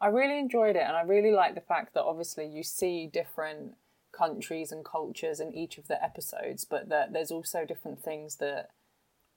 I 0.00 0.08
really 0.08 0.38
enjoyed 0.38 0.76
it, 0.76 0.82
and 0.86 0.96
I 0.96 1.02
really 1.02 1.32
like 1.32 1.54
the 1.54 1.60
fact 1.60 1.94
that 1.94 2.02
obviously 2.02 2.46
you 2.46 2.62
see 2.62 3.06
different 3.06 3.74
countries 4.12 4.72
and 4.72 4.84
cultures 4.84 5.40
in 5.40 5.54
each 5.54 5.78
of 5.78 5.88
the 5.88 6.02
episodes, 6.02 6.64
but 6.64 6.88
that 6.88 7.12
there's 7.12 7.30
also 7.30 7.64
different 7.64 8.02
things 8.02 8.36
that 8.36 8.70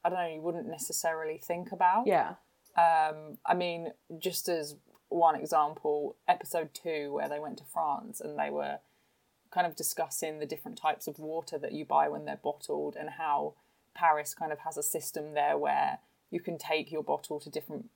I 0.03 0.09
don't 0.09 0.19
know 0.19 0.33
you 0.33 0.41
wouldn't 0.41 0.67
necessarily 0.67 1.37
think 1.37 1.71
about. 1.71 2.07
Yeah. 2.07 2.35
Um, 2.77 3.37
I 3.45 3.53
mean, 3.53 3.93
just 4.19 4.47
as 4.47 4.75
one 5.09 5.35
example, 5.35 6.15
episode 6.27 6.69
two, 6.73 7.13
where 7.13 7.27
they 7.27 7.39
went 7.39 7.57
to 7.57 7.63
France 7.65 8.21
and 8.21 8.37
they 8.37 8.49
were 8.49 8.79
kind 9.51 9.65
of 9.65 9.75
discussing 9.75 10.39
the 10.39 10.45
different 10.45 10.77
types 10.77 11.07
of 11.07 11.19
water 11.19 11.57
that 11.57 11.73
you 11.73 11.83
buy 11.83 12.07
when 12.07 12.25
they're 12.25 12.39
bottled 12.41 12.95
and 12.95 13.09
how 13.11 13.55
Paris 13.95 14.33
kind 14.33 14.51
of 14.51 14.59
has 14.59 14.77
a 14.77 14.83
system 14.83 15.33
there 15.33 15.57
where 15.57 15.99
you 16.29 16.39
can 16.39 16.57
take 16.57 16.91
your 16.91 17.03
bottle 17.03 17.39
to 17.39 17.49
different 17.49 17.89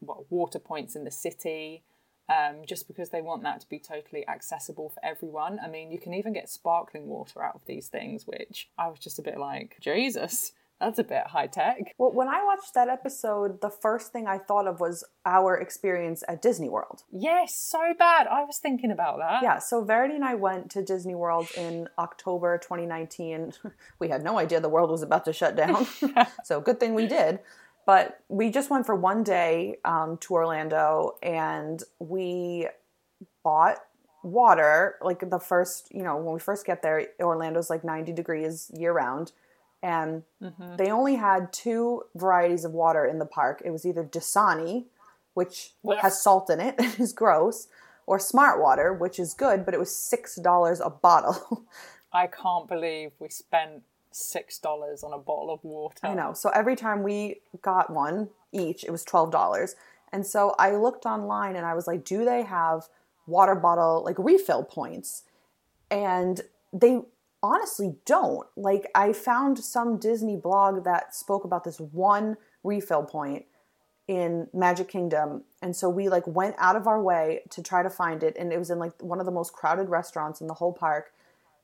well, 0.00 0.26
water 0.30 0.58
points 0.58 0.96
in 0.96 1.04
the 1.04 1.10
city. 1.10 1.82
Um, 2.28 2.62
just 2.66 2.88
because 2.88 3.10
they 3.10 3.22
want 3.22 3.44
that 3.44 3.60
to 3.60 3.68
be 3.68 3.78
totally 3.78 4.26
accessible 4.26 4.88
for 4.88 4.98
everyone. 5.04 5.60
I 5.64 5.68
mean, 5.68 5.92
you 5.92 6.00
can 6.00 6.12
even 6.12 6.32
get 6.32 6.48
sparkling 6.48 7.06
water 7.06 7.40
out 7.40 7.54
of 7.54 7.60
these 7.66 7.86
things, 7.86 8.26
which 8.26 8.68
I 8.76 8.88
was 8.88 8.98
just 8.98 9.20
a 9.20 9.22
bit 9.22 9.38
like, 9.38 9.76
Jesus, 9.80 10.50
that's 10.80 10.98
a 10.98 11.04
bit 11.04 11.28
high 11.28 11.46
tech. 11.46 11.94
Well, 11.96 12.12
when 12.12 12.28
I 12.28 12.44
watched 12.44 12.74
that 12.74 12.88
episode, 12.88 13.62
the 13.62 13.70
first 13.70 14.12
thing 14.12 14.26
I 14.26 14.36
thought 14.36 14.66
of 14.66 14.78
was 14.78 15.04
our 15.24 15.56
experience 15.56 16.22
at 16.28 16.42
Disney 16.42 16.68
World. 16.68 17.02
Yes, 17.10 17.56
so 17.56 17.94
bad. 17.98 18.26
I 18.26 18.44
was 18.44 18.58
thinking 18.58 18.90
about 18.90 19.18
that. 19.18 19.42
Yeah, 19.42 19.58
so 19.58 19.82
Verity 19.82 20.16
and 20.16 20.24
I 20.24 20.34
went 20.34 20.70
to 20.72 20.82
Disney 20.82 21.14
World 21.14 21.48
in 21.56 21.88
October 21.98 22.58
2019. 22.58 23.52
We 23.98 24.08
had 24.08 24.22
no 24.22 24.38
idea 24.38 24.60
the 24.60 24.68
world 24.68 24.90
was 24.90 25.02
about 25.02 25.24
to 25.24 25.32
shut 25.32 25.56
down. 25.56 25.86
so 26.44 26.60
good 26.60 26.78
thing 26.78 26.94
we 26.94 27.06
did. 27.06 27.40
But 27.86 28.20
we 28.28 28.50
just 28.50 28.68
went 28.68 28.84
for 28.84 28.96
one 28.96 29.22
day 29.22 29.78
um, 29.84 30.18
to 30.18 30.34
Orlando 30.34 31.16
and 31.22 31.82
we 32.00 32.66
bought 33.44 33.78
water. 34.24 34.96
Like 35.00 35.30
the 35.30 35.38
first, 35.38 35.88
you 35.94 36.02
know, 36.02 36.16
when 36.16 36.34
we 36.34 36.40
first 36.40 36.66
get 36.66 36.82
there, 36.82 37.06
Orlando's 37.20 37.70
like 37.70 37.84
90 37.84 38.12
degrees 38.12 38.70
year 38.74 38.92
round. 38.92 39.32
And 39.82 40.24
they 40.76 40.90
only 40.90 41.14
had 41.14 41.52
two 41.52 42.02
varieties 42.16 42.64
of 42.64 42.72
water 42.72 43.04
in 43.04 43.20
the 43.20 43.26
park. 43.26 43.62
It 43.64 43.70
was 43.70 43.86
either 43.86 44.02
Dasani, 44.02 44.86
which 45.34 45.74
Blech. 45.84 45.98
has 46.00 46.20
salt 46.20 46.50
in 46.50 46.58
it 46.58 46.74
and 46.78 46.98
is 46.98 47.12
gross, 47.12 47.68
or 48.06 48.18
Smart 48.18 48.60
Water, 48.60 48.92
which 48.92 49.20
is 49.20 49.32
good, 49.32 49.64
but 49.64 49.74
it 49.74 49.78
was 49.78 49.90
$6 49.90 50.80
a 50.84 50.90
bottle. 50.90 51.64
I 52.12 52.26
can't 52.26 52.66
believe 52.66 53.12
we 53.20 53.28
spent 53.28 53.82
six 54.16 54.58
dollars 54.58 55.02
on 55.02 55.12
a 55.12 55.18
bottle 55.18 55.50
of 55.52 55.62
water. 55.62 56.06
I 56.06 56.14
know. 56.14 56.32
So 56.32 56.48
every 56.50 56.76
time 56.76 57.02
we 57.02 57.42
got 57.62 57.90
one 57.90 58.30
each, 58.52 58.84
it 58.84 58.90
was 58.90 59.04
twelve 59.04 59.30
dollars. 59.30 59.76
And 60.12 60.26
so 60.26 60.54
I 60.58 60.70
looked 60.72 61.04
online 61.04 61.56
and 61.56 61.66
I 61.66 61.74
was 61.74 61.86
like, 61.86 62.04
do 62.04 62.24
they 62.24 62.42
have 62.42 62.88
water 63.26 63.54
bottle 63.54 64.02
like 64.04 64.16
refill 64.18 64.64
points? 64.64 65.24
And 65.90 66.40
they 66.72 67.00
honestly 67.42 67.96
don't. 68.04 68.46
Like 68.56 68.86
I 68.94 69.12
found 69.12 69.58
some 69.58 69.98
Disney 69.98 70.36
blog 70.36 70.84
that 70.84 71.14
spoke 71.14 71.44
about 71.44 71.64
this 71.64 71.78
one 71.78 72.36
refill 72.64 73.02
point 73.02 73.44
in 74.08 74.48
Magic 74.54 74.88
Kingdom. 74.88 75.42
And 75.60 75.74
so 75.74 75.88
we 75.88 76.08
like 76.08 76.26
went 76.26 76.54
out 76.58 76.76
of 76.76 76.86
our 76.86 77.02
way 77.02 77.42
to 77.50 77.62
try 77.62 77.82
to 77.82 77.90
find 77.90 78.22
it 78.22 78.36
and 78.38 78.52
it 78.52 78.58
was 78.58 78.70
in 78.70 78.78
like 78.78 78.92
one 79.02 79.20
of 79.20 79.26
the 79.26 79.32
most 79.32 79.52
crowded 79.52 79.88
restaurants 79.88 80.40
in 80.40 80.46
the 80.46 80.54
whole 80.54 80.72
park 80.72 81.12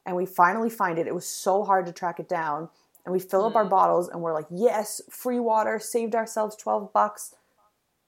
and 0.06 0.16
we 0.16 0.26
finally 0.26 0.70
find 0.70 0.98
it. 0.98 1.06
It 1.06 1.14
was 1.14 1.26
so 1.26 1.64
hard 1.64 1.86
to 1.86 1.92
track 1.92 2.18
it 2.20 2.28
down. 2.28 2.68
And 3.04 3.12
we 3.12 3.18
fill 3.18 3.44
up 3.44 3.56
our 3.56 3.64
mm. 3.64 3.70
bottles 3.70 4.08
and 4.08 4.20
we're 4.20 4.32
like, 4.32 4.46
yes, 4.50 5.00
free 5.10 5.40
water, 5.40 5.80
saved 5.80 6.14
ourselves 6.14 6.54
12 6.56 6.92
bucks. 6.92 7.34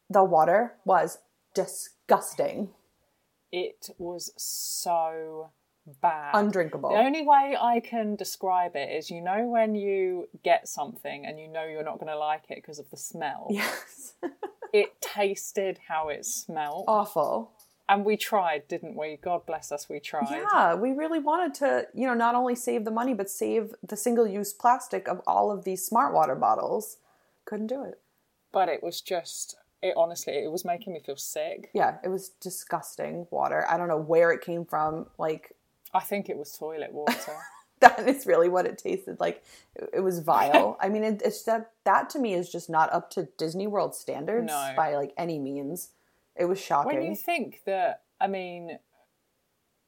The 0.09 0.23
water 0.23 0.75
was 0.85 1.19
disgusting, 1.55 2.71
It 3.51 3.91
was 3.99 4.33
so 4.37 5.51
bad. 6.01 6.33
undrinkable. 6.35 6.91
the 6.91 6.97
only 6.97 7.23
way 7.23 7.57
I 7.61 7.81
can 7.81 8.17
describe 8.17 8.75
it 8.75 8.91
is 8.91 9.11
you 9.11 9.21
know 9.21 9.47
when 9.47 9.75
you 9.75 10.29
get 10.43 10.69
something 10.69 11.25
and 11.27 11.39
you 11.39 11.49
know 11.49 11.65
you're 11.65 11.85
not 11.85 11.99
going 11.99 12.11
to 12.11 12.19
like 12.19 12.45
it 12.51 12.57
because 12.57 12.79
of 12.79 12.91
the 12.91 12.97
smell. 12.97 13.49
yes. 13.51 14.15
It 14.73 15.01
tasted 15.01 15.79
how 15.87 16.09
it 16.09 16.27
smelled. 16.27 16.87
Awful. 16.89 17.53
And 17.89 18.05
we 18.05 18.17
tried, 18.17 18.67
didn't 18.67 18.97
we? 18.97 19.19
God 19.23 19.45
bless 19.45 19.71
us, 19.71 19.89
we 19.91 20.01
tried. 20.01 20.29
Yeah, 20.31 20.75
we 20.75 20.93
really 20.93 21.19
wanted 21.19 21.53
to, 21.57 21.87
you 21.95 22.07
know, 22.07 22.15
not 22.15 22.35
only 22.35 22.55
save 22.55 22.85
the 22.87 22.91
money, 22.91 23.13
but 23.13 23.29
save 23.29 23.75
the 23.87 23.97
single 23.97 24.27
use 24.27 24.55
plastic 24.55 25.07
of 25.07 25.21
all 25.27 25.51
of 25.51 25.65
these 25.65 25.85
smart 25.85 26.15
water 26.15 26.35
bottles. 26.35 26.97
Couldn't 27.45 27.67
do 27.67 27.85
it. 27.85 28.01
But 28.53 28.71
it 28.71 28.83
was 28.83 29.03
just, 29.03 29.57
it 29.83 29.93
honestly, 29.99 30.33
it 30.33 30.51
was 30.51 30.65
making 30.65 30.95
me 30.95 31.01
feel 31.05 31.17
sick. 31.17 31.71
Yeah, 31.75 31.97
it 32.03 32.09
was 32.09 32.31
disgusting 32.41 33.27
water. 33.31 33.67
I 33.69 33.77
don't 33.77 33.89
know 33.89 33.99
where 33.99 34.31
it 34.33 34.41
came 34.41 34.65
from. 34.65 35.07
Like, 35.19 35.53
I 35.93 36.01
think 36.01 36.31
it 36.31 36.39
was 36.39 36.57
toilet 36.57 36.93
water. 36.93 37.37
that 37.81 38.09
is 38.09 38.25
really 38.27 38.49
what 38.49 38.65
it 38.65 38.79
tasted 38.79 39.21
like. 39.21 39.43
It, 39.77 39.91
it 39.95 40.01
was 40.01 40.21
vile. 40.21 40.79
I 40.81 40.89
mean, 40.89 41.05
it, 41.05 41.21
it's 41.23 41.43
that 41.43 41.73
that 41.85 42.09
to 42.11 42.19
me 42.19 42.33
is 42.33 42.51
just 42.51 42.71
not 42.71 42.91
up 42.95 43.11
to 43.11 43.29
Disney 43.37 43.67
World 43.67 43.95
standards 43.95 44.47
No. 44.47 44.73
by 44.75 44.95
like 44.97 45.13
any 45.19 45.39
means. 45.39 45.91
It 46.37 46.47
was 46.47 46.61
shocking. 46.61 46.99
when 47.01 47.07
you 47.07 47.17
think 47.17 47.61
that, 47.67 48.03
I 48.21 48.27
mean, 48.27 48.79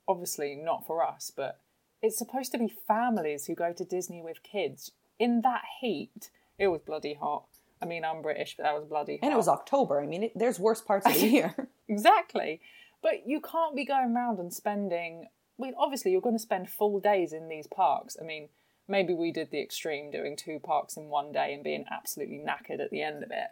obviously 0.09 0.55
not 0.55 0.87
for 0.87 1.05
us, 1.05 1.33
but 1.35 1.61
it's 2.03 2.19
supposed 2.19 2.53
to 2.53 2.59
be 2.59 2.73
families 2.87 3.47
who 3.47 3.55
go 3.55 3.73
to 3.73 3.85
Disney 3.85 4.23
with 4.23 4.43
kids 4.43 4.93
in 5.19 5.41
that 5.43 5.63
heat. 5.81 6.31
It 6.59 6.69
was 6.69 6.83
bloody 6.83 7.15
hot. 7.15 7.47
I 7.83 7.87
mean, 7.87 8.05
I'm 8.05 8.23
British, 8.23 8.57
but 8.57 8.63
that 8.65 8.75
was 8.75 8.85
bloody 8.85 9.17
hot. 9.17 9.25
and 9.25 9.33
it 9.33 9.37
was 9.37 9.49
October. 9.49 10.01
I 10.01 10.07
mean, 10.07 10.25
it, 10.25 10.33
there's 10.35 10.59
worse 10.59 10.81
parts 10.81 11.07
of 11.07 11.15
the 11.15 11.27
year. 11.27 11.69
Exactly. 11.89 12.61
But 13.03 13.27
you 13.27 13.41
can't 13.41 13.77
be 13.77 13.85
going 13.85 14.15
around 14.15 14.39
and 14.39 14.53
spending. 14.53 15.27
Well, 15.59 15.73
obviously, 15.79 16.13
you're 16.13 16.21
going 16.21 16.37
to 16.37 16.43
spend 16.43 16.71
full 16.71 17.01
days 17.01 17.33
in 17.33 17.49
these 17.49 17.67
parks. 17.67 18.17
I 18.21 18.25
mean, 18.25 18.49
maybe 18.89 19.13
we 19.15 19.33
did 19.33 19.51
the 19.51 19.61
extreme 19.61 20.11
doing 20.11 20.37
two 20.37 20.59
parks 20.63 20.97
in 20.97 21.09
one 21.09 21.33
day 21.33 21.53
and 21.55 21.63
being 21.63 21.85
absolutely 21.91 22.39
knackered 22.39 22.81
at 22.81 22.91
the 22.91 23.03
end 23.03 23.23
of 23.23 23.31
it. 23.31 23.49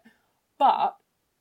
But 0.59 0.97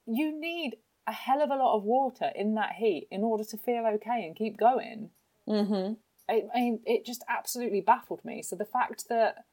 you 0.06 0.38
need 0.38 0.76
a 1.08 1.12
hell 1.12 1.42
of 1.42 1.50
a 1.50 1.56
lot 1.56 1.76
of 1.76 1.84
water 1.84 2.32
in 2.36 2.56
that 2.56 2.74
heat 2.74 3.08
in 3.12 3.24
order 3.24 3.44
to 3.44 3.58
feel 3.58 3.86
okay 3.96 4.26
and 4.26 4.36
keep 4.36 4.58
going. 4.58 5.10
Mm-hmm. 5.48 5.94
I, 6.30 6.44
I 6.56 6.60
mean, 6.60 6.80
it 6.86 7.06
just 7.06 7.24
absolutely 7.28 7.82
baffled 7.82 8.24
me. 8.24 8.42
So 8.42 8.56
the 8.56 8.66
fact 8.66 9.06
that 9.10 9.46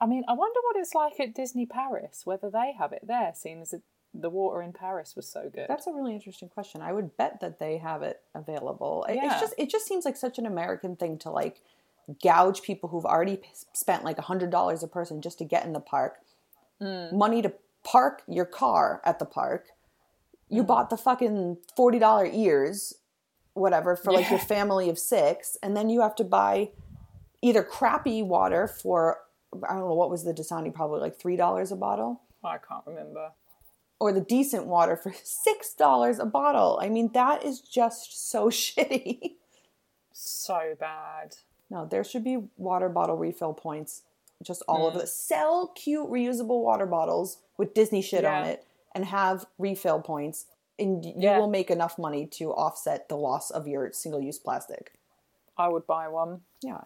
I 0.00 0.06
mean, 0.06 0.22
I 0.28 0.32
wonder 0.34 0.60
what 0.64 0.76
it's 0.76 0.94
like 0.94 1.18
at 1.18 1.34
Disney 1.34 1.66
Paris, 1.66 2.22
whether 2.24 2.50
they 2.50 2.72
have 2.78 2.92
it 2.92 3.02
there, 3.06 3.32
seeing 3.34 3.60
as 3.62 3.72
it, 3.72 3.82
the 4.14 4.30
water 4.30 4.62
in 4.62 4.72
Paris 4.72 5.14
was 5.16 5.26
so 5.28 5.50
good. 5.52 5.66
That's 5.68 5.86
a 5.88 5.92
really 5.92 6.14
interesting 6.14 6.48
question. 6.48 6.82
I 6.82 6.92
would 6.92 7.16
bet 7.16 7.40
that 7.40 7.58
they 7.58 7.78
have 7.78 8.02
it 8.02 8.20
available. 8.34 9.04
It- 9.08 9.16
Yeah. 9.16 9.32
It's 9.32 9.40
just 9.40 9.54
it 9.58 9.70
just 9.70 9.86
seems 9.86 10.04
like 10.04 10.16
such 10.16 10.38
an 10.38 10.46
American 10.46 10.94
thing 10.96 11.18
to 11.20 11.30
like 11.30 11.62
gouge 12.22 12.62
people 12.62 12.88
who've 12.88 13.04
already 13.04 13.36
p- 13.38 13.48
spent 13.72 14.04
like 14.04 14.18
a 14.18 14.22
hundred 14.22 14.50
dollars 14.50 14.82
a 14.82 14.88
person 14.88 15.20
just 15.20 15.38
to 15.38 15.44
get 15.44 15.64
in 15.64 15.72
the 15.72 15.80
park, 15.80 16.18
money 16.80 17.42
to 17.42 17.52
park 17.84 18.22
your 18.28 18.44
car 18.44 19.00
at 19.04 19.18
the 19.18 19.24
park. 19.24 19.68
You 20.48 20.62
bought 20.62 20.90
the 20.90 20.96
fucking 20.96 21.58
forty 21.76 21.98
dollar 21.98 22.26
ears, 22.26 22.94
whatever, 23.54 23.96
for 23.96 24.12
like 24.12 24.30
your 24.30 24.38
family 24.38 24.88
of 24.88 24.98
six, 24.98 25.56
and 25.62 25.76
then 25.76 25.90
you 25.90 26.00
have 26.00 26.14
to 26.16 26.24
buy 26.24 26.70
either 27.42 27.62
crappy 27.62 28.22
water 28.22 28.66
for 28.66 29.18
I 29.68 29.72
don't 29.74 29.80
know 29.88 29.94
what 29.94 30.10
was 30.10 30.24
the 30.24 30.32
Dasani, 30.34 30.72
probably 30.72 31.00
like 31.00 31.18
three 31.18 31.36
dollars 31.36 31.70
a 31.72 31.76
bottle 31.76 32.22
I 32.44 32.58
can't 32.58 32.82
remember. 32.86 33.32
or 34.00 34.12
the 34.12 34.20
decent 34.20 34.66
water 34.66 34.96
for 34.96 35.12
six 35.22 35.74
dollars 35.74 36.18
a 36.18 36.26
bottle. 36.26 36.78
I 36.82 36.88
mean, 36.88 37.10
that 37.12 37.44
is 37.44 37.60
just 37.60 38.30
so 38.30 38.48
shitty. 38.50 39.32
So 40.12 40.74
bad. 40.78 41.36
no, 41.70 41.86
there 41.86 42.02
should 42.04 42.24
be 42.24 42.38
water 42.56 42.88
bottle 42.88 43.16
refill 43.16 43.52
points, 43.52 44.02
just 44.42 44.62
all 44.66 44.80
Mm. 44.80 44.88
over 44.90 44.98
the 45.00 45.06
sell 45.06 45.68
cute 45.74 46.08
reusable 46.08 46.62
water 46.62 46.86
bottles 46.86 47.38
with 47.56 47.74
Disney 47.74 48.02
shit 48.02 48.24
on 48.24 48.44
it 48.44 48.64
and 48.98 49.06
have 49.06 49.46
refill 49.58 50.00
points, 50.00 50.46
and 50.76 51.04
you 51.04 51.12
Yeah. 51.16 51.38
will 51.38 51.46
make 51.48 51.70
enough 51.70 51.98
money 51.98 52.26
to 52.26 52.52
offset 52.52 53.08
the 53.08 53.16
loss 53.16 53.48
of 53.50 53.68
your 53.68 53.92
single 53.92 54.20
use 54.20 54.40
plastic. 54.40 54.98
I 55.56 55.68
would 55.68 55.86
buy 55.86 56.08
one. 56.08 56.42
Yeah, 56.60 56.82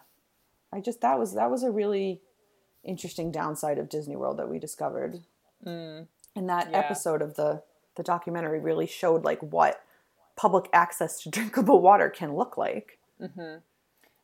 I 0.71 0.79
just 0.79 1.01
that 1.01 1.17
was 1.17 1.33
that 1.33 1.49
was 1.49 1.63
a 1.63 1.71
really 1.71 2.21
interesting 2.83 3.31
downside 3.31 3.79
of 3.79 3.89
Disney 3.89 4.15
World 4.15 4.37
that 4.37 4.47
we 4.49 4.59
discovered. 4.59 5.23
And 5.65 6.07
that 6.35 6.67
Mm. 6.67 6.71
Yeah. 6.71 6.77
episode 6.79 7.21
of 7.23 7.33
the 7.35 7.63
the 7.95 8.03
documentary 8.03 8.59
really 8.59 8.87
showed 8.87 9.23
like 9.23 9.39
what 9.41 9.83
public 10.35 10.69
access 10.73 11.21
to 11.21 11.29
drinkable 11.35 11.79
water 11.81 12.09
can 12.09 12.35
look 12.35 12.57
like. 12.57 12.99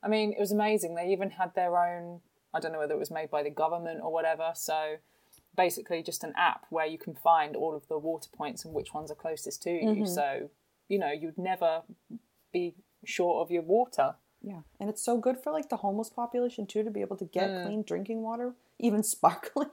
I 0.03 0.07
mean, 0.07 0.33
it 0.33 0.39
was 0.39 0.51
amazing. 0.51 0.95
They 0.95 1.11
even 1.11 1.29
had 1.31 1.53
their 1.55 1.77
own, 1.77 2.21
I 2.53 2.59
don't 2.59 2.71
know 2.71 2.79
whether 2.79 2.93
it 2.95 2.99
was 2.99 3.11
made 3.11 3.29
by 3.29 3.43
the 3.43 3.49
government 3.49 4.01
or 4.01 4.11
whatever. 4.11 4.51
So 4.55 4.95
basically, 5.55 6.01
just 6.03 6.23
an 6.23 6.33
app 6.37 6.65
where 6.69 6.85
you 6.85 6.97
can 6.97 7.15
find 7.15 7.55
all 7.55 7.75
of 7.75 7.87
the 7.87 7.97
water 7.97 8.29
points 8.35 8.65
and 8.65 8.73
which 8.73 8.93
ones 8.93 9.11
are 9.11 9.15
closest 9.15 9.61
to 9.63 9.71
you. 9.71 10.05
So, 10.05 10.49
you 10.87 10.97
know, 10.99 11.11
you'd 11.11 11.37
never 11.37 11.81
be 12.53 12.75
short 13.05 13.41
of 13.45 13.51
your 13.51 13.61
water. 13.63 14.15
Yeah, 14.41 14.61
and 14.79 14.89
it's 14.89 15.01
so 15.03 15.17
good 15.17 15.37
for 15.37 15.51
like 15.51 15.69
the 15.69 15.77
homeless 15.77 16.09
population 16.09 16.65
too 16.65 16.83
to 16.83 16.89
be 16.91 17.01
able 17.01 17.17
to 17.17 17.25
get 17.25 17.49
Mm. 17.49 17.63
clean 17.65 17.83
drinking 17.83 18.21
water, 18.21 18.53
even 18.79 19.03
sparkling. 19.03 19.69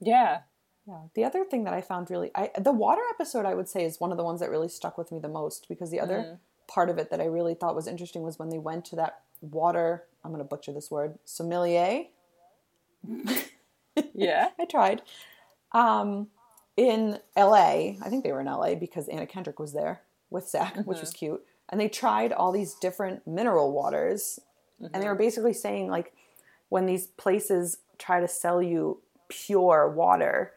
Yeah. 0.00 0.40
yeah. 0.86 1.02
The 1.14 1.24
other 1.24 1.44
thing 1.44 1.64
that 1.64 1.72
I 1.74 1.80
found 1.80 2.10
really, 2.10 2.30
I 2.34 2.50
the 2.58 2.72
water 2.72 3.02
episode 3.10 3.46
I 3.46 3.54
would 3.54 3.68
say 3.68 3.84
is 3.84 3.98
one 4.00 4.10
of 4.12 4.18
the 4.18 4.24
ones 4.24 4.40
that 4.40 4.50
really 4.50 4.68
stuck 4.68 4.98
with 4.98 5.10
me 5.12 5.18
the 5.18 5.28
most 5.28 5.66
because 5.68 5.90
the 5.90 6.00
other 6.00 6.18
Mm. 6.20 6.38
part 6.68 6.90
of 6.90 6.98
it 6.98 7.10
that 7.10 7.20
I 7.20 7.24
really 7.24 7.54
thought 7.54 7.74
was 7.74 7.86
interesting 7.86 8.22
was 8.22 8.38
when 8.38 8.50
they 8.50 8.58
went 8.58 8.84
to 8.86 8.96
that 8.96 9.22
water. 9.40 10.04
I'm 10.22 10.30
going 10.30 10.38
to 10.42 10.48
butcher 10.48 10.72
this 10.72 10.90
word, 10.90 11.18
sommelier. 11.24 12.04
Yeah. 14.14 14.48
I 14.58 14.64
tried. 14.64 15.02
Um, 15.72 16.28
in 16.76 17.18
LA, 17.36 17.96
I 18.02 18.08
think 18.08 18.24
they 18.24 18.32
were 18.32 18.40
in 18.40 18.46
LA 18.46 18.74
because 18.74 19.08
Anna 19.08 19.26
Kendrick 19.26 19.58
was 19.58 19.72
there 19.72 20.02
with 20.30 20.48
Zac, 20.48 20.76
which 20.84 21.00
was 21.00 21.10
cute. 21.10 21.44
And 21.68 21.80
they 21.80 21.88
tried 21.88 22.32
all 22.32 22.52
these 22.52 22.74
different 22.74 23.26
mineral 23.26 23.72
waters. 23.72 24.40
And 24.80 25.02
they 25.02 25.08
were 25.08 25.14
basically 25.14 25.52
saying, 25.52 25.88
like, 25.88 26.14
when 26.68 26.86
these 26.86 27.06
places 27.06 27.78
try 27.98 28.20
to 28.20 28.28
sell 28.28 28.62
you 28.62 29.02
pure 29.28 29.90
water, 29.90 30.52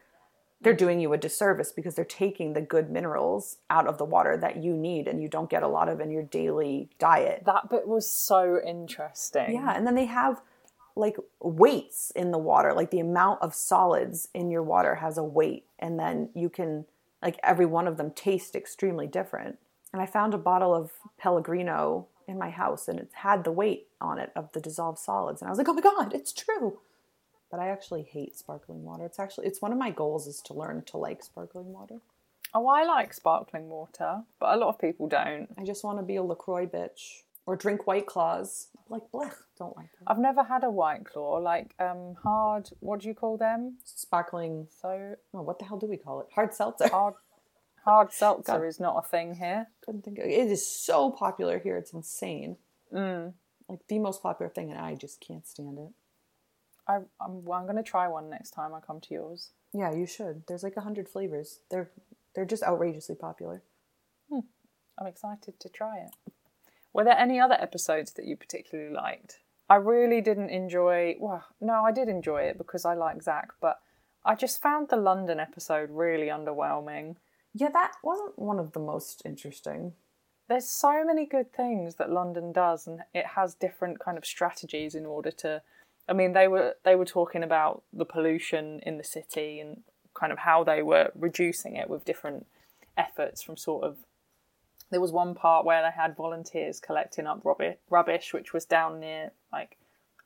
they're 0.62 0.72
doing 0.72 0.98
you 0.98 1.12
a 1.12 1.18
disservice 1.18 1.72
because 1.72 1.94
they're 1.94 2.04
taking 2.04 2.54
the 2.54 2.62
good 2.62 2.90
minerals 2.90 3.58
out 3.68 3.86
of 3.86 3.98
the 3.98 4.04
water 4.04 4.36
that 4.36 4.62
you 4.62 4.74
need 4.74 5.06
and 5.06 5.20
you 5.20 5.28
don't 5.28 5.50
get 5.50 5.62
a 5.62 5.68
lot 5.68 5.88
of 5.88 6.00
in 6.00 6.10
your 6.10 6.22
daily 6.22 6.88
diet. 6.98 7.42
That 7.44 7.68
bit 7.68 7.86
was 7.86 8.08
so 8.10 8.58
interesting. 8.66 9.54
Yeah, 9.54 9.74
and 9.76 9.86
then 9.86 9.94
they 9.94 10.06
have 10.06 10.40
like 10.96 11.16
weights 11.40 12.12
in 12.14 12.30
the 12.30 12.38
water, 12.38 12.72
like 12.72 12.90
the 12.90 13.00
amount 13.00 13.42
of 13.42 13.54
solids 13.54 14.28
in 14.34 14.50
your 14.50 14.62
water 14.62 14.96
has 14.96 15.18
a 15.18 15.24
weight, 15.24 15.64
and 15.78 15.98
then 15.98 16.30
you 16.34 16.48
can 16.48 16.86
like 17.22 17.38
every 17.42 17.66
one 17.66 17.88
of 17.88 17.96
them 17.96 18.10
taste 18.10 18.54
extremely 18.54 19.06
different. 19.06 19.58
And 19.92 20.02
I 20.02 20.06
found 20.06 20.34
a 20.34 20.38
bottle 20.38 20.74
of 20.74 20.92
Pellegrino 21.18 22.06
in 22.26 22.38
my 22.38 22.50
house, 22.50 22.88
and 22.88 22.98
it 22.98 23.10
had 23.12 23.44
the 23.44 23.52
weight 23.52 23.88
on 24.00 24.18
it 24.18 24.30
of 24.36 24.52
the 24.52 24.60
dissolved 24.60 24.98
solids, 24.98 25.40
and 25.40 25.48
I 25.48 25.50
was 25.50 25.58
like, 25.58 25.68
oh 25.68 25.74
my 25.74 25.80
god, 25.80 26.14
it's 26.14 26.32
true. 26.32 26.78
But 27.50 27.60
I 27.60 27.68
actually 27.68 28.02
hate 28.02 28.36
sparkling 28.36 28.84
water. 28.84 29.04
It's 29.04 29.18
actually 29.18 29.46
it's 29.46 29.62
one 29.62 29.72
of 29.72 29.78
my 29.78 29.90
goals 29.90 30.26
is 30.26 30.40
to 30.42 30.54
learn 30.54 30.82
to 30.86 30.96
like 30.96 31.22
sparkling 31.22 31.72
water. 31.72 32.00
Oh, 32.52 32.68
I 32.68 32.84
like 32.84 33.12
sparkling 33.12 33.68
water, 33.68 34.22
but 34.38 34.54
a 34.54 34.56
lot 34.56 34.68
of 34.68 34.80
people 34.80 35.08
don't. 35.08 35.48
I 35.58 35.64
just 35.64 35.82
want 35.82 35.98
to 35.98 36.04
be 36.04 36.16
a 36.16 36.22
Lacroix 36.22 36.66
bitch 36.66 37.22
or 37.46 37.56
drink 37.56 37.86
White 37.86 38.06
Claws. 38.06 38.68
Like 38.88 39.02
blech, 39.12 39.34
don't 39.58 39.76
like 39.76 39.90
them. 39.92 40.02
I've 40.06 40.18
never 40.18 40.44
had 40.44 40.62
a 40.62 40.70
white 40.70 41.04
claw, 41.06 41.38
like 41.38 41.74
um 41.80 42.16
hard. 42.22 42.68
What 42.80 43.00
do 43.00 43.08
you 43.08 43.14
call 43.14 43.38
them? 43.38 43.78
Sparkling. 43.84 44.68
So 44.82 45.14
Oh, 45.32 45.42
what 45.42 45.58
the 45.58 45.64
hell 45.64 45.78
do 45.78 45.86
we 45.86 45.96
call 45.96 46.20
it? 46.20 46.26
Hard 46.34 46.52
seltzer. 46.54 46.88
hard. 46.88 47.14
Hard 47.84 48.12
seltzer 48.22 48.58
God. 48.58 48.64
is 48.66 48.78
not 48.80 48.96
a 49.02 49.08
thing 49.08 49.34
here. 49.36 49.68
couldn't 49.84 50.04
think 50.04 50.18
of 50.18 50.26
it 50.26 50.30
is 50.50 50.66
so 50.66 51.10
popular 51.10 51.58
here 51.58 51.76
it's 51.76 51.92
insane 51.94 52.56
like 53.68 53.80
the 53.88 53.98
most 53.98 54.22
popular 54.22 54.50
thing 54.50 54.70
and 54.70 54.78
i 54.80 54.94
just 54.94 55.20
can't 55.20 55.46
stand 55.46 55.78
it 55.78 55.92
I, 56.86 56.96
I'm, 57.20 57.44
well, 57.44 57.58
I'm 57.58 57.64
going 57.64 57.76
to 57.76 57.82
try 57.82 58.06
one 58.08 58.28
next 58.30 58.50
time 58.50 58.74
I 58.74 58.80
come 58.80 59.00
to 59.00 59.14
yours. 59.14 59.50
yeah 59.72 59.92
you 59.92 60.06
should 60.06 60.44
there's 60.46 60.62
like 60.62 60.76
a 60.76 60.82
hundred 60.82 61.08
flavors 61.08 61.60
they're 61.70 61.90
they're 62.34 62.44
just 62.46 62.62
outrageously 62.62 63.16
popular 63.16 63.62
I'm 64.96 65.06
excited 65.08 65.58
to 65.58 65.68
try 65.68 65.98
it. 65.98 66.32
Were 66.94 67.04
there 67.04 67.18
any 67.18 67.40
other 67.40 67.60
episodes 67.60 68.12
that 68.12 68.24
you 68.24 68.36
particularly 68.36 68.94
liked? 68.94 69.40
I 69.68 69.76
really 69.76 70.20
didn't 70.20 70.50
enjoy. 70.50 71.16
Well, 71.18 71.44
no, 71.60 71.82
I 71.84 71.90
did 71.92 72.08
enjoy 72.08 72.42
it 72.42 72.56
because 72.56 72.84
I 72.84 72.94
like 72.94 73.22
Zac, 73.22 73.50
but 73.60 73.80
I 74.24 74.36
just 74.36 74.62
found 74.62 74.88
the 74.88 74.96
London 74.96 75.40
episode 75.40 75.90
really 75.90 76.28
underwhelming. 76.28 77.16
yeah 77.52 77.68
that 77.70 77.92
wasn't 78.02 78.38
one 78.38 78.58
of 78.58 78.72
the 78.72 78.80
most 78.80 79.22
interesting 79.24 79.92
There's 80.48 80.68
so 80.68 81.04
many 81.04 81.26
good 81.26 81.52
things 81.52 81.96
that 81.96 82.10
London 82.10 82.52
does, 82.52 82.86
and 82.86 83.00
it 83.12 83.26
has 83.34 83.54
different 83.54 83.98
kind 83.98 84.16
of 84.16 84.24
strategies 84.24 84.94
in 84.94 85.06
order 85.06 85.30
to. 85.42 85.62
I 86.08 86.12
mean, 86.12 86.32
they 86.32 86.48
were 86.48 86.74
they 86.84 86.96
were 86.96 87.06
talking 87.06 87.42
about 87.42 87.82
the 87.92 88.04
pollution 88.04 88.80
in 88.86 88.98
the 88.98 89.04
city 89.04 89.58
and 89.60 89.82
kind 90.14 90.32
of 90.32 90.38
how 90.38 90.62
they 90.62 90.82
were 90.82 91.10
reducing 91.14 91.76
it 91.76 91.88
with 91.90 92.04
different 92.04 92.46
efforts 92.96 93.42
from 93.42 93.56
sort 93.56 93.84
of 93.84 93.96
there 94.94 95.00
was 95.00 95.10
one 95.10 95.34
part 95.34 95.66
where 95.66 95.82
they 95.82 95.90
had 95.90 96.14
volunteers 96.14 96.78
collecting 96.78 97.26
up 97.26 97.40
rubbish, 97.44 97.78
rubbish 97.90 98.32
which 98.32 98.52
was 98.52 98.64
down 98.64 99.00
near 99.00 99.32
like 99.52 99.76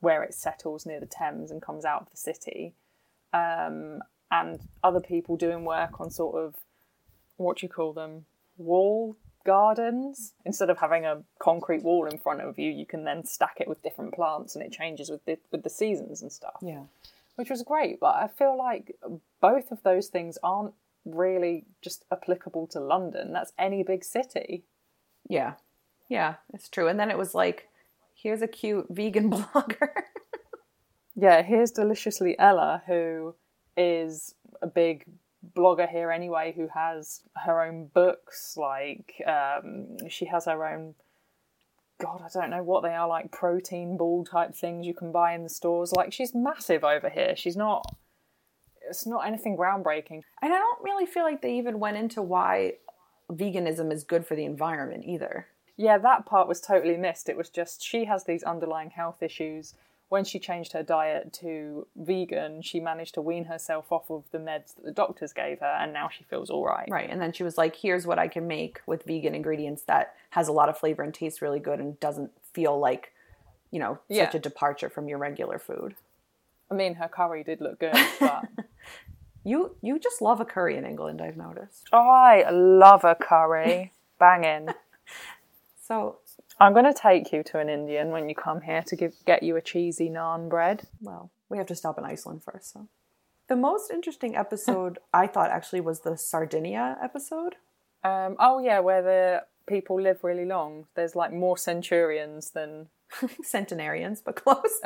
where 0.01 0.23
it 0.23 0.35
settles 0.35 0.85
near 0.85 1.01
the 1.01 1.07
Thames 1.07 1.51
and 1.51 1.63
comes 1.63 1.87
out 1.87 2.03
of 2.03 2.11
the 2.11 2.19
city, 2.19 2.75
um, 3.33 4.01
and 4.31 4.61
other 4.85 5.01
people 5.01 5.39
doing 5.39 5.65
work 5.65 6.03
on 6.03 6.11
sort 6.11 6.37
of 6.37 6.57
what 7.39 7.57
do 7.57 7.65
you 7.65 7.71
call 7.71 7.95
them? 7.95 8.27
Wall 8.59 9.17
gardens? 9.47 10.35
Instead 10.45 10.69
of 10.69 10.77
having 10.77 11.07
a 11.07 11.23
concrete 11.39 11.83
wall 11.83 12.05
in 12.05 12.19
front 12.19 12.43
of 12.43 12.59
you 12.59 12.71
you 12.71 12.85
can 12.85 13.05
then 13.05 13.25
stack 13.25 13.57
it 13.61 13.69
with 13.69 13.83
different 13.83 14.13
plants 14.13 14.55
and 14.55 14.63
it 14.63 14.71
changes 14.71 15.09
with 15.09 15.25
the 15.25 15.39
with 15.51 15.63
the 15.63 15.71
seasons 15.71 16.21
and 16.21 16.31
stuff. 16.31 16.59
Yeah. 16.61 16.83
Which 17.37 17.49
was 17.49 17.63
great 17.63 18.01
but 18.01 18.17
i 18.17 18.27
feel 18.27 18.59
like 18.59 18.95
both 19.41 19.71
of 19.71 19.83
those 19.83 20.09
things 20.09 20.37
aren't 20.43 20.75
really 21.15 21.65
just 21.83 22.05
applicable 22.13 22.67
to 22.69 22.81
london. 22.81 23.33
That's 23.33 23.53
any 23.59 23.83
big 23.83 24.05
city. 24.05 24.65
Yeah. 25.29 25.55
Yeah 26.09 26.37
it's 26.53 26.69
true. 26.69 26.89
And 26.89 26.99
then 26.99 27.11
it 27.11 27.19
was 27.19 27.35
like 27.35 27.69
here's 28.15 28.43
a 28.43 28.49
cute 28.49 28.87
vegan 28.91 29.31
blogger. 29.33 29.91
Yeah 31.15 31.43
here's 31.43 31.71
deliciously 31.71 32.39
ella 32.39 32.83
who 32.87 33.35
is 33.77 34.35
a 34.63 34.67
big 34.67 35.05
blogger 35.57 35.89
here 35.89 36.11
anyway 36.11 36.53
who 36.55 36.69
has 36.75 37.23
her 37.45 37.63
own 37.63 37.87
books 37.95 38.57
like 38.57 39.23
um, 39.27 39.97
she 40.09 40.27
has 40.27 40.47
her 40.47 40.67
own 40.67 40.95
god 42.01 42.21
i 42.23 42.29
don't 42.33 42.51
know 42.51 42.63
what 42.63 42.83
they 42.83 42.95
are 42.95 43.09
like 43.09 43.31
protein 43.31 43.97
ball 43.97 44.25
type 44.25 44.55
things 44.55 44.87
you 44.87 44.95
can 44.95 45.11
buy 45.13 45.35
in 45.35 45.43
the 45.43 45.49
stores. 45.49 45.93
Like 45.93 46.13
she's 46.13 46.35
massive 46.35 46.85
over 46.85 47.09
here. 47.09 47.35
She's 47.37 47.57
not 47.57 47.97
it's 48.89 49.07
not 49.07 49.27
anything 49.27 49.57
groundbreaking 49.57 50.23
and 50.43 50.53
i 50.53 50.59
don't 50.59 50.83
really 50.83 51.07
feel 51.07 51.23
like 51.25 51.43
they 51.43 51.57
even 51.57 51.79
went 51.79 51.97
into 51.97 52.23
why 52.23 52.73
veganism 53.33 53.93
is 53.93 54.05
good 54.05 54.27
for 54.27 54.35
the 54.35 54.45
environment 54.45 55.05
either 55.07 55.47
yeah 55.77 55.99
that 55.99 56.27
part 56.27 56.49
was 56.49 56.61
totally 56.61 56.97
missed 56.97 57.29
it 57.29 57.37
was 57.37 57.49
just 57.51 57.83
she 57.83 58.05
has 58.05 58.25
these 58.25 58.43
underlying 58.43 58.91
health 58.91 59.23
issues 59.23 59.75
when 60.09 60.25
she 60.25 60.39
changed 60.39 60.73
her 60.73 60.83
diet 60.83 61.33
to 61.35 61.87
vegan, 61.97 62.63
she 62.63 62.81
managed 62.81 63.15
to 63.15 63.21
wean 63.21 63.45
herself 63.45 63.93
off 63.93 64.11
of 64.11 64.25
the 64.31 64.39
meds 64.39 64.75
that 64.75 64.85
the 64.85 64.91
doctors 64.91 65.33
gave 65.35 65.61
her, 65.61 65.77
and 65.81 65.93
now 65.93 66.09
she 66.09 66.25
feels 66.25 66.49
all 66.49 66.65
right. 66.65 66.89
Right. 66.91 67.11
And 67.11 67.21
then 67.21 67.33
she 67.33 67.43
was 67.43 67.59
like, 67.59 67.77
here's 67.77 68.07
what 68.07 68.19
I 68.19 68.27
can 68.27 68.47
make 68.47 68.81
with 68.87 69.03
vegan 69.05 69.35
ingredients 69.35 69.83
that 69.83 70.15
has 70.31 70.49
a 70.49 70.53
lot 70.53 70.71
of 70.71 70.79
flavor 70.79 71.03
and 71.03 71.13
tastes 71.13 71.43
really 71.43 71.61
good 71.61 71.79
and 71.79 72.01
doesn't 72.01 72.31
feel 72.55 72.79
like, 72.79 73.13
you 73.71 73.79
know, 73.79 73.99
Yeah. 74.09 74.25
such 74.25 74.37
a 74.37 74.39
departure 74.39 74.89
from 74.89 75.09
your 75.09 75.19
regular 75.19 75.59
food. 75.59 75.95
I 76.71 76.75
mean, 76.75 76.95
her 76.95 77.09
curry 77.09 77.43
did 77.45 77.61
look 77.61 77.81
good, 77.81 77.97
but 78.21 78.45
You 79.45 79.77
you 79.81 79.99
just 79.99 80.21
love 80.21 80.41
a 80.41 80.45
curry 80.45 80.77
in 80.77 80.85
England, 80.85 81.23
I've 81.23 81.37
noticed. 81.37 81.89
I 81.93 82.45
love 82.51 83.05
a 83.05 83.15
curry. 83.15 83.93
Banging. 84.19 84.69
So, 85.81 86.19
I'm 86.61 86.73
going 86.75 86.85
to 86.85 86.93
take 86.93 87.33
you 87.33 87.43
to 87.45 87.59
an 87.61 87.69
Indian 87.69 88.11
when 88.11 88.29
you 88.29 88.35
come 88.35 88.61
here 88.63 88.83
to 88.89 88.97
give, 88.97 89.15
get 89.25 89.43
you 89.43 89.57
a 89.57 89.63
cheesy 89.63 90.11
naan 90.11 90.49
bread. 90.51 90.83
well, 91.01 91.31
we 91.49 91.57
have 91.57 91.69
to 91.69 91.75
stop 91.77 91.97
in 91.99 92.05
Iceland 92.05 92.43
first. 92.43 92.73
So, 92.73 92.89
the 93.47 93.57
most 93.57 93.91
interesting 93.91 94.37
episode 94.37 94.99
I 95.15 95.29
thought 95.29 95.51
actually 95.51 95.81
was 95.81 96.01
the 96.01 96.17
Sardinia 96.19 96.99
episode. 97.03 97.55
Um, 98.05 98.37
oh, 98.39 98.59
yeah, 98.59 98.81
where 98.81 99.03
the 99.03 99.45
people 99.67 100.01
live 100.01 100.25
really 100.25 100.45
long. 100.45 100.87
There's 100.95 101.15
like 101.17 101.33
more 101.33 101.57
centurions 101.57 102.51
than. 102.51 102.89
Centenarians, 103.43 104.21
but 104.21 104.37
close. 104.37 104.81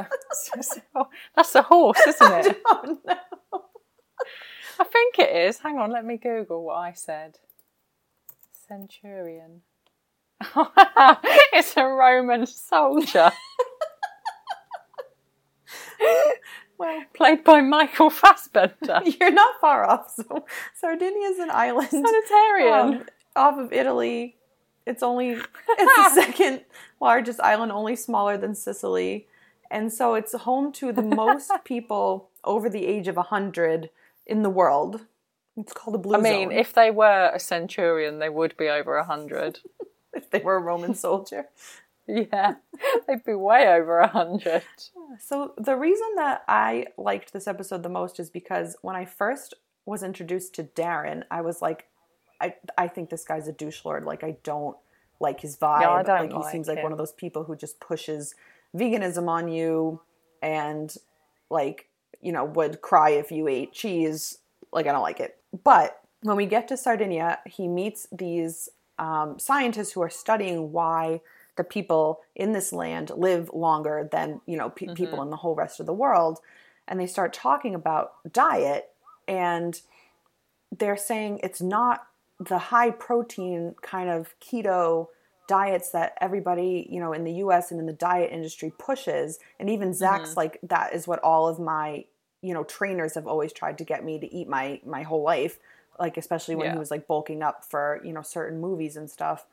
That's 1.37 1.55
a 1.55 1.63
horse, 1.63 2.01
isn't 2.07 2.47
it? 2.47 2.63
oh 2.67 2.99
no. 3.07 3.17
I 4.81 4.85
think 4.85 5.19
it 5.19 5.35
is. 5.49 5.59
Hang 5.59 5.79
on, 5.79 5.91
let 5.91 6.05
me 6.05 6.17
Google 6.17 6.65
what 6.65 6.77
I 6.77 6.93
said. 6.93 7.39
Centurion. 8.69 9.63
it's 11.53 11.77
a 11.77 11.85
Roman 11.85 12.47
soldier. 12.47 13.31
Well, 16.79 17.03
Played 17.15 17.45
by 17.45 17.61
Michael 17.61 18.11
Fassbender. 18.11 19.03
you're 19.05 19.31
not 19.31 19.61
far 19.61 19.85
off. 19.89 20.13
So, 20.17 20.45
Sardinia 20.75 21.29
is 21.29 21.39
an 21.39 21.51
island 21.51 21.89
Sanitarian. 21.91 22.73
um, 23.03 23.07
off 23.37 23.57
of 23.59 23.73
Italy. 23.73 24.37
It's 24.87 25.03
only 25.03 25.31
it's 25.69 26.17
the 26.17 26.23
second 26.23 26.63
largest 27.01 27.41
island, 27.41 27.73
only 27.73 27.97
smaller 27.97 28.37
than 28.37 28.55
Sicily, 28.55 29.27
and 29.71 29.93
so 29.93 30.15
it's 30.15 30.35
home 30.35 30.73
to 30.73 30.93
the 30.93 31.03
most 31.03 31.51
people 31.65 32.29
over 32.45 32.69
the 32.69 32.87
age 32.87 33.09
of 33.09 33.17
hundred 33.17 33.91
in 34.27 34.43
the 34.43 34.51
world. 34.51 35.07
It's 35.57 35.73
called 35.73 35.95
a 35.95 35.99
blue 35.99 36.17
I 36.17 36.21
mean, 36.21 36.49
zone. 36.49 36.59
if 36.59 36.73
they 36.73 36.91
were 36.91 37.31
a 37.33 37.39
centurion, 37.39 38.19
they 38.19 38.31
would 38.31 38.57
be 38.57 38.69
over 38.69 38.97
a 38.97 39.05
hundred. 39.05 39.61
if 40.15 40.31
they 40.31 40.41
were 40.41 40.57
a 40.57 40.61
Roman 40.61 40.95
soldier. 40.95 41.47
Yeah, 42.07 42.55
they'd 43.07 43.25
be 43.25 43.35
way 43.35 43.69
over 43.69 43.99
a 43.99 44.09
hundred. 44.09 44.65
So 45.21 45.55
the 45.57 45.77
reason 45.77 46.09
that 46.17 46.43
I 46.49 46.87
liked 46.97 47.33
this 47.33 47.47
episode 47.47 47.83
the 47.83 47.89
most 47.89 48.19
is 48.19 48.29
because 48.29 48.77
when 48.83 48.97
I 48.97 49.05
first 49.05 49.55
was 49.87 50.03
introduced 50.03 50.55
to 50.55 50.65
Darin, 50.65 51.25
I 51.31 51.43
was 51.43 51.63
like, 51.63 51.87
I 52.43 52.55
I 52.77 52.89
think 52.89 53.11
this 53.11 53.25
guy's 53.25 53.49
a 53.49 53.53
douche 53.53 53.85
lord. 53.85 54.05
Like 54.05 54.25
I 54.25 54.37
don't 54.43 54.77
like 55.21 55.41
his 55.41 55.57
vibe. 55.57 55.83
Yeah, 55.83 55.91
I 55.91 56.03
don't 56.03 56.21
like 56.21 56.31
he 56.31 56.37
like 56.37 56.53
seems 56.53 56.69
like 56.69 56.83
one 56.83 56.93
of 56.93 56.99
those 56.99 57.13
people 57.13 57.45
who 57.45 57.57
just 57.57 57.81
pushes 57.81 58.35
veganism 58.77 59.29
on 59.29 59.49
you 59.49 60.01
and 60.43 60.95
like, 61.49 61.89
you 62.21 62.33
know, 62.33 62.45
would 62.45 62.81
cry 62.81 63.11
if 63.11 63.31
you 63.31 63.49
ate 63.49 63.73
cheese. 63.73 64.39
Like 64.73 64.87
I 64.87 64.93
don't 64.93 65.03
like 65.03 65.21
it. 65.21 65.39
But 65.65 66.01
when 66.23 66.37
we 66.37 66.47
get 66.47 66.69
to 66.69 66.77
Sardinia, 66.77 67.39
he 67.47 67.69
meets 67.69 68.07
these 68.11 68.69
um, 68.99 69.39
scientists 69.39 69.93
who 69.93 70.03
are 70.03 70.11
studying 70.11 70.73
why 70.73 71.21
the 71.57 71.65
people 71.65 72.21
in 72.35 72.53
this 72.53 72.73
land 72.73 73.11
live 73.15 73.51
longer 73.53 74.09
than 74.11 74.41
you 74.47 74.57
know 74.57 74.71
pe- 74.71 74.95
people 74.95 75.23
in 75.23 75.31
the 75.31 75.37
whole 75.37 75.55
rest 75.55 75.81
of 75.81 75.87
the 75.87 75.93
world 75.93 76.41
and 76.89 76.99
they 76.99 77.07
start 77.07 77.33
talking 77.33 77.75
about 77.75 78.13
diet 78.33 78.91
and 79.29 79.83
they're 80.77 80.97
saying 80.97 81.41
it's 81.43 81.61
not 81.61 82.07
the 82.49 82.59
high 82.59 82.91
protein 82.91 83.75
kind 83.83 84.09
of 84.11 84.35
keto 84.41 85.09
diets 85.49 85.91
that 85.91 86.17
everybody 86.21 86.87
you 86.91 87.01
know 87.01 87.13
in 87.13 87.25
the 87.25 87.33
US 87.35 87.71
and 87.71 87.81
in 87.81 87.87
the 87.87 87.93
diet 87.93 88.31
industry 88.33 88.73
pushes 88.79 89.39
and 89.59 89.69
even 89.69 89.93
Zac's 89.93 90.37
like 90.37 90.59
that 90.63 90.95
is 90.95 91.07
what 91.07 91.19
all 91.21 91.49
of 91.49 91.59
my 91.59 92.05
you 92.41 92.55
know 92.55 92.65
trainers 92.65 93.15
have 93.15 93.27
always 93.27 93.53
tried 93.53 93.79
to 93.79 93.85
get 93.85 94.05
me 94.05 94.19
to 94.21 94.35
eat 94.35 94.49
my 94.49 94.81
my 94.87 95.03
whole 95.03 95.23
life 95.23 95.59
like 95.99 96.17
especially 96.17 96.55
when 96.55 96.67
Yeah. 96.67 96.73
he 96.73 96.79
was 96.79 96.91
like 96.91 97.07
bulking 97.07 97.43
up 97.43 97.65
for 97.65 98.01
you 98.05 98.13
know 98.13 98.23
certain 98.23 98.61
movies 98.61 98.97
and 98.97 99.11
stuff 99.11 99.47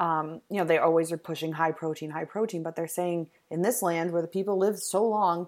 um, 0.00 0.40
you 0.48 0.56
know, 0.56 0.64
they 0.64 0.78
always 0.78 1.12
are 1.12 1.18
pushing 1.18 1.52
high 1.52 1.72
protein, 1.72 2.10
high 2.10 2.24
protein, 2.24 2.62
but 2.62 2.74
they're 2.74 2.88
saying 2.88 3.28
in 3.50 3.60
this 3.60 3.82
land 3.82 4.12
where 4.12 4.22
the 4.22 4.28
people 4.28 4.56
live 4.56 4.78
so 4.78 5.06
long, 5.06 5.46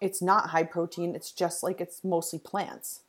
it's 0.00 0.20
not 0.20 0.50
high 0.50 0.64
protein. 0.64 1.14
It's 1.14 1.30
just 1.30 1.62
like 1.62 1.80
it's 1.80 2.02
mostly 2.02 2.40
plants. 2.40 3.02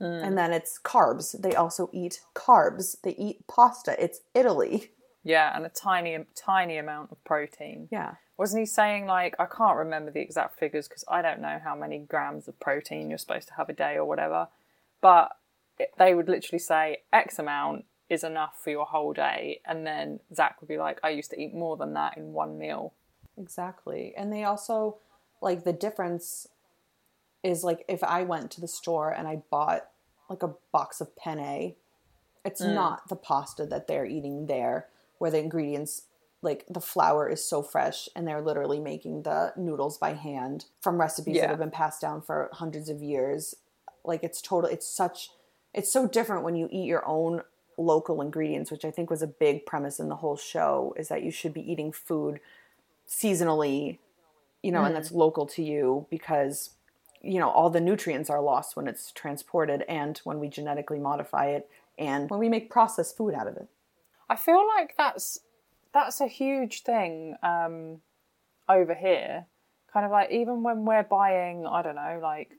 Mm. 0.00 0.26
And 0.26 0.38
then 0.38 0.52
it's 0.52 0.78
carbs. 0.82 1.40
They 1.40 1.54
also 1.54 1.90
eat 1.92 2.20
carbs. 2.34 2.96
They 3.02 3.14
eat 3.16 3.46
pasta. 3.46 4.02
It's 4.02 4.20
Italy. 4.34 4.90
Yeah, 5.22 5.54
and 5.54 5.66
a 5.66 5.68
tiny, 5.68 6.18
tiny 6.34 6.78
amount 6.78 7.12
of 7.12 7.22
protein. 7.24 7.88
Yeah. 7.90 8.14
Wasn't 8.38 8.58
he 8.58 8.66
saying 8.66 9.06
like 9.06 9.34
I 9.38 9.44
can't 9.44 9.76
remember 9.76 10.10
the 10.10 10.20
exact 10.20 10.58
figures 10.58 10.88
because 10.88 11.04
I 11.08 11.20
don't 11.20 11.42
know 11.42 11.60
how 11.62 11.76
many 11.76 11.98
grams 11.98 12.48
of 12.48 12.58
protein 12.58 13.10
you're 13.10 13.18
supposed 13.18 13.48
to 13.48 13.54
have 13.54 13.68
a 13.68 13.74
day 13.74 13.96
or 13.96 14.06
whatever, 14.06 14.48
but 15.02 15.36
they 15.98 16.14
would 16.14 16.28
literally 16.28 16.58
say 16.58 17.02
X 17.12 17.38
amount 17.38 17.84
is 18.08 18.24
enough 18.24 18.60
for 18.62 18.70
your 18.70 18.86
whole 18.86 19.12
day, 19.12 19.60
and 19.64 19.86
then 19.86 20.20
Zac 20.34 20.60
would 20.60 20.68
be 20.68 20.78
like, 20.78 20.98
I 21.02 21.10
used 21.10 21.30
to 21.30 21.40
eat 21.40 21.54
more 21.54 21.76
than 21.76 21.94
that 21.94 22.16
in 22.16 22.32
one 22.32 22.58
meal. 22.58 22.94
Exactly. 23.38 24.12
And 24.16 24.32
they 24.32 24.44
also 24.44 24.98
like 25.40 25.64
the 25.64 25.72
difference 25.72 26.48
is 27.42 27.64
like 27.64 27.84
if 27.88 28.02
I 28.04 28.22
went 28.22 28.50
to 28.52 28.60
the 28.60 28.68
store 28.68 29.10
and 29.10 29.26
I 29.26 29.42
bought 29.50 29.88
like 30.28 30.42
a 30.42 30.54
box 30.72 31.00
of 31.00 31.16
penne, 31.16 31.74
it's 32.44 32.62
mm. 32.62 32.74
not 32.74 33.08
the 33.08 33.16
pasta 33.16 33.66
that 33.66 33.86
they're 33.86 34.06
eating 34.06 34.46
there 34.46 34.86
where 35.18 35.30
the 35.30 35.38
ingredients 35.38 36.02
like 36.42 36.64
the 36.70 36.80
flour 36.80 37.28
is 37.28 37.44
so 37.44 37.62
fresh 37.62 38.08
and 38.16 38.26
they're 38.26 38.40
literally 38.40 38.80
making 38.80 39.22
the 39.22 39.52
noodles 39.56 39.98
by 39.98 40.14
hand 40.14 40.66
from 40.80 40.98
recipes 40.98 41.36
Yeah. 41.36 41.42
that 41.42 41.50
have 41.50 41.58
been 41.58 41.70
passed 41.70 42.00
down 42.00 42.22
for 42.22 42.48
hundreds 42.52 42.88
of 42.88 43.02
years. 43.02 43.54
Like 44.04 44.22
it's 44.22 44.40
total 44.40 44.70
it's 44.70 44.88
such 44.88 45.30
it's 45.74 45.92
so 45.92 46.08
different 46.08 46.42
when 46.42 46.56
you 46.56 46.68
eat 46.70 46.86
your 46.86 47.06
own 47.06 47.42
local 47.76 48.20
ingredients, 48.20 48.70
which 48.70 48.84
I 48.84 48.90
think 48.90 49.10
was 49.10 49.22
a 49.22 49.26
big 49.26 49.66
premise 49.66 50.00
in 50.00 50.08
the 50.08 50.16
whole 50.16 50.36
show 50.36 50.94
is 50.96 51.08
that 51.08 51.22
you 51.22 51.30
should 51.30 51.54
be 51.54 51.70
eating 51.70 51.92
food 51.92 52.40
seasonally, 53.08 53.98
you 54.62 54.72
know, 54.72 54.84
and 54.84 54.94
that's 54.94 55.10
mm. 55.10 55.16
local 55.16 55.46
to 55.46 55.62
you 55.62 56.06
because 56.10 56.70
you 57.22 57.38
know 57.38 57.50
all 57.50 57.70
the 57.70 57.80
nutrients 57.80 58.30
are 58.30 58.40
lost 58.40 58.76
when 58.76 58.86
it's 58.86 59.12
transported 59.12 59.82
and 59.88 60.18
when 60.24 60.40
we 60.40 60.48
genetically 60.48 60.98
modify 60.98 61.46
it 61.46 61.68
and 61.98 62.30
when 62.30 62.40
we 62.40 62.48
make 62.48 62.70
processed 62.70 63.16
food 63.16 63.34
out 63.34 63.46
of 63.46 63.56
it. 63.56 63.68
I 64.28 64.36
feel 64.36 64.66
like 64.76 64.94
that's 64.96 65.40
that's 65.92 66.20
a 66.20 66.28
huge 66.28 66.82
thing 66.82 67.36
um, 67.42 68.00
over 68.68 68.94
here. 68.94 69.46
Kind 69.92 70.06
of 70.06 70.12
like 70.12 70.30
even 70.30 70.62
when 70.62 70.84
we're 70.84 71.02
buying, 71.02 71.66
I 71.66 71.82
don't 71.82 71.96
know, 71.96 72.20
like 72.22 72.52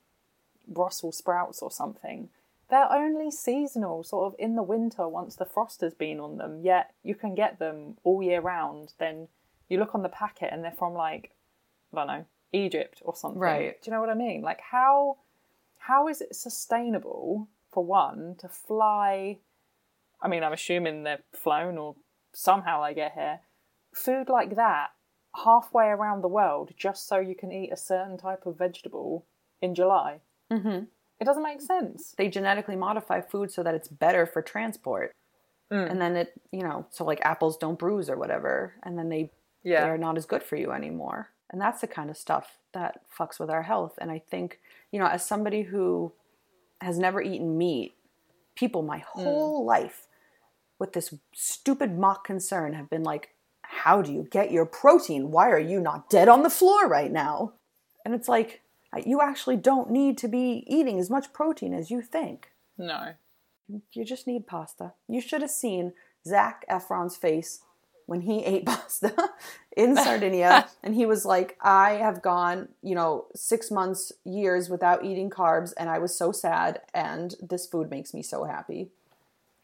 Brussels 0.68 1.18
sprouts 1.18 1.62
or 1.62 1.72
something, 1.72 2.30
they're 2.70 2.92
only 2.92 3.32
seasonal, 3.32 4.04
sort 4.04 4.34
of 4.34 4.40
in 4.40 4.56
the 4.56 4.64
winter 4.64 5.08
once 5.08 5.36
the 5.36 5.46
frost 5.46 5.82
has 5.82 5.94
been 5.94 6.20
on 6.20 6.38
them. 6.38 6.60
Yet 6.62 6.92
you 7.04 7.16
can 7.16 7.36
get 7.36 7.58
them 7.58 7.98
all 8.04 8.22
year 8.22 8.42
round. 8.42 8.94
Then 9.00 9.30
you 9.70 9.80
look 9.80 9.96
on 9.96 10.04
the 10.04 10.10
packet 10.10 10.50
and 10.52 10.64
they're 10.64 10.72
from 10.72 10.94
like 10.94 11.32
I 11.94 11.98
don't 11.98 12.08
know 12.08 12.26
Egypt 12.54 13.02
or 13.04 13.16
something. 13.16 13.40
Right. 13.40 13.82
Do 13.82 13.90
you 13.90 13.96
know 13.96 14.02
what 14.02 14.10
I 14.10 14.14
mean? 14.16 14.42
Like 14.42 14.62
how 14.62 15.18
how 15.78 16.08
is 16.08 16.22
it 16.22 16.36
sustainable 16.36 17.48
for 17.72 17.84
one 17.84 18.36
to 18.40 18.48
fly? 18.48 19.40
I 20.22 20.28
mean, 20.28 20.44
I'm 20.44 20.54
assuming 20.54 21.04
they're 21.04 21.24
flown 21.34 21.78
or 21.78 21.96
somehow 22.34 22.84
they 22.86 22.94
get 22.94 23.14
here. 23.14 23.40
Food 23.94 24.30
like 24.30 24.56
that 24.56 24.92
halfway 25.46 25.88
around 25.88 26.22
the 26.22 26.28
world 26.28 26.72
just 26.78 27.08
so 27.08 27.20
you 27.20 27.34
can 27.36 27.52
eat 27.52 27.72
a 27.72 27.78
certain 27.78 28.18
type 28.18 28.46
of 28.46 28.58
vegetable 28.58 29.26
in 29.62 29.74
July. 29.74 30.20
Mm-hmm. 30.52 30.84
It 31.20 31.26
doesn't 31.26 31.44
make 31.44 31.62
sense. 31.62 32.14
They 32.18 32.28
genetically 32.28 32.76
modify 32.76 33.22
food 33.22 33.52
so 33.52 33.64
that 33.64 33.74
it's 33.76 33.88
better 33.88 34.26
for 34.26 34.42
transport. 34.42 35.14
And 35.70 36.02
then 36.02 36.18
it, 36.18 36.34
you 36.52 36.64
know, 36.64 36.86
so 36.90 37.06
like 37.06 37.22
apples 37.22 37.56
don't 37.56 37.80
bruise 37.80 38.10
or 38.10 38.18
whatever, 38.18 38.74
and 38.84 38.98
then 39.00 39.08
they 39.08 39.32
Yeah. 39.64 39.86
they're 39.86 39.98
not 39.98 40.18
as 40.18 40.26
good 40.26 40.44
for 40.44 40.58
you 40.58 40.74
anymore. 40.74 41.30
And 41.52 41.60
that's 41.60 41.82
the 41.82 41.88
kind 41.88 42.10
of 42.10 42.18
stuff 42.18 42.58
that 42.74 43.02
fucks 43.16 43.40
with 43.40 43.50
our 43.50 43.64
health. 43.64 44.00
And 44.00 44.10
I 44.10 44.20
think, 44.20 44.60
you 44.92 45.00
know, 45.00 45.08
as 45.08 45.26
somebody 45.26 45.64
who 45.64 46.14
has 46.80 46.98
never 46.98 47.22
eaten 47.22 47.58
meat, 47.58 47.94
people 48.56 48.82
my 48.82 49.00
mm. 49.00 49.04
whole 49.04 49.66
life 49.66 50.08
with 50.80 50.94
this 50.94 51.14
stupid 51.34 51.98
mock 51.98 52.26
concern 52.26 52.74
have 52.74 52.90
been 52.90 53.04
like, 53.04 53.36
how 53.62 54.02
do 54.02 54.12
you 54.12 54.28
get 54.32 54.52
your 54.52 54.66
protein? 54.66 55.32
Why 55.32 55.50
are 55.50 55.60
you 55.60 55.80
not 55.80 56.10
dead 56.10 56.28
on 56.28 56.44
the 56.44 56.50
floor 56.50 56.88
right 56.88 57.12
now? 57.12 57.54
And 58.04 58.16
it's 58.16 58.28
like, 58.28 58.62
uh, 58.96 59.02
you 59.06 59.22
actually 59.22 59.58
don't 59.58 59.92
need 59.92 60.18
to 60.20 60.28
be 60.28 60.64
eating 60.68 61.00
as 61.00 61.10
much 61.10 61.34
protein 61.34 61.74
as 61.74 61.92
you 61.92 62.02
think. 62.02 62.52
No. 62.78 63.14
You 63.94 64.04
just 64.04 64.28
need 64.28 64.48
pasta. 64.48 64.94
You 65.08 65.22
should 65.22 65.42
have 65.42 65.52
seen 65.52 65.94
Zac 66.26 66.66
Efron's 66.70 67.16
face 67.16 67.62
when 68.12 68.22
he 68.22 68.44
ate 68.46 68.66
pasta 68.66 69.16
in 69.76 69.96
Sardinia. 69.96 70.68
and 70.84 70.94
he 70.94 71.06
was 71.06 71.26
like, 71.26 71.58
I 71.62 71.92
have 71.92 72.22
gone, 72.22 72.68
you 72.84 72.94
know, 72.94 73.28
six 73.34 73.72
months, 73.72 74.12
years 74.26 74.70
without 74.70 75.06
eating 75.06 75.30
carbs, 75.30 75.72
and 75.78 75.90
I 75.90 75.98
was 75.98 76.16
so 76.16 76.34
sad, 76.34 76.82
and 76.94 77.34
this 77.42 77.66
food 77.66 77.90
makes 77.90 78.14
me 78.14 78.22
so 78.22 78.44
happy. 78.44 78.90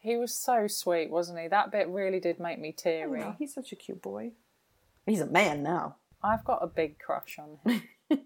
He 0.00 0.16
was 0.16 0.34
so 0.34 0.66
sweet, 0.66 1.10
wasn't 1.10 1.40
he? 1.40 1.48
That 1.48 1.70
bit 1.70 1.88
really 1.88 2.20
did 2.20 2.40
make 2.40 2.58
me 2.58 2.72
teary. 2.72 3.20
know, 3.20 3.36
he's 3.38 3.52
such 3.52 3.70
a 3.70 3.76
cute 3.76 4.00
boy. 4.00 4.32
He's 5.04 5.20
a 5.20 5.26
man 5.26 5.62
now. 5.62 5.96
I've 6.22 6.44
got 6.44 6.60
a 6.62 6.66
big 6.66 6.98
crush 6.98 7.38
on 7.38 7.58
him. 7.64 7.82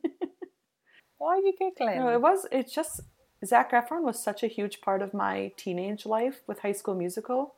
Why 1.18 1.34
are 1.34 1.38
you 1.38 1.52
giggling? 1.58 1.98
No, 1.98 2.10
it 2.10 2.20
was. 2.20 2.46
It's 2.52 2.72
just 2.72 3.00
Zac 3.44 3.72
Efron 3.72 4.02
was 4.02 4.22
such 4.22 4.44
a 4.44 4.46
huge 4.46 4.80
part 4.80 5.02
of 5.02 5.12
my 5.12 5.52
teenage 5.56 6.06
life 6.06 6.42
with 6.46 6.60
High 6.60 6.72
School 6.72 6.94
Musical. 6.94 7.54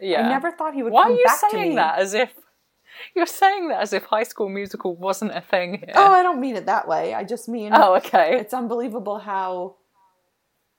Yeah. 0.00 0.26
I 0.26 0.28
never 0.28 0.50
thought 0.50 0.74
he 0.74 0.82
would 0.82 0.92
Why 0.92 1.04
come 1.04 1.12
are 1.12 1.16
you 1.16 1.24
back 1.24 1.40
saying 1.50 1.74
that 1.76 1.98
as 1.98 2.14
if 2.14 2.32
you're 3.14 3.26
saying 3.26 3.68
that 3.68 3.80
as 3.80 3.92
if 3.92 4.04
High 4.04 4.22
School 4.24 4.48
Musical 4.48 4.96
wasn't 4.96 5.32
a 5.36 5.40
thing 5.40 5.78
here? 5.78 5.92
Oh, 5.94 6.12
I 6.12 6.22
don't 6.22 6.40
mean 6.40 6.56
it 6.56 6.66
that 6.66 6.86
way. 6.88 7.14
I 7.14 7.24
just 7.24 7.48
mean 7.48 7.72
Oh, 7.74 7.96
okay. 7.96 8.38
it's 8.38 8.54
unbelievable 8.54 9.18
how 9.20 9.76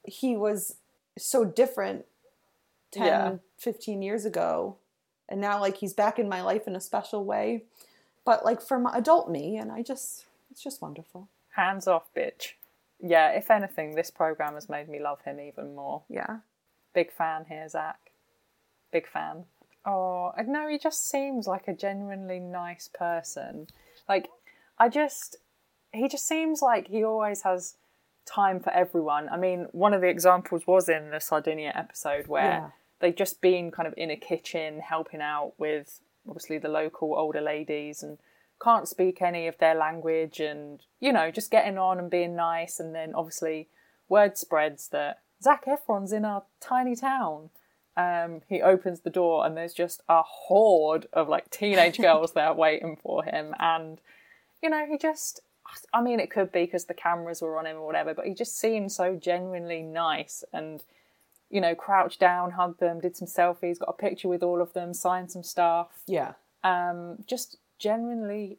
he 0.04 0.36
was 0.36 0.76
so 1.18 1.46
different 1.46 2.06
10 2.92 3.06
Yeah. 3.06 3.36
15 3.58 4.02
years 4.02 4.26
ago 4.26 4.78
and 5.30 5.40
now 5.40 5.60
like 5.60 5.78
he's 5.78 5.94
back 5.94 6.18
in 6.20 6.28
my 6.28 6.42
life 6.42 6.68
in 6.68 6.76
a 6.76 6.82
special 6.82 7.24
way 7.24 7.64
but 8.26 8.44
like 8.44 8.62
for 8.62 8.80
my 8.80 8.92
adult 8.98 9.30
me 9.30 9.56
and 9.58 9.72
i 9.72 9.82
just 9.84 10.26
it's 10.50 10.62
just 10.64 10.82
wonderful 10.82 11.28
Hands 11.56 11.86
off, 11.86 12.06
bitch. 12.16 12.54
Yeah, 13.02 13.30
if 13.32 13.52
anything, 13.52 13.96
this 13.96 14.10
program 14.10 14.54
has 14.54 14.70
made 14.70 14.88
me 14.88 15.02
love 15.02 15.22
him 15.24 15.40
even 15.40 15.76
more. 15.76 16.02
yeah 16.10 16.38
Big 16.94 17.12
fan 17.12 17.46
here, 17.48 17.68
Zac. 17.70 18.00
Big 18.92 19.08
fan. 19.08 19.46
Oh, 19.86 20.32
I 20.38 20.44
know 20.44 20.68
he 20.68 20.78
just 20.78 21.10
seems 21.10 21.48
like 21.48 21.68
a 21.68 21.74
genuinely 21.74 22.40
nice 22.40 22.90
person. 22.94 23.68
Like, 24.08 24.30
I 24.78 24.90
just, 24.90 25.38
he 25.92 26.08
just 26.08 26.28
seems 26.28 26.62
like 26.62 26.88
he 26.88 27.04
always 27.04 27.42
has 27.42 27.76
time 28.26 28.60
for 28.60 28.72
everyone. 28.72 29.28
I 29.30 29.38
mean, 29.38 29.68
one 29.72 29.94
of 29.94 30.02
the 30.02 30.08
examples 30.08 30.68
was 30.68 30.88
in 30.88 31.10
the 31.10 31.20
Sardinia 31.20 31.72
episode 31.76 32.28
where 32.28 32.44
Yeah. 32.44 32.70
they'd 33.00 33.18
just 33.18 33.42
been 33.42 33.72
kind 33.72 33.88
of 33.88 33.94
in 33.98 34.12
a 34.12 34.16
kitchen 34.16 34.80
helping 34.82 35.22
out 35.22 35.54
with 35.58 36.00
obviously 36.28 36.60
the 36.60 36.70
local 36.70 37.16
older 37.16 37.42
ladies 37.42 38.04
and 38.04 38.20
can't 38.62 38.88
speak 38.88 39.22
any 39.24 39.48
of 39.48 39.58
their 39.58 39.74
language 39.74 40.40
and, 40.40 40.86
you 41.00 41.12
know, 41.12 41.32
just 41.32 41.50
getting 41.50 41.80
on 41.80 41.98
and 41.98 42.12
being 42.12 42.36
nice. 42.36 42.80
And 42.80 42.94
then 42.94 43.16
obviously 43.16 43.70
word 44.08 44.38
spreads 44.38 44.90
that 44.90 45.22
Zac 45.42 45.66
Efron's 45.66 46.14
in 46.14 46.24
our 46.26 46.44
tiny 46.60 46.96
town. 46.96 47.50
Um, 47.98 48.42
he 48.48 48.62
opens 48.62 49.02
the 49.02 49.10
door 49.10 49.46
and 49.46 49.56
there's 49.58 49.74
just 49.74 50.02
a 50.08 50.22
horde 50.22 51.08
of 51.14 51.28
like 51.28 51.50
teenage 51.50 51.98
girls 52.02 52.32
there 52.34 52.54
waiting 52.54 52.98
for 53.02 53.24
him. 53.24 53.54
And, 53.60 54.00
you 54.64 54.70
know, 54.70 54.86
he 54.90 54.98
just, 54.98 55.42
I 55.94 56.02
mean, 56.02 56.20
it 56.20 56.30
could 56.32 56.52
be 56.52 56.66
because 56.66 56.86
the 56.86 56.94
cameras 56.94 57.42
were 57.42 57.58
on 57.58 57.66
him 57.66 57.78
or 57.78 57.86
whatever, 57.86 58.14
but 58.14 58.26
he 58.26 58.34
just 58.34 58.58
seemed 58.58 58.92
so 58.92 59.16
genuinely 59.16 59.82
nice 59.82 60.44
and, 60.54 60.84
you 61.50 61.60
know, 61.60 61.76
crouched 61.76 62.20
down, 62.20 62.52
hugged 62.52 62.80
them, 62.80 63.02
did 63.02 63.18
some 63.18 63.28
selfies, 63.28 63.80
got 63.80 63.90
a 63.90 63.94
picture 63.94 64.30
with 64.30 64.42
all 64.44 64.62
of 64.62 64.72
them, 64.74 64.94
signed 64.94 65.30
some 65.32 65.44
stuff. 65.44 65.90
yeah 66.08 66.34
Um, 66.64 67.18
just 67.28 67.58
genuinely 67.78 68.58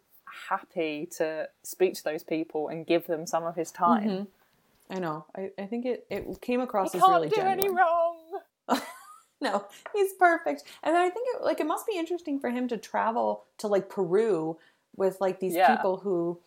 happy 0.48 1.06
to 1.18 1.48
speak 1.62 1.94
to 1.94 2.04
those 2.04 2.22
people 2.22 2.68
and 2.68 2.86
give 2.86 3.06
them 3.06 3.26
some 3.26 3.44
of 3.44 3.54
his 3.54 3.70
time. 3.70 4.26
i 4.90 4.98
know 4.98 5.24
i, 5.36 5.50
I 5.58 5.66
think 5.66 5.84
it, 5.86 6.04
it 6.10 6.40
came 6.40 6.60
across 6.60 6.92
He 6.92 6.98
as 6.98 7.04
can't 7.04 7.14
really 7.14 7.28
do 7.28 7.36
genuine 7.36 7.58
any 7.60 7.68
wrong. 7.68 8.16
no 9.48 9.66
he's 9.92 10.12
perfect 10.14 10.62
and 10.82 10.96
i 10.96 11.08
think 11.10 11.26
it, 11.34 11.42
like 11.44 11.60
it 11.60 11.66
must 11.66 11.86
be 11.86 11.96
interesting 11.98 12.38
for 12.40 12.50
him 12.50 12.68
to 12.68 12.76
travel 12.76 13.44
to 13.58 13.66
like 13.66 13.88
peru 13.88 14.56
with 14.96 15.20
like 15.20 15.40
these 15.40 15.54
Yeah. 15.54 15.74
people 15.74 15.98
who 15.98 16.38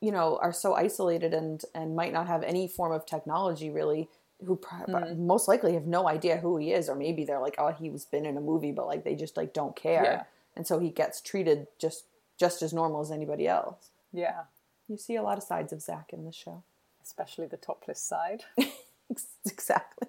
you 0.00 0.12
know 0.12 0.38
are 0.42 0.52
so 0.52 0.74
isolated 0.74 1.32
and 1.34 1.62
and 1.74 1.96
might 1.96 2.12
not 2.12 2.26
have 2.26 2.42
any 2.42 2.68
form 2.68 2.92
of 2.92 3.06
technology 3.06 3.70
really 3.70 4.08
who 4.44 4.56
pr- 4.56 4.74
Mm-hmm. 4.88 5.26
most 5.26 5.48
likely 5.48 5.72
have 5.74 5.86
no 5.86 6.06
idea 6.08 6.36
who 6.38 6.56
he 6.58 6.72
is 6.72 6.88
or 6.90 6.94
maybe 6.94 7.24
they're 7.24 7.40
like 7.40 7.54
oh 7.58 7.72
he 7.72 7.88
was 7.90 8.04
been 8.04 8.26
in 8.26 8.36
a 8.36 8.40
movie 8.40 8.72
but 8.72 8.86
like 8.86 9.04
they 9.04 9.14
just 9.14 9.36
like 9.36 9.52
don't 9.54 9.74
care 9.76 10.02
Yeah. 10.04 10.22
and 10.56 10.66
so 10.66 10.78
he 10.78 10.90
gets 10.90 11.20
treated 11.20 11.66
just 11.78 12.04
just 12.38 12.60
as 12.62 12.72
normal 12.72 13.00
as 13.00 13.10
anybody 13.10 13.46
else 13.48 13.90
Yeah, 14.12 14.42
you 14.88 14.96
see 14.98 15.16
a 15.16 15.22
lot 15.22 15.38
of 15.38 15.44
sides 15.44 15.72
of 15.72 15.80
Zac 15.80 16.12
in 16.12 16.24
this 16.26 16.34
show 16.36 16.62
especially 17.02 17.46
the 17.46 17.56
topless 17.58 18.00
side. 18.00 18.42
exactly. 19.46 20.08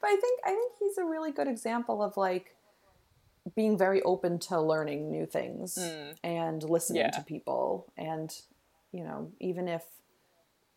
But 0.00 0.08
i 0.08 0.16
think 0.16 0.40
i 0.44 0.50
think 0.50 0.72
he's 0.80 0.98
a 0.98 1.04
really 1.04 1.32
good 1.32 1.48
example 1.48 2.02
of 2.02 2.16
like 2.16 2.54
being 3.54 3.78
very 3.78 4.02
open 4.02 4.38
to 4.40 4.60
learning 4.60 5.10
new 5.10 5.24
things 5.26 5.78
and 6.24 6.62
listening 6.64 7.02
Yeah. 7.02 7.10
to 7.10 7.22
people. 7.22 7.92
And 7.96 8.32
you 8.92 9.04
know 9.04 9.30
even 9.40 9.68
if 9.68 9.82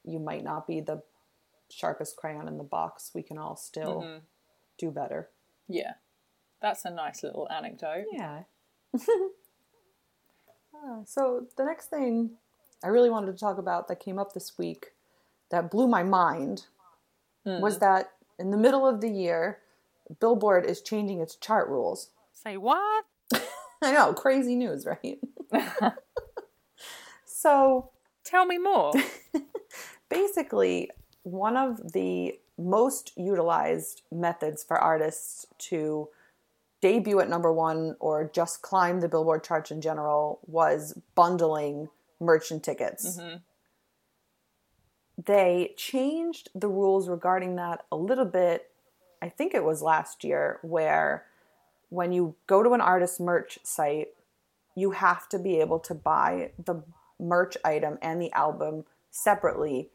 you 0.03 0.19
might 0.19 0.43
not 0.43 0.67
be 0.67 0.79
the 0.81 1.01
sharpest 1.69 2.15
crayon 2.17 2.47
in 2.47 2.57
the 2.57 2.63
box 2.63 3.11
we 3.13 3.21
can 3.23 3.37
all 3.37 3.55
still 3.55 4.21
do 4.77 4.91
better. 4.91 5.29
Yeah, 5.67 5.93
that's 6.61 6.83
a 6.85 6.89
nice 6.89 7.23
little 7.23 7.47
anecdote. 7.51 8.05
yeah. 8.11 8.43
Ah, 10.73 10.99
so 11.05 11.47
the 11.57 11.65
next 11.65 11.87
thing 11.89 12.31
i 12.83 12.87
really 12.87 13.09
wanted 13.09 13.31
to 13.31 13.37
talk 13.37 13.57
about 13.57 13.87
that 13.87 13.99
came 13.99 14.17
up 14.19 14.33
this 14.33 14.57
week 14.57 14.93
that 15.51 15.69
blew 15.71 15.87
my 15.87 16.03
mind 16.03 16.67
Hmm. 17.45 17.61
was 17.61 17.79
that 17.79 18.11
in 18.37 18.51
the 18.51 18.57
middle 18.57 18.85
of 18.87 19.01
the 19.01 19.09
year 19.09 19.59
billboard 20.19 20.65
is 20.65 20.81
changing 20.81 21.19
its 21.21 21.35
chart 21.35 21.69
rules 21.69 22.09
Say 22.41 22.55
what? 22.55 23.05
I 23.81 23.91
know, 23.91 24.13
crazy 24.13 24.55
news, 24.55 24.85
right? 24.85 25.19
so 27.25 27.89
Tell 28.23 28.45
me 28.45 28.57
more. 28.57 28.93
basically, 30.09 30.89
one 31.23 31.57
of 31.57 31.93
the 31.93 32.39
most 32.57 33.11
utilized 33.17 34.03
methods 34.11 34.63
for 34.63 34.77
artists 34.77 35.47
to 35.57 36.09
debut 36.81 37.19
at 37.19 37.29
number 37.29 37.51
one 37.51 37.95
or 37.99 38.29
just 38.33 38.61
climb 38.61 38.99
the 38.99 39.09
Billboard 39.09 39.43
charts 39.43 39.71
in 39.71 39.81
general 39.81 40.39
was 40.45 40.97
bundling 41.15 41.89
merchant 42.19 42.63
tickets. 42.63 43.17
Mm-hmm. 43.17 43.37
They 45.29 45.75
changed 45.77 46.49
the 46.55 46.67
rules 46.67 47.07
regarding 47.07 47.55
that 47.57 47.85
a 47.91 47.95
little 47.95 48.25
bit. 48.25 48.71
I 49.21 49.29
think 49.29 49.53
it 49.53 49.63
was 49.63 49.83
last 49.83 50.23
year, 50.23 50.57
where 50.63 51.27
when 51.89 52.11
you 52.11 52.33
go 52.47 52.63
to 52.63 52.73
an 52.73 52.81
artist 52.81 53.19
merch 53.19 53.59
site, 53.61 54.07
you 54.73 54.89
have 54.89 55.29
to 55.29 55.37
be 55.37 55.59
able 55.59 55.77
to 55.81 55.93
buy 55.93 56.49
the 56.57 56.81
merch 57.19 57.57
item 57.63 57.99
and 58.01 58.19
the 58.19 58.31
album 58.31 58.85
separately 59.11 59.89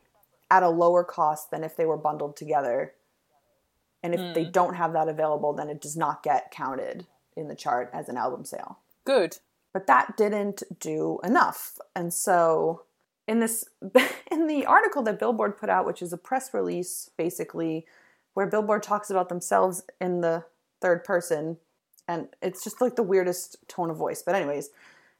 at 0.53 0.63
a 0.63 0.69
lower 0.69 1.03
cost 1.03 1.51
than 1.51 1.65
if 1.65 1.77
they 1.77 1.85
were 1.85 1.97
bundled 1.97 2.37
together. 2.37 2.93
And 4.05 4.15
if 4.15 4.37
they 4.37 4.45
hmm. 4.45 4.53
don't 4.53 4.75
have 4.75 4.93
that 4.93 5.09
available, 5.09 5.53
then 5.53 5.69
it 5.69 5.81
does 5.81 5.97
not 5.97 6.23
get 6.23 6.53
counted 6.53 7.07
in 7.37 7.49
the 7.49 7.57
chart 7.57 7.91
as 7.93 8.09
an 8.09 8.17
album 8.17 8.45
sale. 8.45 8.79
Good. 9.05 9.39
But 9.73 9.89
that 9.89 10.17
didn't 10.17 10.63
do 10.79 11.19
enough. 11.25 11.77
And 11.97 12.15
so 12.15 12.85
in 13.27 13.41
this 13.41 13.65
in 14.31 14.47
the 14.47 14.67
article 14.67 15.03
that 15.03 15.19
Billboard 15.19 15.57
put 15.57 15.69
out, 15.69 15.87
which 15.87 16.03
is 16.03 16.13
a 16.13 16.19
press 16.19 16.53
release 16.53 17.11
basically 17.17 17.87
where 18.35 18.47
Billboard 18.47 18.83
talks 18.83 19.11
about 19.11 19.29
themselves 19.29 19.85
in 20.01 20.21
the 20.21 20.45
third 20.81 21.05
person 21.05 21.57
and 22.07 22.29
it's 22.43 22.63
just 22.63 22.81
like 22.81 22.97
the 22.97 23.03
weirdest 23.03 23.57
tone 23.69 23.91
of 23.91 23.97
voice. 23.97 24.23
But 24.23 24.35
anyways, 24.35 24.71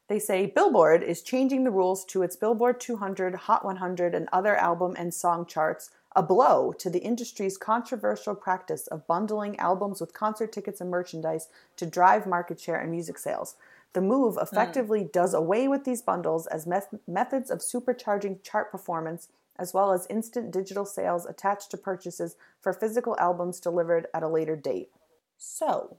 they 0.07 0.19
say 0.19 0.45
Billboard 0.45 1.01
is 1.01 1.21
changing 1.23 1.63
the 1.63 1.71
rules 1.71 2.05
to 2.05 2.21
its 2.21 2.35
Billboard 2.35 2.79
200, 2.79 3.35
Hot 3.35 3.65
100, 3.65 4.13
and 4.13 4.29
other 4.31 4.55
album 4.55 4.95
and 4.97 5.13
song 5.13 5.45
charts, 5.45 5.89
a 6.15 6.21
blow 6.21 6.71
to 6.73 6.89
the 6.89 6.99
industry's 6.99 7.57
controversial 7.57 8.35
practice 8.35 8.87
of 8.87 9.07
bundling 9.07 9.57
albums 9.57 9.99
with 9.99 10.13
concert 10.13 10.51
tickets 10.51 10.79
and 10.79 10.91
merchandise 10.91 11.47
to 11.77 11.85
drive 11.85 12.27
market 12.27 12.59
share 12.59 12.79
and 12.79 12.91
music 12.91 13.17
sales. 13.17 13.55
The 13.95 14.01
move 14.01 14.35
mm. 14.35 14.43
effectively 14.43 15.09
does 15.11 15.33
away 15.33 15.67
with 15.67 15.85
these 15.85 16.03
bundles 16.03 16.45
as 16.47 16.67
meth- 16.67 16.93
methods 17.07 17.49
of 17.49 17.59
supercharging 17.59 18.43
chart 18.43 18.69
performance, 18.69 19.29
as 19.57 19.73
well 19.73 19.93
as 19.93 20.05
instant 20.09 20.51
digital 20.51 20.85
sales 20.85 21.25
attached 21.25 21.71
to 21.71 21.77
purchases 21.77 22.35
for 22.61 22.73
physical 22.73 23.15
albums 23.17 23.61
delivered 23.61 24.07
at 24.13 24.21
a 24.21 24.27
later 24.27 24.57
date. 24.57 24.89
So, 25.37 25.97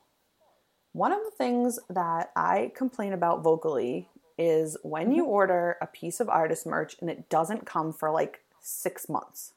one 0.92 1.11
of 1.11 1.20
the 1.24 1.36
things 1.36 1.78
that 1.88 2.30
I 2.36 2.70
complain 2.76 3.14
about 3.14 3.42
vocally 3.42 4.11
is 4.38 4.76
when 4.82 5.11
you 5.11 5.22
mm-hmm. 5.22 5.30
order 5.30 5.76
a 5.80 5.86
piece 5.86 6.20
of 6.20 6.28
artist 6.28 6.66
merch 6.66 6.97
and 7.01 7.09
it 7.09 7.30
doesn't 7.30 7.64
come 7.64 7.94
for 7.94 8.11
like 8.11 8.40
six 8.61 9.09
months, 9.09 9.55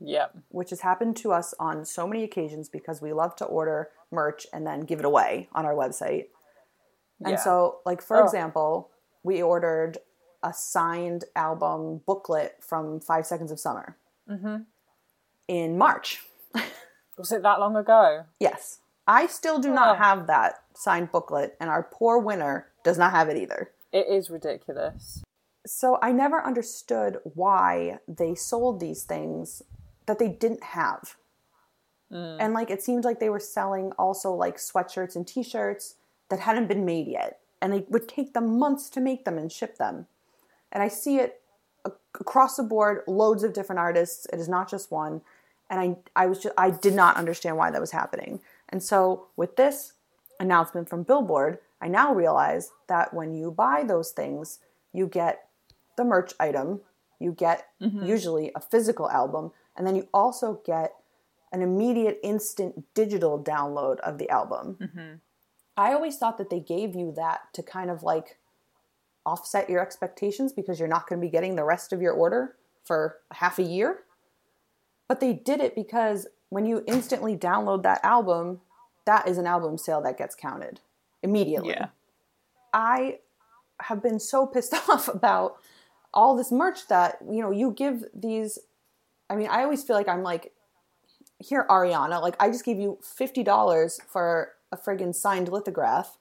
Yep. 0.00 0.38
which 0.48 0.70
has 0.70 0.80
happened 0.80 1.16
to 1.18 1.32
us 1.32 1.54
on 1.60 1.84
so 1.84 2.08
many 2.08 2.24
occasions 2.24 2.68
because 2.68 3.00
we 3.00 3.12
love 3.12 3.36
to 3.36 3.44
order 3.44 3.90
merch 4.10 4.48
and 4.52 4.66
then 4.66 4.80
give 4.80 4.98
it 4.98 5.04
away 5.04 5.48
on 5.52 5.64
our 5.64 5.74
website. 5.74 6.26
And 7.24 7.32
Yeah. 7.32 7.36
so, 7.36 7.80
like, 7.84 8.02
for 8.02 8.18
Oh. 8.18 8.24
example, 8.24 8.90
we 9.22 9.42
ordered 9.42 9.98
a 10.42 10.52
signed 10.52 11.24
album 11.36 11.98
booklet 12.06 12.56
from 12.62 13.00
Five 13.00 13.26
Seconds 13.26 13.52
of 13.52 13.60
Summer 13.60 13.96
mm-hmm. 14.28 14.62
in 15.48 15.78
March. 15.78 16.26
Was 17.18 17.30
it 17.32 17.42
that 17.42 17.60
long 17.60 17.76
ago? 17.76 18.24
Yes. 18.40 18.80
I 19.06 19.26
still 19.26 19.58
do 19.58 19.70
not 19.72 19.96
Oh. 19.96 19.98
have 19.98 20.26
that 20.26 20.62
signed 20.74 21.10
booklet, 21.12 21.56
and 21.60 21.70
our 21.70 21.82
poor 21.82 22.18
winner 22.18 22.68
does 22.82 22.98
not 22.98 23.12
have 23.12 23.28
it 23.28 23.36
either. 23.36 23.70
It 23.92 24.06
is 24.08 24.30
ridiculous. 24.30 25.22
So 25.66 25.98
I 26.02 26.12
never 26.12 26.42
understood 26.42 27.20
why 27.34 28.00
they 28.08 28.34
sold 28.34 28.80
these 28.80 29.04
things 29.04 29.62
that 30.06 30.18
they 30.18 30.28
didn't 30.28 30.64
have. 30.64 31.16
Mm. 32.10 32.36
And 32.40 32.54
like 32.54 32.70
it 32.70 32.82
seemed 32.82 33.04
like 33.04 33.20
they 33.20 33.30
were 33.30 33.38
selling 33.38 33.92
also 33.92 34.32
like 34.32 34.56
sweatshirts 34.56 35.14
and 35.14 35.26
t-shirts 35.26 35.94
that 36.32 36.40
hadn't 36.40 36.66
been 36.66 36.86
made 36.86 37.06
yet. 37.06 37.40
And 37.60 37.74
it 37.74 37.90
would 37.90 38.08
take 38.08 38.32
them 38.32 38.58
months 38.58 38.88
to 38.88 39.02
make 39.02 39.26
them 39.26 39.36
and 39.36 39.52
ship 39.52 39.76
them. 39.76 40.06
And 40.72 40.82
I 40.82 40.88
see 40.88 41.18
it 41.18 41.42
across 42.18 42.56
the 42.56 42.62
board, 42.62 43.02
loads 43.06 43.42
of 43.44 43.52
different 43.52 43.80
artists. 43.80 44.26
It 44.32 44.38
is 44.38 44.48
not 44.48 44.70
just 44.70 44.90
one. 44.90 45.20
And 45.68 45.78
I, 45.78 46.22
I 46.22 46.26
was 46.26 46.42
just, 46.42 46.54
I 46.56 46.70
did 46.70 46.94
not 46.94 47.18
understand 47.18 47.58
why 47.58 47.70
that 47.70 47.82
was 47.82 47.90
happening. 47.90 48.40
And 48.70 48.82
so 48.82 49.26
with 49.36 49.56
this 49.56 49.92
announcement 50.40 50.88
from 50.88 51.02
Billboard, 51.02 51.58
I 51.82 51.88
now 51.88 52.14
realize 52.14 52.70
that 52.88 53.12
when 53.12 53.34
you 53.34 53.50
buy 53.50 53.84
those 53.84 54.10
things, 54.10 54.60
you 54.90 55.06
get 55.06 55.48
the 55.98 56.04
merch 56.04 56.32
item, 56.40 56.80
you 57.20 57.32
get 57.32 57.68
mm-hmm. 57.78 58.06
usually 58.06 58.52
a 58.54 58.60
physical 58.60 59.10
album, 59.10 59.52
and 59.76 59.86
then 59.86 59.96
you 59.96 60.08
also 60.14 60.62
get 60.64 60.94
an 61.52 61.60
immediate, 61.60 62.18
instant 62.22 62.86
digital 62.94 63.38
download 63.38 64.00
of 64.00 64.16
the 64.16 64.30
album. 64.30 64.78
Mm-hmm. 64.80 65.14
I 65.76 65.92
always 65.92 66.18
thought 66.18 66.38
that 66.38 66.50
they 66.50 66.60
gave 66.60 66.94
you 66.94 67.12
that 67.16 67.52
to 67.54 67.62
kind 67.62 67.90
of 67.90 68.02
like 68.02 68.38
offset 69.24 69.70
your 69.70 69.80
expectations 69.80 70.52
because 70.52 70.78
you're 70.78 70.88
not 70.88 71.08
going 71.08 71.20
to 71.20 71.26
be 71.26 71.30
getting 71.30 71.56
the 71.56 71.64
rest 71.64 71.92
of 71.92 72.02
your 72.02 72.12
order 72.12 72.56
for 72.84 73.18
half 73.32 73.58
a 73.58 73.62
year. 73.62 74.00
But 75.08 75.20
they 75.20 75.32
did 75.32 75.60
it 75.60 75.74
because 75.74 76.26
when 76.50 76.66
you 76.66 76.84
instantly 76.86 77.36
download 77.36 77.82
that 77.82 78.04
album, 78.04 78.60
that 79.04 79.28
is 79.28 79.38
an 79.38 79.46
album 79.46 79.78
sale 79.78 80.02
that 80.02 80.18
gets 80.18 80.34
counted 80.34 80.80
immediately. 81.22 81.70
Yeah. 81.70 81.88
I 82.72 83.18
have 83.80 84.02
been 84.02 84.20
so 84.20 84.46
pissed 84.46 84.74
off 84.88 85.08
about 85.08 85.56
all 86.14 86.36
this 86.36 86.52
merch 86.52 86.88
that, 86.88 87.18
you 87.26 87.40
know, 87.40 87.50
you 87.50 87.70
give 87.70 88.04
these 88.14 88.58
I 89.30 89.36
mean, 89.36 89.48
I 89.48 89.62
always 89.62 89.82
feel 89.82 89.96
like 89.96 90.08
I'm 90.08 90.22
like 90.22 90.52
here 91.38 91.64
Ariana, 91.70 92.20
like 92.20 92.36
I 92.38 92.48
just 92.48 92.64
gave 92.64 92.78
you 92.78 92.98
$50 93.02 94.02
for 94.06 94.52
a 94.72 94.76
friggin' 94.76 95.14
signed 95.14 95.48
lithograph. 95.48 96.18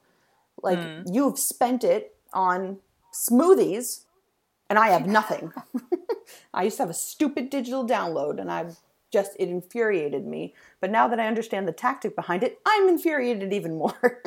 Like 0.62 0.80
mm. 0.80 1.04
you've 1.12 1.40
spent 1.40 1.84
it 1.84 2.16
on 2.34 2.80
smoothies 3.14 4.04
and 4.70 4.78
I 4.78 4.90
have 4.90 5.08
nothing. 5.08 5.54
I 6.54 6.64
used 6.64 6.78
to 6.78 6.84
have 6.84 6.90
a 6.90 6.94
stupid 6.94 7.50
digital 7.50 7.88
download 7.88 8.40
and 8.40 8.52
I've 8.52 8.78
just 9.12 9.36
it 9.40 9.50
infuriated 9.50 10.26
me. 10.26 10.54
But 10.80 10.92
now 10.92 11.08
that 11.08 11.20
I 11.20 11.28
understand 11.28 11.68
the 11.68 11.74
tactic 11.74 12.16
behind 12.16 12.44
it, 12.44 12.60
I'm 12.66 12.88
infuriated 12.88 13.54
even 13.54 13.78
more. 13.78 14.22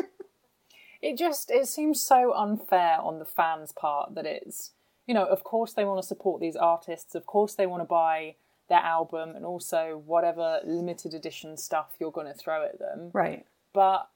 it 1.02 1.16
just 1.16 1.50
it 1.50 1.66
seems 1.66 2.02
so 2.02 2.34
unfair 2.34 2.98
on 3.00 3.18
the 3.18 3.24
fans' 3.24 3.72
part 3.72 4.14
that 4.14 4.26
it's 4.26 4.72
you 5.06 5.14
know, 5.14 5.24
of 5.24 5.44
course 5.44 5.72
they 5.72 5.84
want 5.84 6.00
to 6.00 6.06
support 6.06 6.40
these 6.40 6.56
artists, 6.56 7.14
of 7.14 7.26
course 7.26 7.54
they 7.54 7.66
want 7.66 7.82
to 7.82 7.86
buy 7.86 8.36
their 8.68 8.78
album 8.78 9.36
and 9.36 9.44
also 9.44 10.02
whatever 10.06 10.60
limited 10.64 11.12
edition 11.12 11.56
stuff 11.56 11.96
you're 12.00 12.10
going 12.10 12.26
to 12.26 12.34
throw 12.34 12.64
at 12.64 12.78
them. 12.78 13.10
Right. 13.12 13.44
But 13.74 14.08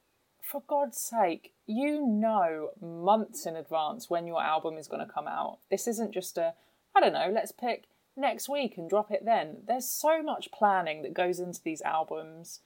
for 0.49 0.63
God's 0.67 0.99
sake, 0.99 1.53
you 1.67 2.05
know 2.05 2.69
months 2.81 3.45
in 3.45 3.55
advance 3.55 4.09
when 4.09 4.25
your 4.25 4.41
album 4.41 4.77
is 4.77 4.87
going 4.87 5.05
to 5.05 5.13
come 5.13 5.27
out. 5.27 5.59
This 5.69 5.87
isn't 5.87 6.11
just 6.11 6.37
a, 6.37 6.55
I 6.95 6.99
don't 6.99 7.13
know, 7.13 7.29
let's 7.31 7.51
pick 7.51 7.85
next 8.17 8.49
week 8.49 8.77
and 8.77 8.89
drop 8.89 9.11
it 9.11 9.23
then. 9.23 9.57
There's 9.67 9.87
so 9.87 10.23
much 10.23 10.51
planning 10.51 11.03
that 11.03 11.13
goes 11.13 11.39
into 11.39 11.61
these 11.63 11.83
albums, 11.83 12.61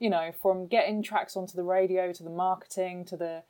you 0.00 0.10
know, 0.10 0.32
from 0.32 0.66
getting 0.66 1.02
tracks 1.02 1.36
onto 1.36 1.54
the 1.54 1.62
radio 1.62 2.12
to 2.12 2.22
the 2.24 2.30
marketing 2.30 3.04
to 3.06 3.16
the 3.16 3.44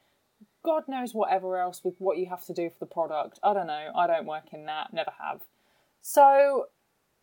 God 0.64 0.84
knows 0.86 1.14
whatever 1.14 1.56
else 1.56 1.82
with 1.82 1.94
what 1.98 2.18
you 2.18 2.26
have 2.26 2.44
to 2.44 2.52
do 2.52 2.68
for 2.68 2.78
the 2.80 2.86
product. 2.86 3.38
I 3.42 3.54
don't 3.54 3.66
know. 3.66 3.90
I 3.96 4.06
don't 4.06 4.26
work 4.26 4.52
in 4.52 4.66
that, 4.66 4.92
never 4.92 5.12
have. 5.18 5.40
So, 6.02 6.66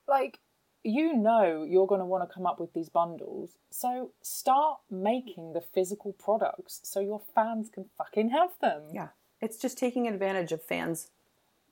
like, 0.07 0.39
you 0.86 1.16
know 1.16 1.66
you're 1.68 1.88
going 1.88 2.00
to 2.00 2.06
want 2.06 2.28
to 2.28 2.32
come 2.34 2.46
up 2.46 2.60
with 2.60 2.74
these 2.74 2.90
bundles. 2.90 3.58
So 3.72 4.12
start 4.22 4.80
making 4.92 5.54
the 5.54 5.62
physical 5.62 6.14
products 6.14 6.80
so 6.84 7.00
your 7.00 7.22
fans 7.34 7.70
can 7.70 7.86
fucking 7.98 8.30
have 8.30 8.52
them. 8.62 8.84
Yeah. 8.94 9.08
It's 9.42 9.58
just 9.58 9.80
taking 9.80 10.08
advantage 10.08 10.52
of 10.52 10.62
fans' 10.62 11.10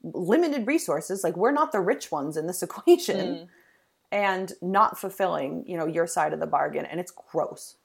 limited 0.01 0.65
resources. 0.65 1.23
Like 1.23 1.37
we're 1.37 1.51
not 1.51 1.71
the 1.71 1.79
rich 1.79 2.11
ones 2.11 2.35
in 2.35 2.47
this 2.47 2.63
equation. 2.67 3.17
Mm. 3.17 3.47
And 4.11 4.53
not 4.61 4.99
fulfilling, 4.99 5.63
you 5.67 5.75
know, 5.75 5.87
your 5.87 6.05
side 6.05 6.33
of 6.33 6.39
the 6.39 6.45
bargain. 6.45 6.85
And 6.85 6.99
it's 6.99 7.11
gross. 7.11 7.77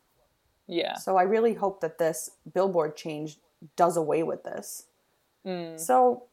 Yeah. 0.67 0.97
So 0.97 1.17
I 1.17 1.23
really 1.23 1.55
hope 1.55 1.81
that 1.81 1.97
this 1.97 2.33
billboard 2.53 2.97
change 2.97 3.39
does 3.77 3.97
away 3.97 4.23
with 4.23 4.45
this. 4.45 4.85
Mm. 5.47 5.81
So 5.81 6.25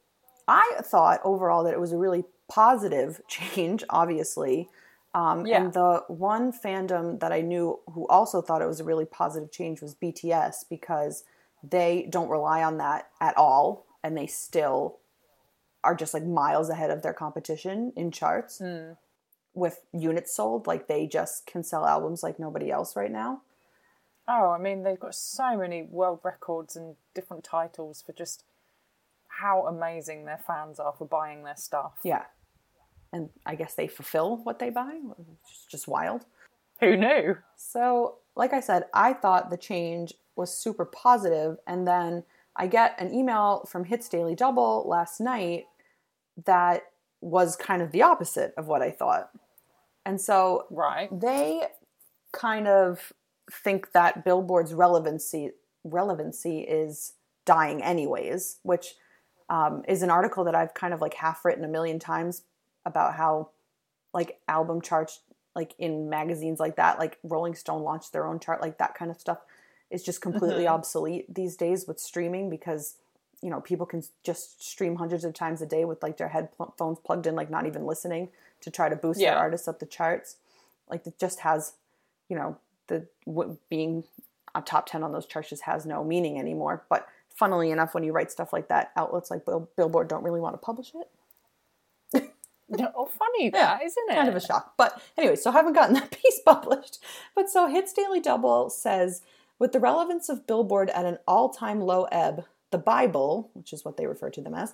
I 0.50 0.80
thought 0.82 1.22
overall 1.24 1.64
that 1.64 1.74
it 1.74 1.80
was 1.80 1.93
a 1.93 1.98
really 1.98 2.26
positive 2.50 3.22
change, 3.28 3.84
obviously. 3.89 4.70
Um, 5.16 5.47
yeah. 5.47 5.63
And 5.63 5.74
the 5.74 6.03
one 6.09 6.51
fandom 6.51 7.22
that 7.22 7.32
I 7.32 7.39
knew 7.39 7.80
who 7.93 8.05
also 8.07 8.41
thought 8.41 8.61
it 8.61 8.68
was 8.68 8.82
a 8.82 8.84
really 8.84 9.05
positive 9.05 9.49
change 9.49 9.82
was 9.82 9.95
BTS 9.95 10.66
because 10.70 11.24
they 11.63 12.05
don't 12.09 12.28
rely 12.28 12.61
on 12.61 12.78
that 12.80 13.07
at 13.22 13.36
all. 13.38 13.86
And 14.03 14.18
they 14.18 14.28
still 14.28 14.97
are 15.86 15.95
just 15.95 16.13
like 16.13 16.26
miles 16.26 16.70
ahead 16.70 16.91
of 16.91 17.01
their 17.01 17.13
competition 17.13 17.93
in 17.95 18.11
charts 18.11 18.59
mm. 18.59 18.97
with 19.53 19.86
units 19.93 20.36
sold. 20.36 20.68
Like 20.68 20.88
they 20.88 21.07
just 21.07 21.47
can 21.47 21.63
sell 21.63 21.86
albums 21.86 22.22
like 22.22 22.38
nobody 22.38 22.70
else 22.70 22.97
right 22.97 23.11
now. 23.11 23.41
Oh, 24.28 24.49
I 24.51 24.57
mean, 24.57 24.84
they've 24.84 24.99
got 24.99 25.16
so 25.16 25.55
many 25.55 25.84
world 25.84 26.20
records 26.24 26.76
and 26.76 26.97
different 27.13 27.45
titles 27.45 28.03
for 28.05 28.11
just 28.11 28.43
how 29.28 29.66
amazing 29.66 30.26
their 30.26 30.41
fans 30.45 30.78
are 30.78 30.93
for 30.97 31.05
buying 31.05 31.43
their 31.43 31.55
stuff. 31.55 31.93
Yeah 32.03 32.24
and 33.16 33.30
I 33.45 33.55
guess 33.55 33.76
they 33.76 33.88
fulfill 33.88 34.38
what 34.43 34.59
they 34.59 34.70
buy. 34.70 34.99
It's 35.49 35.66
just 35.66 35.88
wild. 35.88 36.26
Who 36.82 36.97
knew? 36.97 37.38
So, 37.55 38.18
like 38.36 38.51
I 38.51 38.59
said, 38.59 38.84
I 38.93 39.13
thought 39.13 39.49
the 39.49 39.57
change 39.57 40.13
was 40.36 40.55
super 40.55 40.84
positive, 40.84 41.57
and 41.66 41.88
then 41.88 42.24
I 42.57 42.68
get 42.68 42.99
an 42.99 43.13
email 43.13 43.66
from 43.70 43.86
Hits 43.86 44.09
Daily 44.09 44.36
Double 44.36 44.84
last 44.86 45.22
night 45.22 45.66
that 46.43 46.84
was 47.22 47.55
kind 47.55 47.82
of 47.82 47.91
the 47.91 48.01
opposite 48.01 48.53
of 48.57 48.68
what 48.68 48.82
I 48.82 48.91
thought. 48.91 49.30
And 50.05 50.20
so, 50.20 50.66
right, 50.70 51.07
they 51.18 51.61
kind 52.34 52.68
of 52.68 53.13
think 53.49 53.93
that 53.93 54.26
Billboard's 54.26 54.74
relevancy 54.74 55.51
relevancy 55.86 56.59
is 56.59 57.13
dying 57.45 57.82
anyways, 57.82 58.57
which 58.63 58.95
um, 59.49 59.84
is 59.88 60.01
an 60.01 60.09
article 60.09 60.43
that 60.43 60.55
I've 60.55 60.74
kind 60.74 60.93
of 60.93 60.99
like 60.99 61.13
half 61.13 61.45
written 61.45 61.63
a 61.63 61.70
million 61.70 61.99
times 61.99 62.41
about 62.86 63.16
how 63.16 63.50
like 64.14 64.40
album 64.48 64.82
charts 64.82 65.22
like 65.56 65.74
in 65.80 66.10
magazines 66.10 66.60
like 66.60 66.76
that 66.76 67.00
like 67.00 67.18
rolling 67.24 67.56
stone 67.56 67.84
launched 67.84 68.12
their 68.14 68.28
own 68.28 68.40
chart 68.40 68.62
like 68.62 68.78
that 68.78 68.96
kind 68.96 69.10
of 69.10 69.20
stuff 69.20 69.40
is 69.90 70.04
just 70.04 70.22
completely 70.22 70.64
mm-hmm. 70.64 70.74
obsolete 70.74 71.34
these 71.34 71.56
days 71.56 71.86
with 71.88 72.00
streaming 72.00 72.50
because 72.50 72.96
you 73.42 73.50
know 73.50 73.62
people 73.62 73.86
can 73.86 74.04
just 74.24 74.64
stream 74.64 74.96
hundreds 74.96 75.24
of 75.24 75.34
times 75.34 75.62
a 75.62 75.66
day 75.66 75.86
with 75.86 76.02
like 76.02 76.18
their 76.18 76.30
headphones 76.30 77.00
plugged 77.00 77.28
in 77.28 77.36
like 77.36 77.50
not 77.50 77.66
even 77.66 77.86
listening 77.86 78.30
to 78.62 78.72
try 78.72 78.90
to 78.90 78.96
boost 78.96 79.20
yeah. 79.20 79.32
their 79.32 79.40
artists 79.40 79.68
up 79.68 79.80
the 79.80 79.86
charts 79.86 80.38
like 80.90 81.06
it 81.06 81.18
just 81.20 81.42
has 81.42 81.74
you 82.30 82.36
know 82.36 82.58
the 82.88 83.08
being 83.70 84.04
a 84.54 84.62
top 84.62 84.86
10 84.86 85.04
on 85.04 85.12
those 85.12 85.26
charts 85.26 85.50
just 85.50 85.64
has 85.64 85.86
no 85.86 86.04
meaning 86.04 86.40
anymore 86.40 86.84
but 86.90 87.08
funnily 87.30 87.72
enough 87.72 87.94
when 87.94 88.04
you 88.04 88.12
write 88.12 88.32
stuff 88.32 88.54
like 88.54 88.70
that 88.70 88.92
outlets 88.96 89.30
like 89.30 89.46
Bill, 89.46 89.70
billboard 89.76 90.08
don't 90.08 90.24
really 90.24 90.40
want 90.40 90.54
to 90.54 90.58
publish 90.58 90.92
it 90.96 91.10
Oh, 92.95 93.05
funny 93.05 93.51
yeah, 93.53 93.78
isn't 93.84 94.09
it? 94.09 94.16
Kind 94.16 94.30
of 94.30 94.36
a 94.36 94.39
shock. 94.39 94.74
But 94.76 95.01
anyway, 95.18 95.36
so 95.36 95.51
I 95.51 95.53
haven't 95.53 95.74
gotten 95.74 95.93
that 95.95 96.11
piece 96.11 96.39
published. 96.43 96.99
But 97.36 97.49
so 97.49 97.68
Hits 97.68 97.93
Daily 97.93 98.20
Double 98.20 98.70
says 98.70 99.22
with 99.59 99.72
the 99.72 99.80
relevance 99.80 100.30
of 100.30 100.47
Billboard 100.47 100.89
at 100.89 101.05
an 101.05 101.20
all 101.28 101.49
time 101.49 101.82
low 101.82 102.05
ebb, 102.05 102.45
the 102.72 102.78
Bible, 102.78 103.51
which 103.53 103.72
is 103.72 103.86
what 103.86 103.97
they 103.97 104.07
refer 104.07 104.30
to 104.32 104.41
them 104.41 104.55
as, 104.55 104.74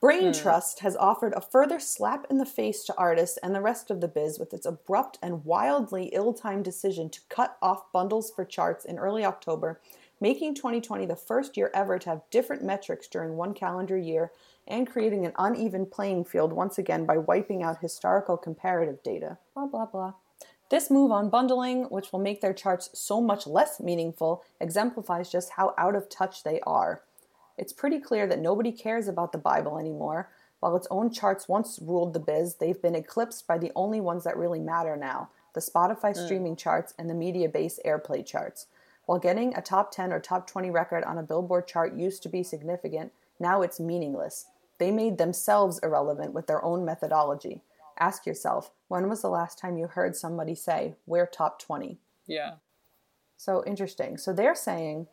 Brain 0.00 0.26
hmm. 0.26 0.32
Trust 0.32 0.80
has 0.80 0.96
offered 0.96 1.32
a 1.34 1.40
further 1.40 1.80
slap 1.80 2.26
in 2.30 2.38
the 2.38 2.46
face 2.46 2.84
to 2.84 2.96
artists 2.96 3.36
and 3.38 3.54
the 3.54 3.60
rest 3.60 3.90
of 3.90 4.00
the 4.00 4.08
biz 4.08 4.38
with 4.38 4.54
its 4.54 4.66
abrupt 4.66 5.18
and 5.22 5.44
wildly 5.44 6.10
ill 6.12 6.32
timed 6.32 6.64
decision 6.64 7.10
to 7.10 7.20
cut 7.28 7.56
off 7.60 7.90
bundles 7.92 8.30
for 8.30 8.44
charts 8.44 8.84
in 8.84 8.98
early 8.98 9.24
October, 9.24 9.80
making 10.20 10.54
2020 10.54 11.04
the 11.06 11.16
first 11.16 11.56
year 11.56 11.70
ever 11.74 11.98
to 11.98 12.10
have 12.10 12.30
different 12.30 12.62
metrics 12.62 13.08
during 13.08 13.36
one 13.36 13.54
calendar 13.54 13.98
year 13.98 14.30
and 14.68 14.88
creating 14.88 15.26
an 15.26 15.32
uneven 15.38 15.86
playing 15.86 16.24
field 16.24 16.52
once 16.52 16.78
again 16.78 17.04
by 17.04 17.18
wiping 17.18 17.62
out 17.62 17.80
historical 17.80 18.36
comparative 18.36 19.02
data. 19.02 19.38
Blah, 19.54 19.66
blah, 19.66 19.86
blah. 19.86 20.12
This 20.70 20.90
move 20.90 21.10
on 21.10 21.30
bundling, 21.30 21.84
which 21.84 22.12
will 22.12 22.20
make 22.20 22.40
their 22.40 22.52
charts 22.52 22.90
so 22.92 23.20
much 23.20 23.46
less 23.46 23.80
meaningful, 23.80 24.44
exemplifies 24.60 25.30
just 25.30 25.52
how 25.52 25.74
out 25.78 25.94
of 25.94 26.10
touch 26.10 26.44
they 26.44 26.60
are. 26.60 27.02
It's 27.56 27.72
pretty 27.72 27.98
clear 27.98 28.26
that 28.26 28.38
nobody 28.38 28.70
cares 28.70 29.08
about 29.08 29.32
the 29.32 29.38
Bible 29.38 29.78
anymore. 29.78 30.30
While 30.60 30.76
its 30.76 30.86
own 30.90 31.10
charts 31.10 31.48
once 31.48 31.78
ruled 31.80 32.12
the 32.12 32.20
biz, 32.20 32.56
they've 32.56 32.80
been 32.80 32.94
eclipsed 32.94 33.46
by 33.46 33.58
the 33.58 33.72
only 33.74 34.00
ones 34.00 34.24
that 34.24 34.36
really 34.36 34.60
matter 34.60 34.96
now 34.96 35.30
the 35.54 35.60
Spotify 35.60 36.14
mm. 36.14 36.24
streaming 36.24 36.54
charts 36.54 36.94
and 36.98 37.10
the 37.10 37.14
media 37.14 37.48
Mediabase 37.48 37.78
airplay 37.84 38.24
charts. 38.24 38.66
While 39.06 39.18
getting 39.18 39.54
a 39.56 39.62
top 39.62 39.90
10 39.90 40.12
or 40.12 40.20
top 40.20 40.46
20 40.46 40.70
record 40.70 41.02
on 41.02 41.18
a 41.18 41.22
Billboard 41.22 41.66
chart 41.66 41.94
used 41.96 42.22
to 42.22 42.28
be 42.28 42.42
significant, 42.42 43.10
now 43.40 43.62
it's 43.62 43.80
meaningless. 43.80 44.46
They 44.78 44.90
made 44.90 45.18
themselves 45.18 45.78
irrelevant 45.82 46.32
with 46.32 46.46
their 46.46 46.64
own 46.64 46.84
methodology. 46.84 47.62
Ask 47.98 48.26
yourself, 48.26 48.70
when 48.86 49.08
was 49.08 49.22
the 49.22 49.28
last 49.28 49.58
time 49.58 49.76
you 49.76 49.88
heard 49.88 50.14
somebody 50.14 50.54
say, 50.54 50.94
we're 51.06 51.26
top 51.26 51.60
20? 51.60 51.98
Yeah. 52.26 52.54
So 53.36 53.64
interesting. 53.66 54.18
So 54.18 54.32
they're 54.32 54.54
saying 54.54 55.08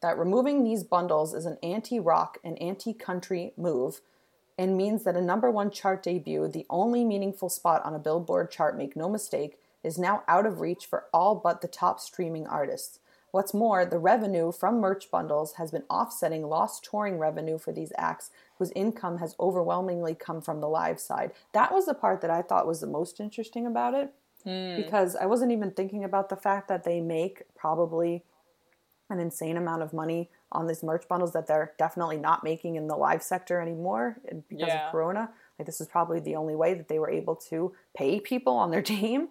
that 0.00 0.18
removing 0.18 0.62
these 0.62 0.84
bundles 0.84 1.34
is 1.34 1.46
an 1.46 1.58
anti 1.62 1.98
rock 1.98 2.38
and 2.44 2.60
anti 2.62 2.92
country 2.92 3.52
move 3.56 4.00
and 4.56 4.76
means 4.76 5.04
that 5.04 5.16
a 5.16 5.22
number 5.22 5.50
one 5.50 5.70
chart 5.70 6.02
debut, 6.02 6.48
the 6.48 6.66
only 6.68 7.04
meaningful 7.04 7.48
spot 7.48 7.84
on 7.84 7.94
a 7.94 7.98
Billboard 7.98 8.50
chart, 8.50 8.76
make 8.76 8.96
no 8.96 9.08
mistake, 9.08 9.58
is 9.84 9.98
now 9.98 10.24
out 10.26 10.46
of 10.46 10.60
reach 10.60 10.86
for 10.86 11.04
all 11.12 11.36
but 11.36 11.60
the 11.60 11.68
top 11.68 12.00
streaming 12.00 12.46
artists. 12.46 12.98
What's 13.30 13.52
more, 13.52 13.84
the 13.84 13.98
revenue 13.98 14.52
from 14.52 14.80
merch 14.80 15.10
bundles 15.10 15.54
has 15.54 15.70
been 15.70 15.84
offsetting 15.90 16.46
lost 16.46 16.86
touring 16.88 17.18
revenue 17.18 17.58
for 17.58 17.72
these 17.72 17.92
acts 17.98 18.30
whose 18.58 18.72
income 18.72 19.18
has 19.18 19.36
overwhelmingly 19.38 20.14
come 20.14 20.40
from 20.40 20.60
the 20.60 20.68
live 20.68 20.98
side. 20.98 21.32
That 21.52 21.72
was 21.72 21.86
the 21.86 21.94
part 21.94 22.20
that 22.22 22.30
I 22.30 22.42
thought 22.42 22.66
was 22.66 22.80
the 22.80 22.86
most 22.86 23.20
interesting 23.20 23.66
about 23.66 23.94
it 23.94 24.12
mm. 24.46 24.76
because 24.76 25.14
I 25.14 25.26
wasn't 25.26 25.52
even 25.52 25.70
thinking 25.70 26.04
about 26.04 26.28
the 26.28 26.36
fact 26.36 26.68
that 26.68 26.84
they 26.84 27.00
make 27.00 27.42
probably 27.54 28.24
an 29.10 29.18
insane 29.18 29.56
amount 29.56 29.82
of 29.82 29.92
money 29.92 30.30
on 30.52 30.66
these 30.66 30.82
merch 30.82 31.06
bundles 31.08 31.32
that 31.32 31.46
they're 31.46 31.72
definitely 31.78 32.16
not 32.16 32.44
making 32.44 32.76
in 32.76 32.88
the 32.88 32.96
live 32.96 33.22
sector 33.22 33.60
anymore 33.60 34.18
because 34.48 34.68
yeah. 34.68 34.86
of 34.86 34.92
corona 34.92 35.30
like 35.58 35.66
this 35.66 35.80
is 35.80 35.86
probably 35.86 36.20
the 36.20 36.36
only 36.36 36.54
way 36.54 36.74
that 36.74 36.88
they 36.88 36.98
were 36.98 37.10
able 37.10 37.34
to 37.34 37.72
pay 37.96 38.20
people 38.20 38.54
on 38.54 38.70
their 38.70 38.82
team 38.96 39.28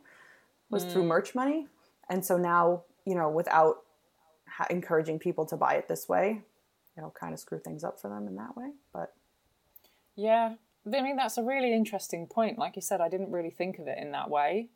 was 0.69 0.85
mm. 0.85 0.91
through 0.91 1.03
merch 1.03 1.35
money 1.35 1.67
and 2.09 2.25
so 2.25 2.37
now 2.37 2.83
you 3.05 3.15
know 3.15 3.29
without 3.29 3.83
ha- 4.57 4.67
encouraging 4.69 5.19
people 5.19 5.45
to 5.45 5.55
buy 5.55 5.75
it 5.75 5.87
this 5.87 6.07
way 6.07 6.41
it'll 6.97 7.11
kind 7.11 7.33
of 7.33 7.39
screw 7.39 7.59
things 7.59 7.83
up 7.83 7.99
for 7.99 8.09
them 8.09 8.27
in 8.27 8.35
that 8.35 8.55
way 8.55 8.71
but 8.93 9.13
yeah 10.15 10.55
i 10.85 11.01
mean 11.01 11.15
that's 11.15 11.37
a 11.37 11.43
really 11.43 11.73
interesting 11.73 12.27
point 12.27 12.57
like 12.57 12.75
you 12.75 12.81
said 12.81 13.01
i 13.01 13.09
didn't 13.09 13.31
really 13.31 13.49
think 13.49 13.79
of 13.79 13.87
it 13.87 13.97
in 13.97 14.11
that 14.11 14.29
way 14.29 14.69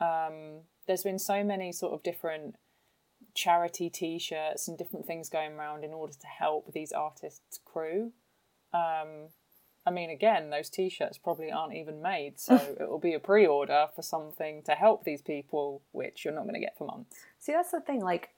um, 0.00 0.62
there's 0.86 1.04
been 1.04 1.18
so 1.18 1.44
many 1.44 1.72
sort 1.72 1.92
of 1.92 2.02
different 2.02 2.56
charity 3.34 3.88
T-shirts 3.88 4.68
and 4.68 4.76
different 4.76 5.06
things 5.06 5.28
going 5.28 5.52
around 5.52 5.84
in 5.84 5.92
order 5.92 6.12
to 6.12 6.26
help 6.26 6.72
these 6.72 6.92
artists' 6.92 7.60
crew. 7.64 8.12
Um, 8.74 9.28
I 9.84 9.90
mean, 9.90 10.10
again, 10.10 10.50
those 10.50 10.68
T-shirts 10.68 11.18
probably 11.18 11.50
aren't 11.50 11.74
even 11.74 12.02
made, 12.02 12.38
so 12.38 12.54
it 12.80 12.88
will 12.88 12.98
be 12.98 13.14
a 13.14 13.20
pre-order 13.20 13.86
for 13.94 14.02
something 14.02 14.62
to 14.64 14.72
help 14.72 15.04
these 15.04 15.22
people, 15.22 15.82
which 15.92 16.24
you're 16.24 16.34
not 16.34 16.42
going 16.42 16.54
to 16.54 16.60
get 16.60 16.76
for 16.76 16.86
months. 16.86 17.16
See, 17.38 17.52
that's 17.52 17.70
the 17.70 17.80
thing. 17.80 18.00
Like, 18.00 18.30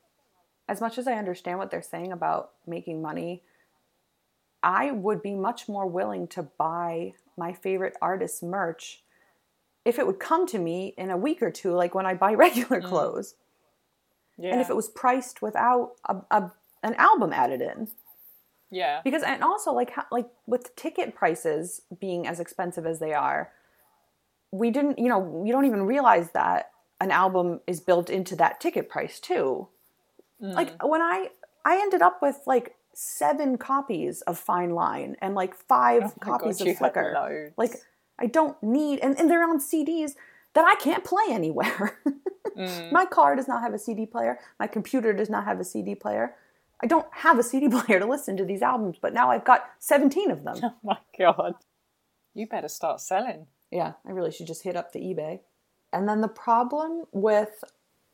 as 0.69 0.81
much 0.81 0.99
as 0.99 1.07
I 1.07 1.15
understand 1.15 1.59
what 1.59 1.71
they're 1.71 1.83
saying 1.83 2.13
about 2.13 2.53
making 2.67 3.03
money, 3.03 3.43
I 4.63 4.91
would 4.91 5.23
be 5.23 5.35
much 5.35 5.69
more 5.69 5.87
willing 5.87 6.27
to 6.29 6.43
buy 6.43 7.15
my 7.37 7.53
favorite 7.53 7.97
artist's 8.01 8.43
merch 8.43 9.03
if 9.85 9.99
it 9.99 10.07
would 10.07 10.19
come 10.19 10.47
to 10.47 10.59
me 10.59 10.95
in 10.97 11.11
a 11.11 11.17
week 11.17 11.43
or 11.43 11.51
two, 11.51 11.73
like 11.73 11.95
when 11.95 12.07
I 12.07 12.15
buy 12.15 12.35
regular 12.35 12.81
mm. 12.81 12.85
clothes. 12.85 13.35
Yeah. 14.39 14.53
And 14.53 14.61
if 14.61 14.71
it 14.71 14.77
was 14.77 14.89
priced 14.89 15.43
without 15.43 15.93
a, 16.09 16.17
a, 16.31 16.53
an 16.83 16.95
album 16.95 17.33
added 17.33 17.61
in. 17.61 17.89
Yeah. 18.71 19.03
Because 19.05 19.23
and 19.23 19.45
also 19.45 19.73
like 19.73 19.93
like 20.11 20.29
with 20.47 20.75
ticket 20.75 21.15
prices 21.15 21.83
being 22.01 22.27
as 22.27 22.41
expensive 22.41 22.87
as 22.87 22.99
they 22.99 23.13
are, 23.13 23.53
we 24.51 24.71
didn't, 24.71 24.99
you 24.99 25.09
know, 25.09 25.19
we 25.19 25.53
don't 25.53 25.67
even 25.67 25.83
realize 25.83 26.31
that 26.33 26.71
an 27.01 27.11
album 27.11 27.61
is 27.67 27.81
built 27.81 28.11
into 28.11 28.35
that 28.37 28.61
ticket 28.61 28.89
price 28.89 29.21
too. 29.21 29.69
Mm. 30.45 30.55
Like 30.55 30.83
when 30.83 31.01
I 31.01 31.29
I 31.65 31.81
ended 31.81 32.03
up 32.03 32.21
with 32.21 32.41
like 32.47 32.77
seven 32.93 33.57
copies 33.59 34.21
of 34.23 34.39
Fine 34.39 34.71
Line 34.71 35.17
and 35.21 35.35
like 35.35 35.55
five 35.55 36.03
oh 36.05 36.13
copies 36.21 36.59
God, 36.59 36.69
of 36.69 36.77
Flicker. 36.79 37.53
Like 37.57 37.73
I 38.19 38.27
don't 38.27 38.61
need 38.63 39.01
and, 39.01 39.19
and 39.19 39.31
they're 39.31 39.43
on 39.43 39.59
CDs 39.59 40.13
that 40.55 40.65
I 40.65 40.75
can't 40.77 41.03
play 41.03 41.25
anywhere. 41.31 41.99
mm. 42.57 42.93
My 42.93 43.07
car 43.07 43.35
does 43.37 43.49
not 43.49 43.63
have 43.63 43.75
a 43.75 43.79
CD 43.79 44.07
player. 44.07 44.39
My 44.61 44.67
computer 44.67 45.13
does 45.13 45.31
not 45.31 45.45
have 45.45 45.61
a 45.61 45.65
CD 45.65 45.95
player. 45.95 46.35
I 46.83 46.87
don't 46.87 47.07
have 47.13 47.39
a 47.39 47.43
CD 47.43 47.69
player 47.81 47.99
to 47.99 48.07
listen 48.07 48.37
to 48.37 48.45
these 48.45 48.63
albums, 48.63 48.99
but 49.01 49.15
now 49.15 49.31
I've 49.31 49.45
got 49.45 49.65
17 49.79 50.31
of 50.31 50.45
them. 50.45 50.57
Oh 50.63 50.75
my 50.83 50.99
God. 51.19 51.55
You 52.35 52.47
better 52.47 52.69
start 52.69 53.01
selling. 53.01 53.47
Yeah, 53.71 53.93
I 54.07 54.11
really 54.11 54.31
should 54.31 54.47
just 54.47 54.65
hit 54.65 54.77
up 54.77 54.93
the 54.93 55.01
eBay. 55.01 55.41
And 55.93 56.09
then 56.09 56.21
the 56.21 56.29
problem 56.29 57.05
with 57.13 57.63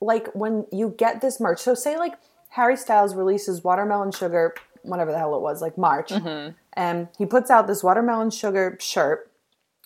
like 0.00 0.28
when 0.34 0.66
you 0.72 0.94
get 0.96 1.20
this 1.20 1.40
merch, 1.40 1.60
so 1.60 1.74
say 1.74 1.98
like 1.98 2.14
Harry 2.50 2.76
Styles 2.76 3.14
releases 3.14 3.62
Watermelon 3.62 4.12
Sugar, 4.12 4.54
whatever 4.82 5.12
the 5.12 5.18
hell 5.18 5.34
it 5.36 5.42
was, 5.42 5.60
like 5.60 5.78
March, 5.78 6.10
mm-hmm. 6.10 6.52
and 6.72 7.08
he 7.18 7.26
puts 7.26 7.50
out 7.50 7.66
this 7.66 7.82
Watermelon 7.82 8.30
Sugar 8.30 8.76
shirt, 8.80 9.30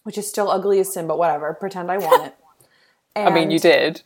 which 0.04 0.16
is 0.16 0.28
still 0.28 0.50
ugly 0.50 0.80
as 0.80 0.92
sin, 0.92 1.06
but 1.06 1.18
whatever, 1.18 1.52
pretend 1.54 1.90
I 1.90 1.98
want 1.98 2.26
it. 2.26 2.36
And 3.14 3.28
I 3.28 3.34
mean, 3.34 3.50
you 3.50 3.58
did. 3.58 4.02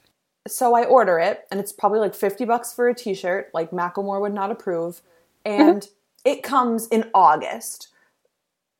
So 0.46 0.74
I 0.74 0.84
order 0.84 1.18
it, 1.18 1.46
and 1.50 1.60
it's 1.60 1.72
probably 1.72 2.00
like 2.00 2.14
50 2.14 2.44
bucks 2.46 2.72
for 2.72 2.88
a 2.88 2.94
t 2.94 3.14
shirt. 3.14 3.50
Like, 3.52 3.70
Macklemore 3.70 4.20
would 4.20 4.34
not 4.34 4.50
approve. 4.50 5.02
And 5.44 5.88
it 6.26 6.42
comes 6.42 6.88
in 6.88 7.08
August. 7.14 7.88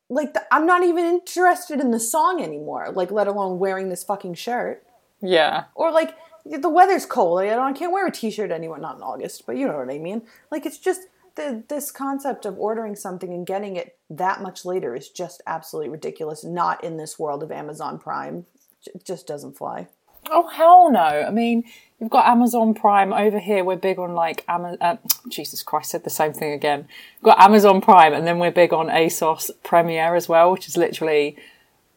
Like, 0.07 0.35
the, 0.35 0.43
I'm 0.53 0.67
not 0.67 0.83
even 0.83 1.03
interested 1.03 1.79
in 1.79 1.89
the 1.89 1.99
song 1.99 2.43
anymore, 2.43 2.91
like, 2.91 3.09
let 3.09 3.27
alone 3.27 3.57
wearing 3.57 3.89
this 3.89 4.03
fucking 4.03 4.35
shirt. 4.35 4.85
Yeah. 5.19 5.63
Or, 5.73 5.91
like, 5.91 6.15
the 6.57 6.69
weather's 6.69 7.05
cold. 7.05 7.39
I, 7.41 7.57
I 7.57 7.73
can't 7.73 7.91
wear 7.91 8.07
a 8.07 8.11
t 8.11 8.31
shirt 8.31 8.51
anymore. 8.51 8.79
Not 8.79 8.97
in 8.97 9.03
August, 9.03 9.45
but 9.45 9.57
you 9.57 9.67
know 9.67 9.77
what 9.77 9.89
I 9.89 9.99
mean. 9.99 10.23
Like, 10.51 10.65
it's 10.65 10.77
just 10.77 11.01
the, 11.35 11.63
this 11.67 11.91
concept 11.91 12.45
of 12.45 12.57
ordering 12.57 12.95
something 12.95 13.33
and 13.33 13.45
getting 13.45 13.75
it 13.75 13.97
that 14.09 14.41
much 14.41 14.65
later 14.65 14.95
is 14.95 15.09
just 15.09 15.41
absolutely 15.47 15.89
ridiculous. 15.89 16.43
Not 16.43 16.83
in 16.83 16.97
this 16.97 17.19
world 17.19 17.43
of 17.43 17.51
Amazon 17.51 17.99
Prime. 17.99 18.45
It 18.85 19.05
just 19.05 19.27
doesn't 19.27 19.57
fly. 19.57 19.87
Oh 20.31 20.47
hell 20.47 20.91
no! 20.91 20.99
I 20.99 21.31
mean, 21.31 21.63
you've 21.99 22.09
got 22.09 22.27
Amazon 22.27 22.73
Prime 22.73 23.13
over 23.13 23.39
here. 23.39 23.63
We're 23.63 23.77
big 23.77 23.97
on 23.97 24.13
like 24.13 24.43
Amazon. 24.47 24.77
Uh, 24.81 24.97
Jesus 25.27 25.63
Christ, 25.63 25.91
said 25.91 26.03
the 26.03 26.09
same 26.09 26.33
thing 26.33 26.51
again. 26.51 26.87
We've 27.17 27.31
got 27.31 27.39
Amazon 27.39 27.81
Prime, 27.81 28.13
and 28.13 28.27
then 28.27 28.37
we're 28.37 28.51
big 28.51 28.73
on 28.73 28.87
ASOS 28.87 29.49
Premier 29.63 30.15
as 30.15 30.29
well, 30.29 30.51
which 30.51 30.67
is 30.67 30.77
literally, 30.77 31.37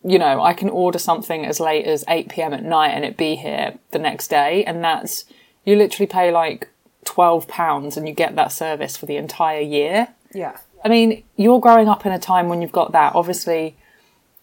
you 0.04 0.18
know, 0.18 0.42
I 0.42 0.52
can 0.52 0.68
order 0.68 0.98
something 0.98 1.46
as 1.46 1.60
late 1.60 1.86
as 1.86 2.04
eight 2.08 2.28
pm 2.28 2.52
at 2.52 2.64
night 2.64 2.90
and 2.90 3.04
it 3.04 3.16
be 3.16 3.36
here 3.36 3.78
the 3.90 3.98
next 3.98 4.28
day, 4.28 4.64
and 4.64 4.82
that's 4.82 5.24
you 5.64 5.76
literally 5.76 6.06
pay 6.06 6.32
like 6.32 6.68
twelve 7.04 7.48
pounds 7.48 7.96
and 7.96 8.08
you 8.08 8.14
get 8.14 8.36
that 8.36 8.52
service 8.52 8.96
for 8.96 9.06
the 9.06 9.16
entire 9.16 9.60
year. 9.60 10.08
Yeah. 10.34 10.58
I 10.84 10.88
mean, 10.88 11.22
you're 11.36 11.60
growing 11.60 11.88
up 11.88 12.04
in 12.04 12.12
a 12.12 12.18
time 12.18 12.48
when 12.48 12.60
you've 12.60 12.72
got 12.72 12.92
that. 12.92 13.14
Obviously, 13.14 13.76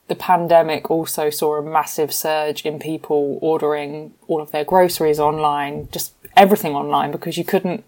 the 0.07 0.15
pandemic 0.15 0.89
also 0.89 1.29
saw 1.29 1.57
a 1.57 1.61
massive 1.61 2.13
surge 2.13 2.65
in 2.65 2.79
people 2.79 3.37
ordering 3.41 4.13
all 4.27 4.41
of 4.41 4.51
their 4.51 4.63
groceries 4.63 5.19
online, 5.19 5.89
just 5.91 6.13
everything 6.37 6.73
online 6.75 7.11
because 7.11 7.37
you 7.37 7.43
couldn't 7.43 7.83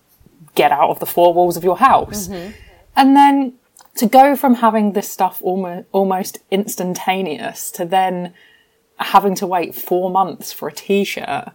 get 0.55 0.71
out 0.71 0.89
of 0.89 0.99
the 0.99 1.05
four 1.05 1.33
walls 1.33 1.55
of 1.55 1.63
your 1.63 1.77
house. 1.77 2.27
Mm-hmm. 2.27 2.51
And 2.95 3.15
then 3.15 3.53
to 3.95 4.07
go 4.07 4.35
from 4.35 4.55
having 4.55 4.93
this 4.93 5.09
stuff 5.09 5.39
almost, 5.41 5.87
almost 5.91 6.39
instantaneous 6.49 7.71
to 7.71 7.85
then 7.85 8.33
having 8.97 9.35
to 9.35 9.47
wait 9.47 9.75
four 9.75 10.09
months 10.09 10.53
for 10.53 10.67
a 10.67 10.73
t-shirt. 10.73 11.49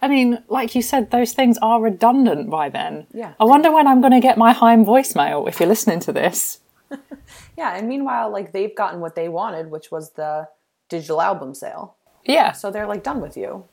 I 0.00 0.08
mean, 0.08 0.42
like 0.48 0.74
you 0.74 0.82
said, 0.82 1.10
those 1.10 1.32
things 1.32 1.58
are 1.62 1.80
redundant 1.80 2.50
by 2.50 2.68
then. 2.68 3.06
Yeah. 3.14 3.34
I 3.38 3.44
wonder 3.44 3.70
when 3.70 3.86
I'm 3.86 4.00
going 4.00 4.12
to 4.12 4.20
get 4.20 4.36
my 4.36 4.52
HAIM 4.52 4.84
voicemail 4.84 5.48
if 5.48 5.60
you're 5.60 5.68
listening 5.68 6.00
to 6.00 6.12
this. 6.12 6.58
yeah, 7.56 7.76
and 7.76 7.88
meanwhile, 7.88 8.30
like 8.30 8.52
they've 8.52 8.74
gotten 8.74 9.00
what 9.00 9.14
they 9.14 9.28
wanted, 9.28 9.70
which 9.70 9.92
was 9.92 10.10
the 10.10 10.48
digital 10.88 11.22
album 11.22 11.54
sale. 11.54 11.96
Yeah. 12.24 12.50
So 12.50 12.70
they're 12.72 12.86
like 12.86 13.04
done 13.04 13.20
with 13.20 13.36
you. 13.36 13.64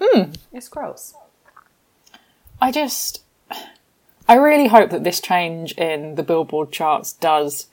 Hmm. 0.00 0.30
It's 0.52 0.68
gross. 0.68 1.14
I 2.60 2.70
just, 2.70 3.23
I 4.26 4.34
really 4.34 4.68
hope 4.68 4.90
that 4.90 5.04
this 5.04 5.20
change 5.20 5.72
in 5.72 6.14
the 6.14 6.22
Billboard 6.22 6.72
charts 6.72 7.12
does 7.12 7.66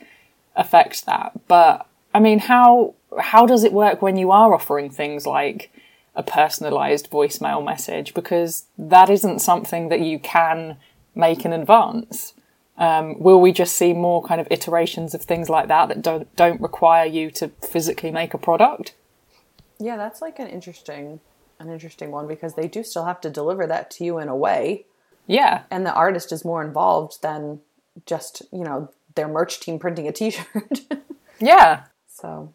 affect 0.55 1.05
that. 1.05 1.47
But 1.47 1.87
I 2.13 2.19
mean, 2.19 2.39
how 2.39 2.95
how 3.19 3.45
does 3.45 3.63
it 3.63 3.73
work 3.73 4.01
when 4.01 4.17
you 4.17 4.31
are 4.31 4.53
offering 4.53 4.89
things 4.89 5.25
like 5.25 5.71
a 6.15 6.23
personalized 6.23 7.09
voicemail 7.09 7.63
message? 7.63 8.13
Because 8.13 8.65
that 8.77 9.09
isn't 9.09 9.39
something 9.39 9.89
that 9.89 10.01
you 10.01 10.19
can 10.19 10.77
make 11.15 11.45
in 11.45 11.53
advance. 11.53 12.33
Um, 12.77 13.19
will 13.19 13.39
we 13.39 13.51
just 13.51 13.75
see 13.75 13.93
more 13.93 14.23
kind 14.23 14.41
of 14.41 14.47
iterations 14.49 15.13
of 15.13 15.21
things 15.21 15.49
like 15.49 15.67
that 15.67 15.89
that 15.89 16.01
don't 16.01 16.33
don't 16.35 16.61
require 16.61 17.05
you 17.05 17.31
to 17.31 17.49
physically 17.61 18.11
make 18.11 18.33
a 18.33 18.37
product? 18.37 18.93
Yeah, 19.79 19.97
that's 19.97 20.21
like 20.21 20.39
an 20.39 20.47
interesting 20.47 21.21
an 21.59 21.69
interesting 21.69 22.11
one 22.11 22.27
because 22.27 22.55
they 22.55 22.67
do 22.67 22.83
still 22.83 23.05
have 23.05 23.21
to 23.21 23.29
deliver 23.29 23.67
that 23.67 23.91
to 23.91 24.03
you 24.03 24.17
in 24.17 24.27
a 24.27 24.35
way. 24.35 24.85
Yeah. 25.31 25.63
And 25.71 25.85
the 25.85 25.93
artist 25.93 26.33
is 26.33 26.43
more 26.43 26.61
involved 26.61 27.21
than 27.21 27.61
just, 28.05 28.41
you 28.51 28.63
know, 28.63 28.89
their 29.15 29.29
merch 29.29 29.61
team 29.61 29.79
printing 29.79 30.07
a 30.07 30.11
t-shirt. 30.11 30.81
yeah. 31.39 31.83
So, 32.09 32.53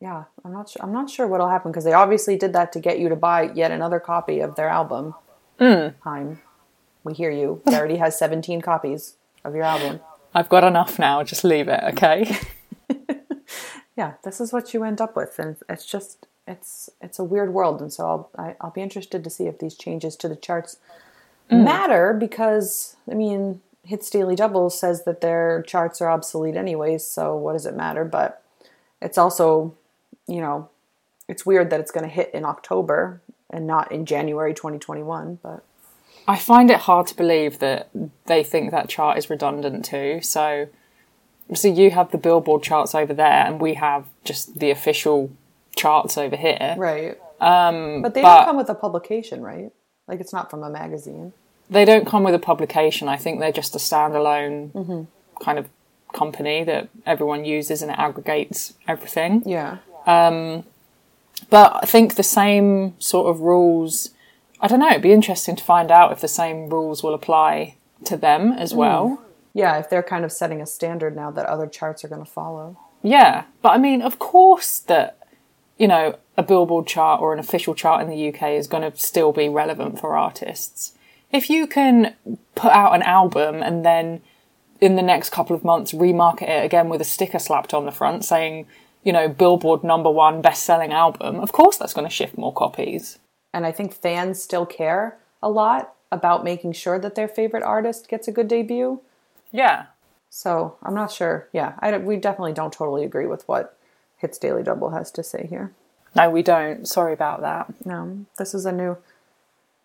yeah, 0.00 0.24
I'm 0.44 0.52
not 0.52 0.68
sure 0.68 0.82
I'm 0.82 0.92
not 0.92 1.08
sure 1.10 1.26
what'll 1.26 1.48
happen 1.48 1.72
because 1.72 1.84
they 1.84 1.94
obviously 1.94 2.36
did 2.36 2.52
that 2.52 2.72
to 2.72 2.80
get 2.80 2.98
you 2.98 3.08
to 3.08 3.16
buy 3.16 3.50
yet 3.54 3.70
another 3.70 3.98
copy 3.98 4.40
of 4.40 4.56
their 4.56 4.68
album. 4.68 5.14
Mm. 5.58 5.94
Time. 6.02 6.40
We 7.02 7.14
hear 7.14 7.30
you. 7.30 7.62
It 7.66 7.74
already 7.74 7.96
has 7.96 8.18
17 8.18 8.60
copies 8.60 9.14
of 9.42 9.54
your 9.54 9.64
album. 9.64 10.00
I've 10.34 10.50
got 10.50 10.64
enough 10.64 10.98
now. 10.98 11.22
Just 11.22 11.42
leave 11.42 11.68
it, 11.68 11.80
okay? 11.94 12.36
yeah, 13.96 14.14
this 14.22 14.40
is 14.40 14.52
what 14.52 14.74
you 14.74 14.84
end 14.84 15.00
up 15.00 15.16
with, 15.16 15.38
and 15.38 15.56
it's 15.68 15.86
just 15.86 16.26
it's 16.46 16.90
it's 17.00 17.18
a 17.18 17.24
weird 17.24 17.54
world, 17.54 17.80
and 17.80 17.92
so 17.92 18.04
I'll 18.04 18.30
I, 18.36 18.42
will 18.42 18.56
i 18.60 18.66
will 18.66 18.72
be 18.72 18.82
interested 18.82 19.24
to 19.24 19.30
see 19.30 19.46
if 19.46 19.58
these 19.58 19.74
changes 19.74 20.14
to 20.16 20.28
the 20.28 20.36
charts 20.36 20.76
mm. 21.50 21.64
matter 21.64 22.14
because 22.14 22.96
I 23.10 23.14
mean, 23.14 23.60
Hits 23.84 24.10
Daily 24.10 24.36
Double 24.36 24.70
says 24.70 25.04
that 25.04 25.20
their 25.20 25.62
charts 25.62 26.00
are 26.00 26.10
obsolete 26.10 26.56
anyways, 26.56 27.06
so 27.06 27.36
what 27.36 27.54
does 27.54 27.66
it 27.66 27.76
matter? 27.76 28.04
But 28.04 28.42
it's 29.00 29.18
also, 29.18 29.74
you 30.26 30.40
know, 30.40 30.68
it's 31.28 31.46
weird 31.46 31.70
that 31.70 31.80
it's 31.80 31.90
going 31.90 32.04
to 32.04 32.14
hit 32.14 32.30
in 32.34 32.44
October 32.44 33.20
and 33.50 33.66
not 33.66 33.90
in 33.92 34.04
January 34.04 34.52
2021, 34.52 35.38
but 35.42 35.64
I 36.26 36.36
find 36.36 36.70
it 36.70 36.80
hard 36.80 37.06
to 37.06 37.16
believe 37.16 37.58
that 37.60 37.88
they 38.26 38.44
think 38.44 38.70
that 38.70 38.90
chart 38.90 39.16
is 39.16 39.30
redundant 39.30 39.86
too. 39.86 40.20
So, 40.22 40.68
so 41.54 41.68
you 41.68 41.90
have 41.90 42.10
the 42.10 42.18
Billboard 42.18 42.62
charts 42.62 42.94
over 42.94 43.14
there, 43.14 43.46
and 43.46 43.58
we 43.58 43.74
have 43.74 44.04
just 44.24 44.58
the 44.58 44.70
official 44.70 45.30
charts 45.74 46.18
over 46.18 46.36
here. 46.36 46.74
right. 46.76 47.18
Um, 47.40 48.02
But 48.02 48.12
they 48.12 48.20
but 48.20 48.36
don't 48.36 48.44
come 48.46 48.56
with 48.58 48.68
a 48.68 48.74
publication, 48.74 49.40
right? 49.40 49.72
Like 50.08 50.20
it's 50.20 50.32
not 50.32 50.50
from 50.50 50.62
a 50.62 50.70
magazine. 50.70 51.32
they 51.70 51.84
don't 51.84 52.06
come 52.06 52.24
with 52.24 52.34
a 52.34 52.38
publication. 52.38 53.08
I 53.08 53.16
think 53.16 53.38
they're 53.40 53.52
just 53.52 53.74
a 53.74 53.78
standalone 53.78 55.06
kind 55.44 55.58
of 55.58 55.68
company 56.14 56.64
that 56.64 56.88
everyone 57.04 57.44
uses 57.44 57.82
and 57.82 57.90
it 57.92 57.98
aggregates 57.98 58.72
everything. 58.88 59.42
Yeah. 59.46 59.78
Um, 60.06 60.64
But 61.50 61.76
I 61.82 61.86
think 61.86 62.14
the 62.14 62.22
same 62.22 62.94
sort 62.98 63.28
of 63.30 63.40
rules. 63.40 64.10
I 64.60 64.66
don't 64.66 64.80
know. 64.80 64.88
It'd 64.90 65.02
be 65.02 65.12
interesting 65.12 65.54
to 65.56 65.62
find 65.62 65.90
out 65.90 66.10
if 66.10 66.20
the 66.20 66.28
same 66.28 66.68
rules 66.68 67.02
will 67.02 67.14
apply 67.14 67.74
to 68.04 68.16
them 68.16 68.52
as 68.52 68.74
well. 68.74 69.22
Yeah, 69.54 69.78
if 69.78 69.88
they're 69.90 70.02
kind 70.02 70.24
of 70.24 70.32
setting 70.32 70.60
a 70.62 70.66
standard 70.66 71.14
now 71.14 71.30
that 71.32 71.46
other 71.46 71.66
charts 71.66 72.02
are 72.04 72.08
going 72.08 72.24
to 72.24 72.30
follow. 72.30 72.76
Yeah, 73.02 73.44
but 73.62 73.70
I 73.70 73.78
mean, 73.78 74.02
of 74.02 74.18
course 74.18 74.78
that 74.80 75.17
you 75.78 75.88
know 75.88 76.18
a 76.36 76.42
Billboard 76.42 76.86
chart 76.86 77.20
or 77.20 77.32
an 77.32 77.38
official 77.38 77.74
chart 77.74 78.02
in 78.02 78.08
the 78.08 78.28
UK 78.28 78.50
is 78.50 78.66
going 78.66 78.90
to 78.90 78.96
still 78.98 79.32
be 79.32 79.48
relevant 79.48 79.98
for 79.98 80.16
artists. 80.16 80.92
If 81.32 81.50
you 81.50 81.66
can 81.66 82.14
put 82.54 82.72
out 82.72 82.94
an 82.94 83.02
album 83.02 83.62
and 83.62 83.84
then 83.84 84.22
in 84.80 84.96
the 84.96 85.02
next 85.02 85.30
couple 85.30 85.56
of 85.56 85.64
months 85.64 85.92
remarket 85.92 86.48
it 86.48 86.64
again 86.64 86.88
with 86.88 87.00
a 87.00 87.04
sticker 87.04 87.38
slapped 87.38 87.74
on 87.74 87.84
the 87.84 87.92
front 87.92 88.24
saying, 88.24 88.66
you 89.02 89.12
know, 89.12 89.28
Billboard 89.28 89.82
number 89.82 90.10
one 90.10 90.40
best 90.40 90.62
selling 90.62 90.92
album, 90.92 91.40
of 91.40 91.52
course 91.52 91.76
that's 91.76 91.94
going 91.94 92.06
to 92.06 92.14
shift 92.14 92.38
more 92.38 92.52
copies. 92.52 93.18
And 93.52 93.66
I 93.66 93.72
think 93.72 93.92
fans 93.92 94.42
still 94.42 94.66
care 94.66 95.18
a 95.42 95.50
lot 95.50 95.94
about 96.10 96.44
making 96.44 96.72
sure 96.72 96.98
that 96.98 97.14
their 97.14 97.28
favorite 97.28 97.62
artist 97.62 98.08
gets 98.08 98.28
a 98.28 98.32
good 98.32 98.48
debut. 98.48 99.00
Yeah. 99.50 99.86
So 100.30 100.76
I'm 100.82 100.94
not 100.94 101.10
sure. 101.10 101.48
Yeah, 101.52 101.74
I 101.80 101.96
we 101.98 102.16
definitely 102.16 102.52
don't 102.52 102.72
totally 102.72 103.04
agree 103.04 103.26
with 103.26 103.46
what 103.48 103.77
Hits 104.18 104.38
Daily 104.38 104.62
Double 104.62 104.90
has 104.90 105.10
to 105.12 105.22
say 105.22 105.46
here. 105.48 105.72
No, 106.14 106.30
we 106.30 106.42
don't. 106.42 106.86
Sorry 106.86 107.12
about 107.12 107.40
that. 107.42 107.72
No, 107.86 108.26
this 108.36 108.54
is 108.54 108.66
a 108.66 108.72
new 108.72 108.98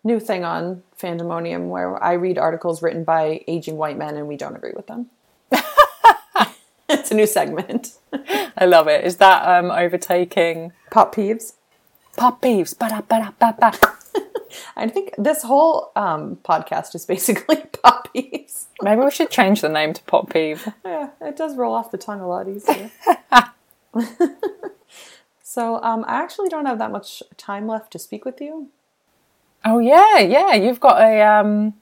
new 0.02 0.20
thing 0.20 0.44
on 0.44 0.82
Fandomonium 1.00 1.68
where 1.68 2.02
I 2.02 2.12
read 2.12 2.36
articles 2.36 2.82
written 2.82 3.04
by 3.04 3.42
aging 3.48 3.76
white 3.76 3.96
men 3.96 4.16
and 4.16 4.28
we 4.28 4.36
don't 4.36 4.54
agree 4.54 4.72
with 4.76 4.86
them. 4.86 5.06
it's 6.90 7.10
a 7.10 7.14
new 7.14 7.26
segment. 7.26 7.94
I 8.56 8.66
love 8.66 8.86
it. 8.86 9.04
Is 9.04 9.16
that 9.16 9.48
um, 9.48 9.70
overtaking 9.70 10.72
Pop 10.90 11.14
peeves. 11.14 11.54
pop 12.16 12.42
beeves? 12.42 12.74
Ba-da-ba-da-ba-ba. 12.74 13.72
I 14.76 14.88
think 14.88 15.14
this 15.16 15.42
whole 15.42 15.90
um, 15.96 16.36
podcast 16.44 16.94
is 16.94 17.06
basically 17.06 17.56
pop 17.82 18.12
peeves. 18.14 18.66
Maybe 18.82 19.00
we 19.00 19.10
should 19.10 19.30
change 19.30 19.62
the 19.62 19.68
name 19.68 19.94
to 19.94 20.02
Pop 20.02 20.32
Peeve. 20.32 20.68
Yeah, 20.84 21.10
it 21.20 21.36
does 21.36 21.56
roll 21.56 21.74
off 21.74 21.90
the 21.90 21.98
tongue 21.98 22.20
a 22.20 22.28
lot 22.28 22.48
easier. 22.48 22.90
so 25.42 25.82
um, 25.82 26.04
I 26.06 26.22
actually 26.22 26.48
don't 26.48 26.66
have 26.66 26.78
that 26.78 26.90
much 26.90 27.22
time 27.36 27.66
left 27.66 27.92
to 27.92 27.98
speak 27.98 28.24
with 28.24 28.40
you. 28.40 28.68
Oh 29.64 29.78
yeah, 29.78 30.18
yeah. 30.18 30.54
You've 30.54 30.80
got 30.80 31.00
a 31.00 31.20
um 31.22 31.74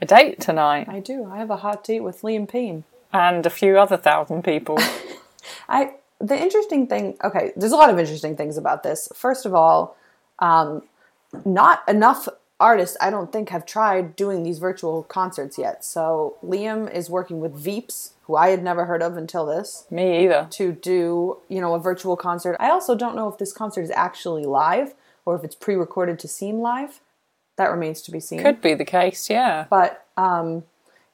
a 0.00 0.06
date 0.06 0.40
tonight 0.40 0.88
I 0.88 1.00
do. 1.00 1.30
I 1.30 1.38
have 1.38 1.50
a 1.50 1.58
hot 1.58 1.84
date 1.84 2.00
with 2.00 2.22
Liam 2.22 2.48
Payne. 2.48 2.84
and 3.12 3.46
a 3.46 3.50
few 3.50 3.78
other 3.78 3.96
thousand 3.96 4.42
people. 4.42 4.78
I 5.68 5.94
the 6.20 6.40
interesting 6.40 6.86
thing. 6.86 7.16
Okay, 7.22 7.52
there's 7.56 7.72
a 7.72 7.76
lot 7.76 7.90
of 7.90 7.98
interesting 7.98 8.36
things 8.36 8.56
about 8.56 8.82
this. 8.82 9.08
First 9.14 9.46
of 9.46 9.54
all, 9.54 9.96
um, 10.38 10.82
not 11.44 11.88
enough 11.88 12.28
artists, 12.60 12.96
I 13.00 13.10
don't 13.10 13.32
think, 13.32 13.48
have 13.48 13.66
tried 13.66 14.14
doing 14.14 14.42
these 14.42 14.58
virtual 14.58 15.02
concerts 15.02 15.58
yet. 15.58 15.84
So 15.84 16.36
Liam 16.44 16.92
is 16.92 17.10
working 17.10 17.40
with 17.40 17.52
Veeps, 17.52 18.10
who 18.24 18.36
I 18.36 18.50
had 18.50 18.62
never 18.62 18.84
heard 18.84 19.02
of 19.02 19.16
until 19.16 19.46
this. 19.46 19.86
Me 19.90 20.24
either. 20.24 20.46
to 20.50 20.72
do, 20.72 21.38
you 21.48 21.60
know, 21.60 21.74
a 21.74 21.80
virtual 21.80 22.16
concert. 22.16 22.56
I 22.60 22.70
also 22.70 22.94
don't 22.94 23.16
know 23.16 23.28
if 23.28 23.38
this 23.38 23.52
concert 23.52 23.82
is 23.82 23.90
actually 23.90 24.44
live 24.44 24.94
or 25.24 25.34
if 25.34 25.42
it's 25.42 25.54
pre-recorded 25.54 26.18
to 26.20 26.28
seem 26.28 26.58
live. 26.60 27.00
That 27.56 27.70
remains 27.70 28.00
to 28.02 28.10
be 28.10 28.20
seen. 28.20 28.40
Could 28.40 28.62
be 28.62 28.74
the 28.74 28.84
case, 28.84 29.28
yeah. 29.28 29.66
But 29.68 30.06
um 30.16 30.64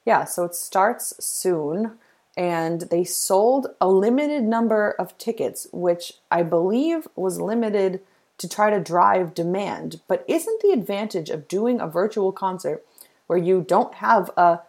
yeah, 0.05 0.23
so 0.23 0.45
it 0.45 0.55
starts 0.55 1.13
soon 1.23 1.97
and 2.37 2.81
they 2.81 3.03
sold 3.03 3.67
a 3.81 3.89
limited 3.89 4.43
number 4.43 4.91
of 4.91 5.17
tickets 5.17 5.67
which 5.73 6.13
I 6.31 6.43
believe 6.43 7.07
was 7.15 7.41
limited 7.41 7.99
to 8.37 8.47
try 8.47 8.69
to 8.69 8.79
drive 8.79 9.33
demand. 9.33 10.01
But 10.07 10.23
isn't 10.27 10.61
the 10.61 10.71
advantage 10.71 11.29
of 11.29 11.47
doing 11.47 11.79
a 11.79 11.87
virtual 11.87 12.31
concert 12.31 12.85
where 13.27 13.39
you 13.39 13.65
don't 13.67 13.95
have 13.95 14.29
a 14.37 14.59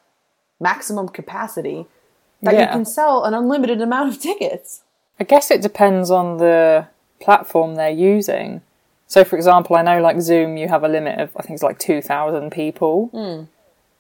maximum 0.61 1.09
capacity 1.09 1.87
that 2.43 2.55
you 2.55 2.67
can 2.67 2.85
sell 2.85 3.25
an 3.25 3.35
unlimited 3.35 3.81
amount 3.81 4.15
of 4.15 4.21
tickets? 4.21 4.83
I 5.21 5.25
guess 5.25 5.51
it 5.51 5.63
depends 5.63 6.11
on 6.11 6.39
the 6.39 6.87
platform 7.21 7.75
they're 7.75 7.91
using. 7.91 8.63
So, 9.07 9.25
for 9.25 9.37
example, 9.37 9.77
I 9.77 9.83
know 9.83 10.01
like 10.01 10.21
Zoom, 10.21 10.57
you 10.57 10.69
have 10.69 10.85
a 10.85 10.89
limit 10.89 11.19
of 11.19 11.37
I 11.37 11.43
think 11.43 11.55
it's 11.55 11.63
like 11.63 11.79
two 11.79 12.01
thousand 12.03 12.53
people. 12.53 13.09
Hmm. 13.09 13.45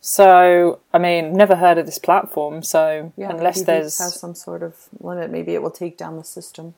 So, 0.01 0.79
I 0.93 0.99
mean, 0.99 1.33
never 1.33 1.57
heard 1.57 1.77
of 1.77 1.87
this 1.87 1.99
platform. 1.99 2.63
So, 2.63 3.13
Yeah, 3.17 3.31
unless 3.31 3.63
there's 3.63 3.99
has 3.99 4.21
some 4.21 4.35
sort 4.35 4.63
of 4.63 4.89
limit, 5.01 5.31
maybe 5.31 5.55
it 5.55 5.63
will 5.63 5.73
take 5.73 5.97
down 5.99 6.17
the 6.17 6.25
system. 6.25 6.75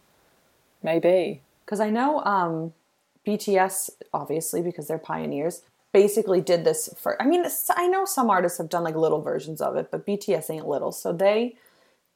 maybe 0.82 1.42
Because 1.64 1.80
I 1.80 1.90
know 1.90 2.20
um, 2.24 2.72
BTS, 3.26 3.90
obviously, 4.12 4.62
because 4.62 4.88
they're 4.88 4.98
pioneers, 4.98 5.62
basically 5.92 6.40
did 6.40 6.64
this 6.64 6.92
for. 6.96 7.20
I 7.20 7.26
mean, 7.26 7.44
I 7.70 7.86
know 7.88 8.04
some 8.04 8.30
artists 8.30 8.58
have 8.58 8.68
done 8.68 8.84
like 8.84 8.94
little 8.94 9.20
versions 9.20 9.60
of 9.60 9.76
it, 9.76 9.90
but 9.90 10.06
BTS 10.06 10.50
ain't 10.50 10.68
little. 10.68 10.92
So 10.92 11.12
they 11.12 11.56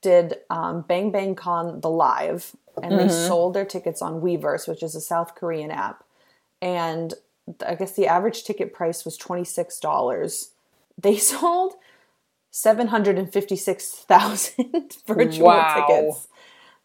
did 0.02 0.38
um, 0.50 0.82
Bang 0.82 1.10
Bang 1.10 1.34
Con 1.34 1.80
the 1.80 1.90
live, 1.90 2.54
and 2.82 2.98
they 2.98 3.08
sold 3.08 3.54
their 3.54 3.64
tickets 3.64 4.02
on 4.02 4.20
Weverse, 4.20 4.68
which 4.68 4.82
is 4.82 4.94
a 4.94 5.00
South 5.00 5.34
Korean 5.34 5.70
app. 5.70 6.04
And 6.60 7.14
I 7.66 7.74
guess 7.74 7.92
the 7.92 8.06
average 8.06 8.44
ticket 8.44 8.72
price 8.72 9.04
was 9.04 9.16
twenty 9.16 9.44
six 9.44 9.78
dollars. 9.80 10.50
They 11.00 11.16
sold 11.32 11.74
seven 12.50 12.88
hundred 12.88 13.18
and 13.18 13.32
fifty 13.32 13.56
six 13.56 13.90
thousand 13.90 14.96
virtual 15.06 15.46
Wow. 15.46 15.74
tickets. 15.74 16.28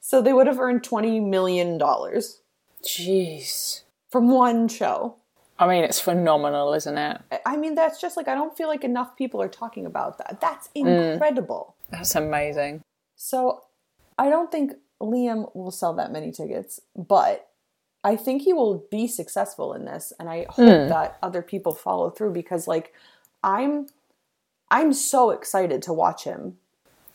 So 0.02 0.22
they 0.22 0.34
would 0.34 0.48
have 0.48 0.60
earned 0.60 0.84
twenty 0.84 1.20
million 1.20 1.78
dollars 1.78 2.42
jeez. 2.84 3.82
From 4.10 4.30
one 4.30 4.68
show. 4.68 5.16
I 5.58 5.68
mean, 5.68 5.84
it's 5.84 6.00
phenomenal, 6.00 6.74
isn't 6.74 6.98
it? 6.98 7.22
I- 7.46 7.58
mean, 7.58 7.76
that's 7.76 8.00
just 8.00 8.16
like 8.16 8.28
I 8.30 8.36
don't 8.36 8.56
feel 8.56 8.68
like 8.70 8.84
enough 8.86 9.16
people 9.18 9.42
are 9.42 9.50
talking 9.50 9.86
about 9.86 10.18
that. 10.20 10.40
That's 10.40 10.70
Mm. 10.70 11.14
incredible. 11.14 11.76
That's 11.90 12.16
amazing. 12.16 12.82
So 13.16 13.64
I 14.18 14.30
don't 14.30 14.52
think 14.52 14.74
Liam 15.02 15.54
will 15.56 15.72
sell 15.72 15.94
that 15.96 16.12
many 16.12 16.32
tickets, 16.32 16.80
but 16.96 17.50
I 18.04 18.16
think 18.16 18.44
he 18.44 18.54
will 18.54 18.86
be 18.90 19.08
successful 19.08 19.74
in 19.74 19.84
this, 19.86 20.14
and 20.20 20.30
I 20.30 20.46
hope 20.50 20.90
that 20.90 21.18
other 21.22 21.42
people 21.42 21.74
follow 21.74 22.10
through 22.10 22.32
because, 22.32 22.68
like, 22.68 22.94
I'm 23.44 23.88
I'm 24.72 24.94
so 24.94 25.32
excited 25.32 25.82
to 25.84 25.94
watch 25.94 26.24
him. 26.26 26.60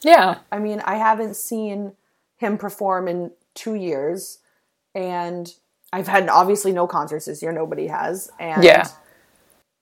Yeah. 0.01 0.41
I 0.51 0.59
mean, 0.59 0.81
I 0.85 0.97
haven't 0.97 1.37
seen 1.37 1.93
him 2.37 2.59
perform 2.59 3.07
in 3.09 3.31
two 3.55 3.75
years, 3.75 4.41
and 4.95 5.55
I've 5.95 6.09
had 6.09 6.29
obviously 6.29 6.73
no 6.73 6.87
concerts 6.89 7.27
this 7.27 7.41
year. 7.43 7.53
Nobody 7.53 7.87
has, 7.87 8.31
and 8.41 8.65
Yeah. 8.65 8.89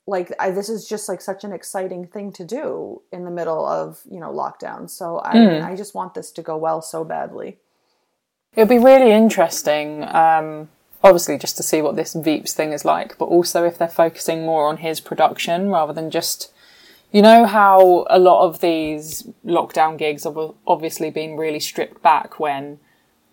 like 0.07 0.29
I, 0.39 0.51
this 0.51 0.69
is 0.69 0.87
just 0.87 1.09
like 1.09 1.23
such 1.23 1.43
an 1.45 1.53
exciting 1.53 2.07
thing 2.07 2.33
to 2.33 2.45
do 2.45 3.01
in 3.13 3.25
the 3.25 3.31
middle 3.31 3.65
of 3.65 4.01
you 4.11 4.21
know 4.21 4.31
lockdown. 4.31 4.91
So 4.91 5.21
I 5.25 5.35
Hmm. 5.39 5.63
I 5.71 5.75
just 5.75 5.95
want 5.95 6.13
this 6.15 6.31
to 6.33 6.43
go 6.43 6.57
well 6.57 6.83
so 6.83 7.03
badly. 7.05 7.59
It'll 8.55 8.69
be 8.69 8.79
really 8.93 9.13
interesting, 9.13 10.05
um, 10.05 10.69
obviously, 11.03 11.39
just 11.39 11.57
to 11.57 11.63
see 11.63 11.81
what 11.81 11.97
this 11.97 12.15
Veeps 12.15 12.53
thing 12.53 12.73
is 12.75 12.85
like, 12.85 13.17
but 13.17 13.25
also 13.37 13.65
if 13.65 13.79
they're 13.79 13.89
focusing 13.89 14.45
more 14.45 14.69
on 14.69 14.77
his 14.79 15.01
production 15.01 15.71
rather 15.71 15.95
than 15.95 16.11
just. 16.11 16.53
You 17.15 17.21
know 17.21 17.45
how 17.45 18.07
a 18.09 18.19
lot 18.19 18.47
of 18.47 18.61
these 18.61 19.29
lockdown 19.45 19.99
gigs 19.99 20.25
have 20.25 20.39
obviously 20.67 21.11
been 21.11 21.37
really 21.37 21.61
stripped 21.61 22.01
back 22.03 22.41
when. 22.41 22.79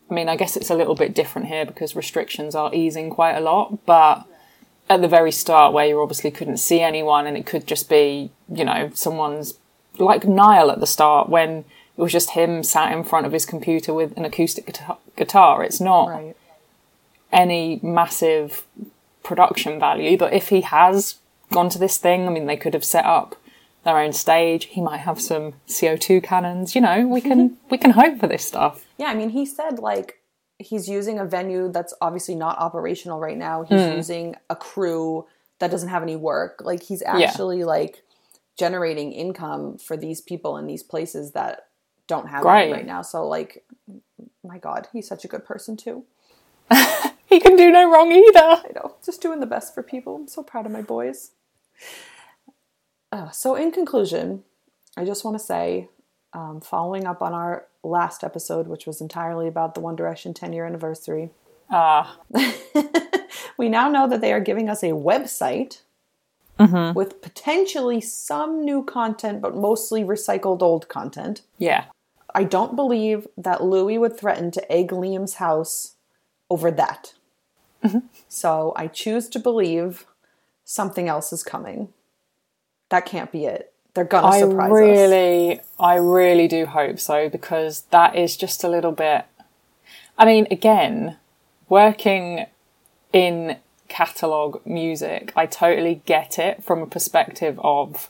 I 0.10 0.14
mean, 0.14 0.28
I 0.30 0.36
guess 0.36 0.58
it's 0.58 0.70
a 0.70 0.76
little 0.76 0.96
bit 0.96 1.14
different 1.14 1.48
here 1.48 1.66
because 1.66 1.96
restrictions 1.96 2.56
are 2.56 2.74
easing 2.74 3.10
quite 3.10 3.36
a 3.36 3.40
lot, 3.42 3.86
but 3.86 4.26
at 4.90 5.02
the 5.02 5.08
very 5.08 5.32
start, 5.32 5.72
where 5.72 5.86
you 5.86 6.02
obviously 6.02 6.32
couldn't 6.32 6.58
see 6.58 6.82
anyone 6.82 7.28
and 7.28 7.38
it 7.38 7.46
could 7.46 7.68
just 7.68 7.90
be, 7.90 8.32
you 8.52 8.66
know, 8.66 8.90
someone's 8.94 9.56
like 10.00 10.26
Niall 10.26 10.72
at 10.72 10.80
the 10.80 10.88
start 10.88 11.30
when 11.30 11.60
it 11.98 12.02
was 12.02 12.12
just 12.12 12.32
him 12.32 12.64
sat 12.64 12.92
in 12.92 13.04
front 13.04 13.26
of 13.28 13.32
his 13.34 13.46
computer 13.46 13.94
with 13.94 14.18
an 14.18 14.26
acoustic 14.26 14.66
guitar. 15.16 15.64
It's 15.64 15.80
not 15.82 16.08
Right. 16.10 16.36
any 17.32 17.80
massive 17.84 18.66
production 19.22 19.80
value, 19.80 20.18
but 20.18 20.34
if 20.34 20.50
he 20.50 20.62
has 20.62 21.16
gone 21.52 21.70
to 21.70 21.78
this 21.78 21.98
thing, 21.98 22.28
I 22.28 22.32
mean, 22.32 22.46
they 22.48 22.58
could 22.58 22.74
have 22.74 22.86
set 22.86 23.06
up 23.06 23.36
their 23.90 24.02
own 24.02 24.14
stage. 24.14 24.66
He 24.66 24.82
might 24.82 25.00
have 25.00 25.20
some 25.20 25.54
CO2 25.68 26.24
cannons. 26.24 26.76
You 26.76 26.82
know, 26.82 27.08
we 27.08 27.22
can 27.22 27.58
we 27.70 27.78
can 27.78 27.92
hope 27.92 28.20
for 28.20 28.28
this 28.28 28.46
stuff. 28.46 28.86
Yeah, 28.98 29.08
I 29.08 29.16
mean, 29.16 29.30
he 29.30 29.46
said 29.46 29.80
like 29.80 30.22
he's 30.58 30.88
using 30.88 31.20
a 31.20 31.26
venue 31.26 31.72
that's 31.72 31.94
obviously 32.02 32.36
not 32.36 32.58
operational 32.58 33.20
right 33.20 33.38
now. 33.38 33.64
He's 33.64 33.82
hmm. 33.82 33.96
using 33.96 34.36
a 34.50 34.56
crew 34.56 35.26
that 35.60 35.72
doesn't 35.72 35.90
have 35.90 36.04
any 36.04 36.16
work. 36.16 36.62
Like 36.64 36.84
he's 36.84 37.02
actually 37.02 37.64
like 37.64 38.04
generating 38.58 39.12
income 39.12 39.78
for 39.78 39.96
these 39.98 40.22
people 40.22 40.58
in 40.58 40.68
these 40.68 40.84
places 40.84 41.32
that 41.32 41.68
don't 42.08 42.28
have 42.28 42.42
Great. 42.42 42.70
it 42.70 42.74
right 42.74 42.86
now. 42.86 43.02
So 43.02 43.28
like 43.28 43.64
my 44.44 44.58
god, 44.58 44.88
he's 44.94 45.08
such 45.08 45.26
a 45.26 45.28
good 45.28 45.46
person 45.46 45.78
too. 45.78 46.06
He 47.30 47.40
can 47.40 47.56
do 47.56 47.70
no 47.70 47.90
wrong 47.90 48.12
either. 48.12 48.40
I 48.40 48.72
know, 48.74 48.96
just 49.06 49.22
doing 49.22 49.40
the 49.40 49.46
best 49.46 49.76
for 49.76 49.84
people. 49.84 50.16
I'm 50.16 50.28
so 50.28 50.42
proud 50.42 50.66
of 50.66 50.72
my 50.72 50.82
boys. 50.82 51.32
Uh, 53.12 53.30
so, 53.32 53.56
in 53.56 53.72
conclusion, 53.72 54.44
I 54.98 55.06
just 55.06 55.24
want 55.24 55.38
to 55.38 55.44
say, 55.44 55.90
um, 56.34 56.62
following 56.62 57.06
up 57.08 57.22
on 57.22 57.34
our 57.34 57.66
last 57.84 58.24
episode, 58.24 58.68
which 58.68 58.86
was 58.86 59.02
entirely 59.02 59.48
about 59.48 59.74
the 59.74 59.80
One 59.82 59.96
Direction 59.96 60.34
10 60.34 60.54
year 60.54 60.66
anniversary, 60.66 61.32
Ah, 61.72 62.18
we 63.58 63.70
now 63.70 63.90
know 63.90 64.08
that 64.10 64.22
they 64.22 64.34
are 64.34 64.40
giving 64.40 64.70
us 64.70 64.82
a 64.82 64.88
website 64.88 65.82
with 66.94 67.22
potentially 67.22 68.02
some 68.02 68.66
new 68.66 68.84
content, 68.84 69.40
but 69.42 69.56
mostly 69.56 70.04
recycled 70.04 70.62
old 70.62 70.88
content. 70.90 71.42
yeah. 71.58 71.86
I 72.36 72.44
don't 72.44 72.76
believe 72.76 73.28
that 73.38 73.64
Louis 73.64 73.98
would 73.98 74.16
threaten 74.16 74.52
to 74.52 74.72
egg 74.72 74.90
Liam's 74.90 75.36
house 75.36 75.96
over 76.50 76.70
that. 76.70 77.14
So 78.28 78.74
I 78.76 78.86
choose 78.88 79.28
to 79.30 79.40
believe 79.40 80.06
something 80.64 81.08
else 81.08 81.34
is 81.34 81.42
coming. 81.44 81.92
That 82.90 83.06
can't 83.06 83.32
be 83.32 83.46
it. 83.46 83.74
They're 83.94 84.06
gonna 84.06 84.28
I 84.28 84.40
surprise 84.40 84.72
us. 84.72 84.78
I 84.78 84.82
really, 84.82 85.62
I 85.80 85.96
really 85.96 86.48
do 86.48 86.66
hope 86.66 87.00
so 87.00 87.30
because 87.30 87.82
that 87.92 88.16
is 88.16 88.38
just 88.38 88.64
a 88.64 88.70
little 88.70 88.92
bit. 88.92 89.26
I 90.18 90.26
mean, 90.26 90.48
again, 90.52 91.18
working 91.68 92.46
in 93.14 93.58
catalog 93.88 94.66
music, 94.66 95.34
I 95.36 95.46
totally 95.46 96.02
get 96.06 96.38
it 96.38 96.64
from 96.64 96.82
a 96.82 96.88
perspective 96.88 97.60
of 97.64 98.10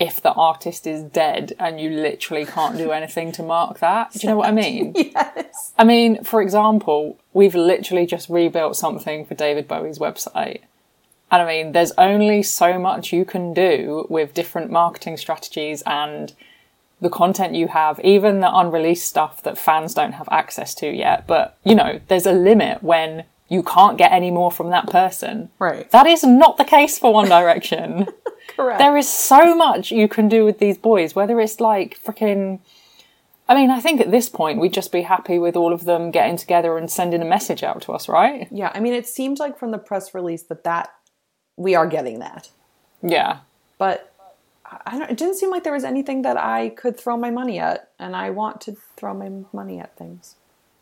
if 0.00 0.20
the 0.20 0.32
artist 0.32 0.86
is 0.86 1.02
dead 1.02 1.52
and 1.58 1.78
you 1.78 1.90
literally 1.90 2.46
can't 2.46 2.78
do 2.78 2.90
anything 2.90 3.30
to 3.32 3.42
mark 3.42 3.78
that. 3.80 4.12
Do 4.12 4.20
you 4.22 4.28
know 4.30 4.38
what 4.38 4.48
I 4.48 4.52
mean? 4.52 4.94
Yes. 5.14 5.72
I 5.76 5.84
mean, 5.84 6.24
for 6.24 6.40
example, 6.40 7.18
we've 7.32 7.54
literally 7.54 8.06
just 8.06 8.28
rebuilt 8.28 8.76
something 8.76 9.24
for 9.26 9.34
David 9.34 9.68
Bowie's 9.68 9.98
website. 9.98 10.60
And 11.30 11.42
I 11.42 11.46
mean, 11.46 11.72
there's 11.72 11.92
only 11.96 12.42
so 12.42 12.78
much 12.78 13.12
you 13.12 13.24
can 13.24 13.54
do 13.54 14.06
with 14.08 14.34
different 14.34 14.70
marketing 14.70 15.16
strategies 15.16 15.82
and 15.86 16.34
the 17.00 17.08
content 17.08 17.54
you 17.54 17.68
have, 17.68 17.98
even 18.00 18.40
the 18.40 18.54
unreleased 18.54 19.08
stuff 19.08 19.42
that 19.42 19.56
fans 19.56 19.94
don't 19.94 20.12
have 20.12 20.28
access 20.30 20.74
to 20.76 20.90
yet. 20.90 21.26
But, 21.26 21.56
you 21.64 21.74
know, 21.74 22.00
there's 22.08 22.26
a 22.26 22.32
limit 22.32 22.82
when 22.82 23.24
you 23.48 23.62
can't 23.62 23.98
get 23.98 24.12
any 24.12 24.30
more 24.30 24.50
from 24.50 24.70
that 24.70 24.88
person. 24.88 25.50
Right. 25.58 25.90
That 25.90 26.06
is 26.06 26.22
not 26.22 26.56
the 26.56 26.64
case 26.64 26.98
for 26.98 27.12
One 27.12 27.28
Direction. 27.28 28.06
Correct. 28.56 28.78
there 28.78 28.96
is 28.96 29.08
so 29.08 29.54
much 29.54 29.92
you 29.92 30.08
can 30.08 30.28
do 30.28 30.44
with 30.44 30.58
these 30.58 30.76
boys, 30.76 31.14
whether 31.14 31.40
it's 31.40 31.60
like 31.60 31.98
freaking. 32.02 32.60
I 33.48 33.54
mean, 33.54 33.70
I 33.70 33.80
think 33.80 34.00
at 34.00 34.10
this 34.10 34.28
point 34.28 34.60
we'd 34.60 34.72
just 34.72 34.92
be 34.92 35.02
happy 35.02 35.38
with 35.38 35.56
all 35.56 35.72
of 35.72 35.84
them 35.84 36.10
getting 36.10 36.36
together 36.36 36.76
and 36.78 36.88
sending 36.90 37.22
a 37.22 37.24
message 37.24 37.64
out 37.64 37.82
to 37.82 37.92
us, 37.92 38.08
right? 38.08 38.46
yeah, 38.52 38.70
I 38.74 38.80
mean, 38.80 38.92
it 38.92 39.08
seemed 39.08 39.40
like 39.40 39.58
from 39.58 39.72
the 39.72 39.78
press 39.78 40.14
release 40.14 40.44
that 40.44 40.62
that 40.62 40.92
we 41.56 41.74
are 41.74 41.86
getting 41.86 42.18
that, 42.20 42.48
Yeah. 43.02 43.38
but 43.78 44.12
I- 44.86 44.98
don't. 44.98 45.10
It 45.10 45.16
didn't 45.16 45.34
seem 45.34 45.50
like 45.50 45.64
there 45.64 45.72
was 45.72 45.84
anything 45.84 46.22
that 46.22 46.36
I 46.36 46.68
could 46.68 46.96
throw 46.96 47.16
my 47.16 47.30
money 47.30 47.58
at, 47.58 47.88
and 47.98 48.14
I 48.14 48.30
want 48.30 48.60
to 48.62 48.76
throw 48.96 49.12
my 49.14 49.30
money 49.52 49.80
at 49.80 49.96
things. 49.96 50.36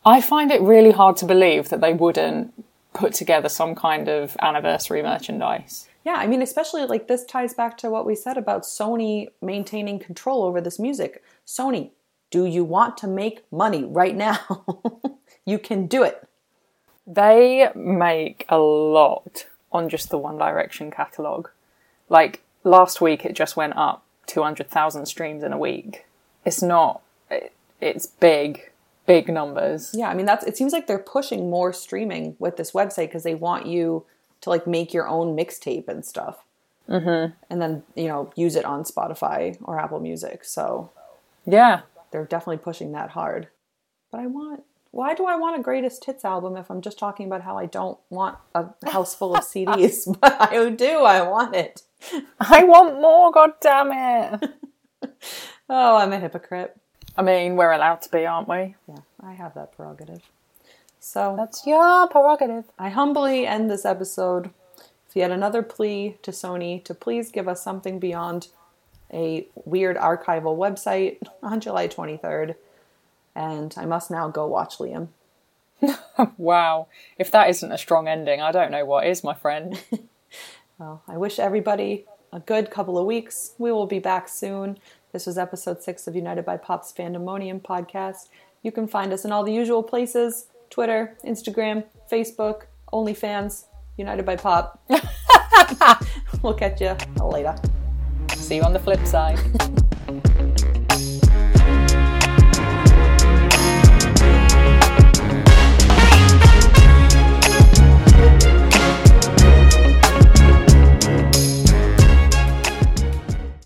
I 0.05 0.21
find 0.21 0.51
it 0.51 0.61
really 0.61 0.91
hard 0.91 1.17
to 1.17 1.25
believe 1.25 1.69
that 1.69 1.81
they 1.81 1.93
wouldn't 1.93 2.53
put 2.93 3.13
together 3.13 3.49
some 3.49 3.73
kind 3.75 4.07
of 4.07 4.37
anniversary 4.41 5.01
merchandise. 5.01 5.87
Yeah, 6.05 6.13
I 6.17 6.27
mean, 6.27 6.41
especially 6.41 6.85
like 6.85 7.07
this 7.07 7.25
ties 7.25 7.53
back 7.53 7.77
to 7.79 7.89
what 7.89 8.05
we 8.05 8.15
said 8.15 8.37
about 8.37 8.61
Sony 8.63 9.27
maintaining 9.41 9.99
control 9.99 10.43
over 10.43 10.61
this 10.61 10.79
music. 10.79 11.23
Sony, 11.45 11.91
do 12.31 12.45
you 12.45 12.63
want 12.63 12.95
to 12.97 13.07
make 13.07 13.43
money 13.51 13.83
right 13.83 14.15
now? 14.15 14.39
you 15.45 15.59
can 15.59 15.87
do 15.87 16.03
it. 16.03 16.27
They 17.07 17.69
make 17.75 18.45
a 18.49 18.57
lot 18.59 19.47
on 19.71 19.89
just 19.89 20.09
the 20.09 20.17
One 20.17 20.37
Direction 20.37 20.91
catalogue. 20.91 21.49
Like 22.09 22.41
last 22.63 23.01
week, 23.01 23.25
it 23.25 23.33
just 23.33 23.55
went 23.55 23.75
up 23.77 24.03
200,000 24.27 25.05
streams 25.05 25.43
in 25.43 25.53
a 25.53 25.57
week. 25.57 26.05
It's 26.45 26.61
not, 26.61 27.01
it, 27.29 27.53
it's 27.81 28.07
big, 28.07 28.71
big 29.05 29.29
numbers. 29.29 29.91
Yeah, 29.93 30.09
I 30.09 30.13
mean, 30.13 30.25
that's 30.25 30.45
it 30.45 30.57
seems 30.57 30.73
like 30.73 30.87
they're 30.87 30.99
pushing 30.99 31.49
more 31.49 31.73
streaming 31.73 32.35
with 32.39 32.57
this 32.57 32.71
website 32.71 33.07
because 33.07 33.23
they 33.23 33.35
want 33.35 33.65
you 33.65 34.05
to 34.41 34.49
like 34.49 34.65
make 34.65 34.93
your 34.93 35.07
own 35.07 35.35
mixtape 35.35 35.87
and 35.87 36.05
stuff. 36.05 36.43
Mm-hmm. 36.87 37.33
And 37.49 37.61
then, 37.61 37.83
you 37.95 38.07
know, 38.07 38.31
use 38.35 38.55
it 38.55 38.65
on 38.65 38.83
Spotify 38.83 39.57
or 39.63 39.79
Apple 39.79 39.99
Music. 39.99 40.43
So 40.43 40.89
Yeah. 41.45 41.81
they're 42.11 42.25
definitely 42.25 42.57
pushing 42.57 42.91
that 42.93 43.11
hard. 43.11 43.47
But 44.11 44.21
I 44.21 44.25
want 44.27 44.63
why 44.91 45.13
do 45.13 45.25
I 45.25 45.35
want 45.35 45.59
a 45.59 45.63
greatest 45.63 46.05
hits 46.05 46.25
album 46.25 46.57
if 46.57 46.69
I'm 46.71 46.81
just 46.81 46.97
talking 46.97 47.27
about 47.27 47.41
how 47.41 47.57
I 47.57 47.65
don't 47.65 47.97
want 48.09 48.37
a 48.55 48.67
house 48.89 49.13
full 49.13 49.35
of 49.35 49.43
CDs? 49.43 50.17
but 50.21 50.41
I 50.41 50.69
do, 50.69 50.99
I 51.03 51.21
want 51.21 51.55
it. 51.55 51.83
I 52.39 52.63
want 52.63 52.99
more, 52.99 53.31
god 53.31 53.53
damn 53.61 53.91
it. 53.91 54.51
Oh, 55.71 55.97
I'm 55.97 56.11
a 56.11 56.19
hypocrite. 56.19 56.75
I 57.15 57.21
mean, 57.21 57.55
we're 57.55 57.71
allowed 57.71 58.01
to 58.01 58.09
be, 58.09 58.25
aren't 58.25 58.47
we? 58.47 58.75
Yeah, 58.87 59.01
I 59.21 59.33
have 59.33 59.53
that 59.53 59.71
prerogative. 59.75 60.23
So 60.99 61.35
That's 61.37 61.65
your 61.65 62.07
prerogative. 62.07 62.65
I 62.77 62.89
humbly 62.89 63.45
end 63.45 63.69
this 63.69 63.85
episode 63.85 64.45
with 64.75 65.15
yet 65.15 65.31
another 65.31 65.61
plea 65.61 66.17
to 66.23 66.31
Sony 66.31 66.83
to 66.83 66.93
please 66.93 67.31
give 67.31 67.47
us 67.47 67.63
something 67.63 67.99
beyond 67.99 68.47
a 69.13 69.47
weird 69.65 69.97
archival 69.97 70.57
website 70.57 71.17
on 71.43 71.61
July 71.61 71.87
23rd. 71.87 72.55
And 73.35 73.73
I 73.77 73.85
must 73.85 74.11
now 74.11 74.27
go 74.29 74.47
watch 74.47 74.77
Liam. 74.77 75.09
Wow. 76.37 76.87
If 77.17 77.31
that 77.31 77.49
isn't 77.49 77.71
a 77.71 77.77
strong 77.77 78.09
ending, 78.09 78.41
I 78.41 78.51
don't 78.51 78.71
know 78.71 78.83
what 78.83 79.07
is, 79.07 79.23
my 79.23 79.33
friend. 79.33 79.81
Well, 80.79 81.03
I 81.09 81.17
wish 81.17 81.39
everybody 81.39 82.05
a 82.31 82.39
good 82.39 82.71
couple 82.71 82.97
of 82.97 83.05
weeks. 83.05 83.51
We 83.57 83.69
will 83.69 83.85
be 83.85 83.99
back 83.99 84.29
soon. 84.29 84.79
This 85.11 85.25
was 85.25 85.37
episode 85.37 85.83
six 85.83 86.07
of 86.07 86.15
United 86.15 86.45
by 86.45 86.55
Pop's 86.55 86.93
Fandomonium 86.93 87.61
podcast. 87.61 88.29
You 88.63 88.71
can 88.71 88.87
find 88.87 89.11
us 89.11 89.25
in 89.25 89.33
all 89.33 89.43
the 89.43 89.51
usual 89.51 89.83
places 89.83 90.47
Twitter, 90.69 91.17
Instagram, 91.25 91.83
Facebook, 92.09 92.67
OnlyFans, 92.93 93.65
United 93.97 94.25
by 94.25 94.37
Pop. 94.37 94.81
we'll 96.41 96.53
catch 96.53 96.79
you 96.79 96.95
later. 97.21 97.55
See 98.35 98.55
you 98.55 98.61
on 98.61 98.71
the 98.71 98.79
flip 98.79 99.05
side. 99.05 99.37